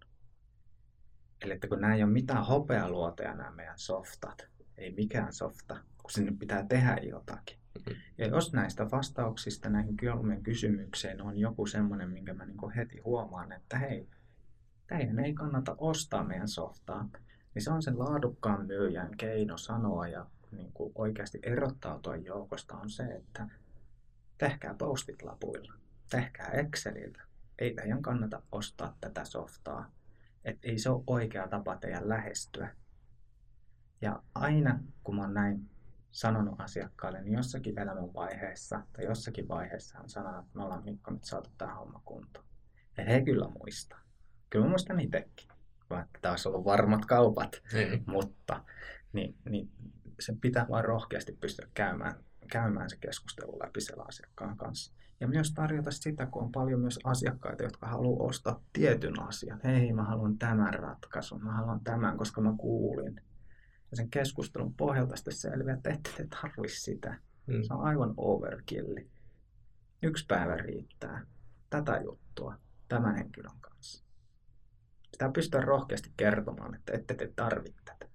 Eli 1.43 1.53
että 1.53 1.69
kun 1.69 1.81
nämä 1.81 1.95
ei 1.95 2.03
ole 2.03 2.13
mitään 2.13 2.47
hopealuoteja 2.47 3.35
nämä 3.35 3.51
meidän 3.51 3.79
softat, 3.79 4.49
ei 4.79 4.93
mikään 4.93 5.33
softa, 5.33 5.77
kun 6.03 6.11
sinne 6.11 6.33
pitää 6.39 6.67
tehdä 6.69 6.97
jotakin. 7.03 7.57
Mm-hmm. 7.75 8.03
Ja 8.19 8.27
jos 8.27 8.53
näistä 8.53 8.91
vastauksista 8.91 9.71
näihin 9.71 9.97
kolmeen 9.97 10.43
kysymykseen 10.43 11.23
on 11.23 11.39
joku 11.39 11.67
semmoinen, 11.67 12.11
minkä 12.11 12.35
mä 12.35 12.47
niin 12.47 12.71
heti 12.77 12.99
huomaan, 12.99 13.53
että 13.53 13.79
hei, 13.79 14.09
teidän 14.87 15.19
ei 15.19 15.35
kannata 15.35 15.75
ostaa 15.79 16.25
meidän 16.25 16.49
softaa, 16.49 17.09
niin 17.55 17.63
se 17.63 17.71
on 17.71 17.83
sen 17.83 17.99
laadukkaan 17.99 18.67
myyjän 18.67 19.17
keino 19.17 19.57
sanoa 19.57 20.09
ja 20.09 20.27
niin 20.53 20.73
kuin 20.73 20.93
oikeasti 20.95 21.39
erottautua 21.43 22.17
joukosta 22.17 22.75
on 22.75 22.91
se, 22.91 23.03
että 23.03 23.49
tehkää 24.39 24.75
postit 24.75 25.23
lapuilla, 25.23 25.75
tehkää 26.11 26.49
Excelillä. 26.49 27.23
Ei 27.59 27.75
teidän 27.75 28.03
kannata 28.03 28.43
ostaa 28.53 28.97
tätä 29.01 29.25
softaa, 29.25 29.91
että 30.45 30.69
ei 30.69 30.79
se 30.79 30.91
ole 30.91 31.05
oikea 31.07 31.49
tapa 31.49 31.77
teidän 31.77 32.09
lähestyä. 32.09 32.77
Ja 34.01 34.23
aina 34.35 34.79
kun 35.05 35.17
mä 35.17 35.23
oon 35.23 35.35
näin 35.35 35.71
sanonut 36.11 36.61
asiakkaalle, 36.61 37.23
niin 37.23 37.35
jossakin 37.35 37.79
elämän 37.79 38.15
vaiheessa 38.15 38.83
tai 38.93 39.05
jossakin 39.05 39.49
vaiheessa 39.49 39.99
on 40.01 40.09
sanonut, 40.09 40.45
että 40.45 40.59
me 40.59 40.65
ollaan 40.65 40.85
Mikko 40.85 41.11
nyt 41.11 41.25
saatu 41.25 41.51
tämä 41.59 41.75
homma 41.75 42.03
kuntoon. 42.05 42.45
Ja 42.97 43.05
he 43.05 43.23
kyllä 43.23 43.49
muistaa. 43.49 44.01
Kyllä 44.51 44.65
mä 44.65 44.71
muistan 44.71 45.01
itsekin, 45.01 45.49
vaikka 45.91 46.19
taas 46.23 46.47
ollut 46.47 46.65
varmat 46.65 47.05
kaupat, 47.05 47.63
mm. 47.73 48.05
mutta 48.07 48.65
niin, 49.13 49.37
niin 49.51 49.71
sen 50.21 50.41
pitää 50.41 50.67
vain 50.69 50.85
rohkeasti 50.85 51.33
pystyä 51.33 51.69
käymään, 51.75 52.15
käymään 52.51 52.91
se 52.91 52.97
keskustelu 52.97 53.59
läpi 53.59 53.81
siellä 53.81 54.05
asiakkaan 54.09 54.57
kanssa. 54.57 54.93
Ja 55.23 55.29
myös 55.29 55.53
tarjota 55.53 55.91
sitä, 55.91 56.27
kun 56.27 56.43
on 56.43 56.53
paljon 56.53 56.81
myös 56.81 56.99
asiakkaita, 57.05 57.63
jotka 57.63 57.87
haluaa 57.87 58.27
ostaa 58.27 58.63
tietyn 58.73 59.23
asian. 59.23 59.61
Hei, 59.65 59.93
mä 59.93 60.03
haluan 60.03 60.39
tämän 60.39 60.75
ratkaisun, 60.75 61.45
mä 61.45 61.53
haluan 61.53 61.81
tämän, 61.81 62.19
koska 62.19 62.41
mä 62.41 62.55
kuulin. 62.59 63.21
Ja 63.91 63.97
sen 63.97 64.11
keskustelun 64.11 64.75
pohjalta 64.75 65.17
sitten 65.17 65.35
selviää, 65.35 65.77
että 65.77 65.91
ette 65.91 66.11
te 66.17 66.27
tarvitse 66.27 66.77
sitä. 66.77 67.19
Mm. 67.47 67.63
Se 67.63 67.75
on 67.75 67.85
aivan 67.85 68.15
overkilli. 68.17 69.11
Yksi 70.03 70.27
päivä 70.29 70.57
riittää. 70.57 71.27
Tätä 71.71 72.01
juttua 72.05 72.55
tämän 72.89 73.17
henkilön 73.17 73.61
kanssa. 73.61 74.05
Pitää 75.11 75.31
pystyä 75.31 75.61
rohkeasti 75.61 76.13
kertomaan, 76.17 76.75
että 76.75 76.93
ette 76.93 77.15
te 77.15 77.33
tarvitse 77.37 77.83
tätä. 77.85 78.07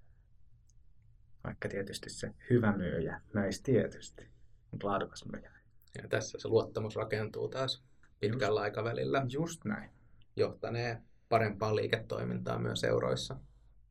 Vaikka 1.43 1.69
tietysti 1.69 2.09
se 2.09 2.33
hyvä 2.49 2.77
myyjä 2.77 3.21
möisi 3.33 3.63
tietysti, 3.63 4.29
mutta 4.71 4.87
laadukas 4.87 5.25
myyjä 5.31 5.56
ja 6.01 6.07
tässä 6.07 6.37
se 6.39 6.47
luottamus 6.47 6.95
rakentuu 6.95 7.47
taas 7.47 7.83
pitkällä 8.19 8.59
just, 8.59 8.63
aikavälillä. 8.63 9.25
Just 9.29 9.65
näin. 9.65 9.89
Johtanee 10.35 11.01
parempaan 11.29 11.75
liiketoimintaan 11.75 12.61
myös 12.61 12.83
euroissa, 12.83 13.35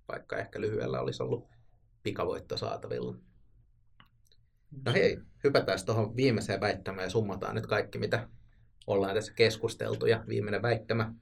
vaikka 0.08 0.36
ehkä 0.36 0.60
lyhyellä 0.60 1.00
olisi 1.00 1.22
ollut 1.22 1.48
pikavoitto 2.02 2.56
saatavilla. 2.56 3.16
No 4.84 4.92
hei, 4.92 5.18
hypätään 5.44 5.78
tuohon 5.86 6.16
viimeiseen 6.16 6.60
väittämään 6.60 7.06
ja 7.06 7.10
summataan 7.10 7.54
nyt 7.54 7.66
kaikki, 7.66 7.98
mitä 7.98 8.28
ollaan 8.86 9.14
tässä 9.14 9.32
keskusteltu. 9.32 10.06
Ja 10.06 10.24
viimeinen 10.28 10.62
väittämä 10.62 11.14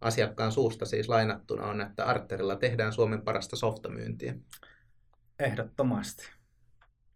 asiakkaan 0.00 0.52
suusta 0.52 0.86
siis 0.86 1.08
lainattuna 1.08 1.66
on, 1.66 1.80
että 1.80 2.04
Arterilla 2.04 2.56
tehdään 2.56 2.92
Suomen 2.92 3.22
parasta 3.22 3.56
softamyyntiä. 3.56 4.34
Ehdottomasti. 5.38 6.30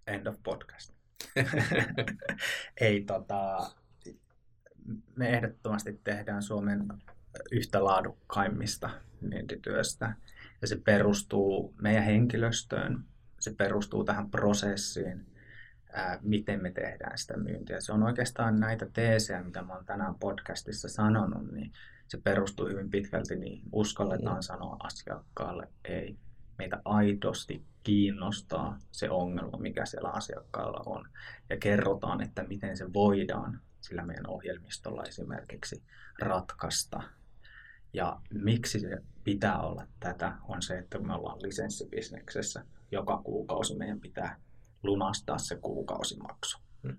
End 0.07 0.27
of 0.27 0.37
podcast. 0.43 1.04
Ei 2.81 3.05
tota, 3.05 3.71
me 5.17 5.29
ehdottomasti 5.29 6.01
tehdään 6.05 6.43
Suomen 6.43 6.89
yhtä 7.53 7.85
laadukkaimmista 7.85 8.91
myyntityöstä. 9.21 10.15
Ja 10.61 10.67
se 10.67 10.77
perustuu 10.77 11.75
meidän 11.81 12.05
henkilöstöön, 12.05 13.05
se 13.41 13.55
perustuu 13.55 14.05
tähän 14.05 14.31
prosessiin, 14.31 15.27
ää, 15.93 16.19
miten 16.23 16.63
me 16.63 16.71
tehdään 16.71 17.19
sitä 17.19 17.37
myyntiä. 17.37 17.81
Se 17.81 17.93
on 17.93 18.03
oikeastaan 18.03 18.61
näitä 18.61 18.87
teesejä, 18.93 19.43
mitä 19.43 19.63
mä 19.63 19.75
oon 19.75 19.85
tänään 19.85 20.15
podcastissa 20.15 20.89
sanonut, 20.89 21.53
niin 21.53 21.73
se 22.09 22.19
perustuu 22.25 22.69
hyvin 22.69 22.91
pitkälti 22.91 23.37
niin 23.37 23.63
uskalletaan 23.73 24.37
mm. 24.37 24.43
sanoa 24.43 24.77
asiakkaalle 24.83 25.69
ei. 25.85 26.19
Meitä 26.59 26.83
aidosti 26.85 27.65
kiinnostaa 27.83 28.79
se 28.93 29.11
ongelma, 29.11 29.59
mikä 29.59 29.87
siellä 29.87 30.09
asiakkaalla 30.09 30.83
on. 30.87 31.09
Ja 31.51 31.57
kerrotaan, 31.57 32.23
että 32.23 32.43
miten 32.43 32.77
se 32.77 32.93
voidaan 32.93 33.61
sillä 33.81 34.03
meidän 34.03 34.31
ohjelmistolla 34.31 35.03
esimerkiksi 35.03 35.83
ratkaista. 36.19 37.03
Ja 37.93 38.21
miksi 38.33 38.81
se 38.81 38.99
pitää 39.25 39.61
olla 39.61 39.87
tätä, 40.01 40.33
on 40.49 40.63
se, 40.63 40.79
että 40.79 40.99
me 40.99 41.15
ollaan 41.15 41.43
lisenssibisneksessä, 41.43 42.65
joka 42.91 43.23
kuukausi 43.25 43.77
meidän 43.77 44.01
pitää 44.01 44.41
lunastaa 44.83 45.39
se 45.39 45.57
kuukausimaksu. 45.57 46.59
Hmm. 46.83 46.99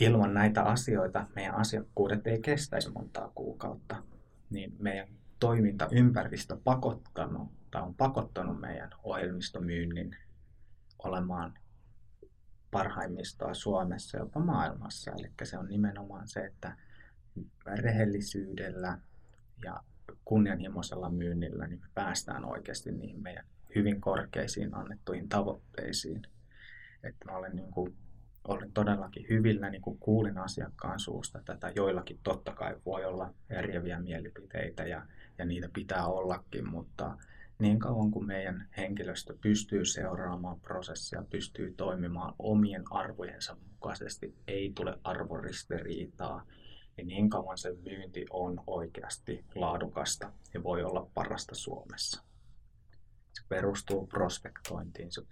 Ilman 0.00 0.34
näitä 0.34 0.62
asioita 0.62 1.26
meidän 1.34 1.54
asiakkuudet 1.54 2.26
ei 2.26 2.40
kestäisi 2.40 2.90
montaa 2.90 3.32
kuukautta, 3.34 4.02
niin 4.50 4.76
meidän 4.78 5.08
toimintaympäristö 5.40 6.56
pakottanut 6.64 7.59
tai 7.70 7.82
on 7.82 7.94
pakottanut 7.94 8.60
meidän 8.60 8.90
ohjelmistomyynnin 9.02 10.16
olemaan 10.98 11.58
parhaimmistoa 12.70 13.54
Suomessa 13.54 14.18
jopa 14.18 14.40
maailmassa. 14.40 15.10
Eli 15.10 15.30
se 15.42 15.58
on 15.58 15.68
nimenomaan 15.68 16.28
se, 16.28 16.40
että 16.40 16.76
rehellisyydellä 17.66 18.98
ja 19.64 19.80
kunnianhimoisella 20.24 21.10
myynnillä 21.10 21.66
niin 21.66 21.80
me 21.80 21.86
päästään 21.94 22.44
oikeasti 22.44 22.92
niihin 22.92 23.22
meidän 23.22 23.44
hyvin 23.74 24.00
korkeisiin 24.00 24.74
annettuihin 24.74 25.28
tavoitteisiin. 25.28 26.22
Että 27.02 27.24
mä 27.24 27.36
olen, 27.36 27.56
niin 27.56 27.70
kuin, 27.70 27.96
olen 28.44 28.72
todellakin 28.72 29.26
hyvillä, 29.30 29.70
niin 29.70 29.82
kuin 29.82 29.98
kuulin 29.98 30.38
asiakkaan 30.38 31.00
suusta 31.00 31.42
tätä. 31.44 31.72
Joillakin 31.76 32.20
totta 32.22 32.52
kai 32.52 32.76
voi 32.86 33.04
olla 33.04 33.34
eriäviä 33.50 34.00
mielipiteitä 34.00 34.86
ja, 34.86 35.06
ja 35.38 35.44
niitä 35.44 35.68
pitää 35.72 36.06
ollakin, 36.06 36.68
mutta 36.68 37.16
niin 37.60 37.78
kauan 37.78 38.10
kuin 38.10 38.26
meidän 38.26 38.68
henkilöstö 38.76 39.36
pystyy 39.40 39.84
seuraamaan 39.84 40.60
prosessia, 40.60 41.24
pystyy 41.30 41.74
toimimaan 41.76 42.34
omien 42.38 42.82
arvojensa 42.90 43.56
mukaisesti, 43.72 44.34
ei 44.46 44.72
tule 44.74 44.98
arvoristiriitaa, 45.04 46.46
niin 46.96 47.06
niin 47.06 47.30
kauan 47.30 47.58
se 47.58 47.76
myynti 47.84 48.26
on 48.30 48.62
oikeasti 48.66 49.44
laadukasta 49.54 50.32
ja 50.54 50.62
voi 50.62 50.84
olla 50.84 51.10
parasta 51.14 51.54
Suomessa. 51.54 52.22
Se 53.32 53.42
perustuu 53.48 54.06
prospektointiin, 54.06 55.12
se 55.12 55.22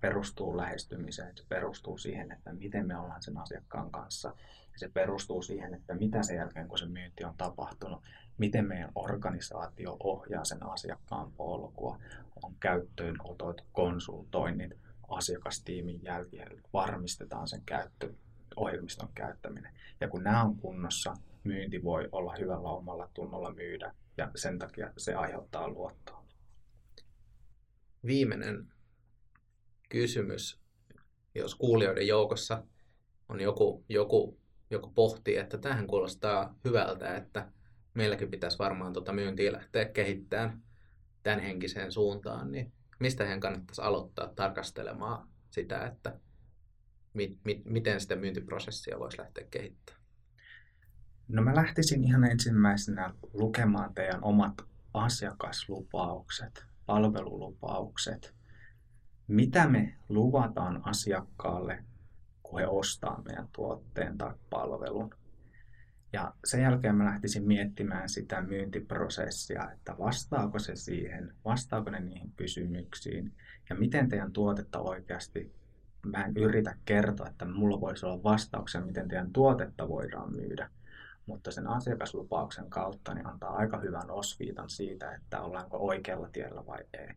perustuu 0.00 0.56
lähestymiseen, 0.56 1.36
se 1.36 1.44
perustuu 1.48 1.98
siihen, 1.98 2.32
että 2.32 2.52
miten 2.52 2.86
me 2.86 2.96
ollaan 2.96 3.22
sen 3.22 3.38
asiakkaan 3.38 3.90
kanssa. 3.90 4.28
Ja 4.72 4.78
se 4.78 4.88
perustuu 4.88 5.42
siihen, 5.42 5.74
että 5.74 5.94
mitä 5.94 6.22
sen 6.22 6.36
jälkeen, 6.36 6.68
kun 6.68 6.78
se 6.78 6.86
myynti 6.86 7.24
on 7.24 7.34
tapahtunut, 7.36 8.02
miten 8.42 8.68
meidän 8.68 8.92
organisaatio 8.94 9.96
ohjaa 10.00 10.44
sen 10.44 10.66
asiakkaan 10.66 11.32
polkua, 11.32 11.98
on 12.42 12.54
käyttöön 12.60 13.16
otot, 13.24 13.64
konsultoinnit, 13.72 14.72
asiakastiimin 15.08 16.02
jälkeen, 16.02 16.62
varmistetaan 16.72 17.48
sen 17.48 17.62
käyttö, 17.66 18.14
ohjelmiston 18.56 19.08
käyttäminen. 19.14 19.72
Ja 20.00 20.08
kun 20.08 20.22
nämä 20.22 20.42
on 20.42 20.56
kunnossa, 20.56 21.14
myynti 21.44 21.84
voi 21.84 22.08
olla 22.12 22.34
hyvällä 22.38 22.68
omalla 22.68 23.08
tunnolla 23.14 23.52
myydä 23.52 23.94
ja 24.16 24.30
sen 24.36 24.58
takia 24.58 24.92
se 24.96 25.14
aiheuttaa 25.14 25.68
luottoa. 25.68 26.24
Viimeinen 28.06 28.68
kysymys, 29.88 30.60
jos 31.34 31.54
kuulijoiden 31.54 32.06
joukossa 32.06 32.62
on 33.28 33.40
joku, 33.40 33.84
joku, 33.88 34.38
joku 34.70 34.90
pohtii, 34.94 35.36
että 35.36 35.58
tähän 35.58 35.86
kuulostaa 35.86 36.54
hyvältä, 36.64 37.16
että 37.16 37.52
meilläkin 37.94 38.30
pitäisi 38.30 38.58
varmaan 38.58 38.92
tuota 38.92 39.12
myyntiä 39.12 39.52
lähteä 39.52 39.84
kehittämään 39.84 40.62
tämän 41.22 41.40
henkiseen 41.40 41.92
suuntaan, 41.92 42.52
niin 42.52 42.72
mistä 42.98 43.24
heidän 43.24 43.40
kannattaisi 43.40 43.82
aloittaa 43.82 44.28
tarkastelemaan 44.28 45.28
sitä, 45.50 45.86
että 45.86 46.20
mi, 47.14 47.38
mi, 47.44 47.62
miten 47.64 48.00
sitä 48.00 48.16
myyntiprosessia 48.16 48.98
voisi 48.98 49.18
lähteä 49.18 49.46
kehittämään? 49.50 50.02
No 51.28 51.42
mä 51.42 51.54
lähtisin 51.54 52.04
ihan 52.04 52.24
ensimmäisenä 52.24 53.14
lukemaan 53.32 53.94
teidän 53.94 54.24
omat 54.24 54.54
asiakaslupaukset, 54.94 56.64
palvelulupaukset. 56.86 58.34
Mitä 59.28 59.68
me 59.68 59.94
luvataan 60.08 60.80
asiakkaalle, 60.84 61.84
kun 62.42 62.60
he 62.60 62.66
ostaa 62.66 63.22
meidän 63.22 63.48
tuotteen 63.52 64.18
tai 64.18 64.34
palvelun. 64.50 65.14
Ja 66.12 66.34
sen 66.44 66.62
jälkeen 66.62 66.94
mä 66.94 67.04
lähtisin 67.04 67.46
miettimään 67.46 68.08
sitä 68.08 68.42
myyntiprosessia, 68.42 69.70
että 69.72 69.98
vastaako 69.98 70.58
se 70.58 70.76
siihen, 70.76 71.34
vastaako 71.44 71.90
ne 71.90 72.00
niihin 72.00 72.32
kysymyksiin 72.36 73.32
ja 73.70 73.76
miten 73.76 74.08
teidän 74.08 74.32
tuotetta 74.32 74.78
oikeasti, 74.78 75.52
mä 76.06 76.24
en 76.24 76.36
yritä 76.36 76.76
kertoa, 76.84 77.28
että 77.28 77.44
mulla 77.44 77.80
voisi 77.80 78.06
olla 78.06 78.22
vastauksia, 78.22 78.80
miten 78.80 79.08
teidän 79.08 79.32
tuotetta 79.32 79.88
voidaan 79.88 80.36
myydä, 80.36 80.70
mutta 81.26 81.50
sen 81.50 81.66
asiakaslupauksen 81.66 82.70
kautta 82.70 83.14
niin 83.14 83.26
antaa 83.26 83.56
aika 83.56 83.78
hyvän 83.78 84.10
osviitan 84.10 84.70
siitä, 84.70 85.14
että 85.14 85.40
ollaanko 85.40 85.78
oikealla 85.78 86.28
tiellä 86.28 86.66
vai 86.66 86.84
ei. 86.98 87.14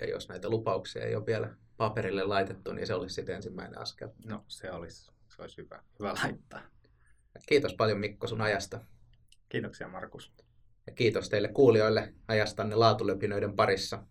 Ja 0.00 0.08
jos 0.10 0.28
näitä 0.28 0.50
lupauksia 0.50 1.04
ei 1.04 1.16
ole 1.16 1.26
vielä 1.26 1.54
paperille 1.76 2.24
laitettu, 2.24 2.72
niin 2.72 2.86
se 2.86 2.94
olisi 2.94 3.14
sitten 3.14 3.36
ensimmäinen 3.36 3.78
askel. 3.78 4.08
No 4.24 4.44
se 4.48 4.72
olisi, 4.72 5.12
se 5.28 5.42
olisi 5.42 5.56
hyvä, 5.56 5.82
hyvä 5.98 6.14
laittaa. 6.24 6.60
Kiitos 7.48 7.74
paljon 7.74 7.98
Mikko 7.98 8.26
sun 8.26 8.40
ajasta. 8.40 8.80
Kiitoksia 9.48 9.88
Markus. 9.88 10.32
Ja 10.86 10.92
kiitos 10.92 11.28
teille 11.28 11.48
kuulijoille 11.48 12.14
ajastanne 12.28 12.76
laatulöpinöiden 12.76 13.56
parissa. 13.56 14.02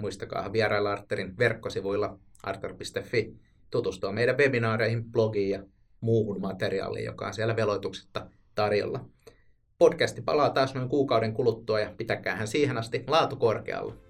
Muistakaa 0.00 0.52
vierailla 0.52 0.92
Arterin 0.92 1.38
verkkosivuilla 1.38 2.18
arter.fi, 2.42 3.36
tutustua 3.70 4.12
meidän 4.12 4.38
webinaareihin, 4.38 5.04
blogiin 5.04 5.50
ja 5.50 5.62
muuhun 6.00 6.40
materiaaliin, 6.40 7.04
joka 7.04 7.26
on 7.26 7.34
siellä 7.34 7.56
veloituksetta 7.56 8.30
tarjolla. 8.54 9.04
Podcasti 9.78 10.22
palaa 10.22 10.50
taas 10.50 10.74
noin 10.74 10.88
kuukauden 10.88 11.34
kuluttua 11.34 11.80
ja 11.80 11.94
pitäkäähän 11.96 12.48
siihen 12.48 12.78
asti 12.78 13.04
laatu 13.06 13.36
korkealla. 13.36 14.05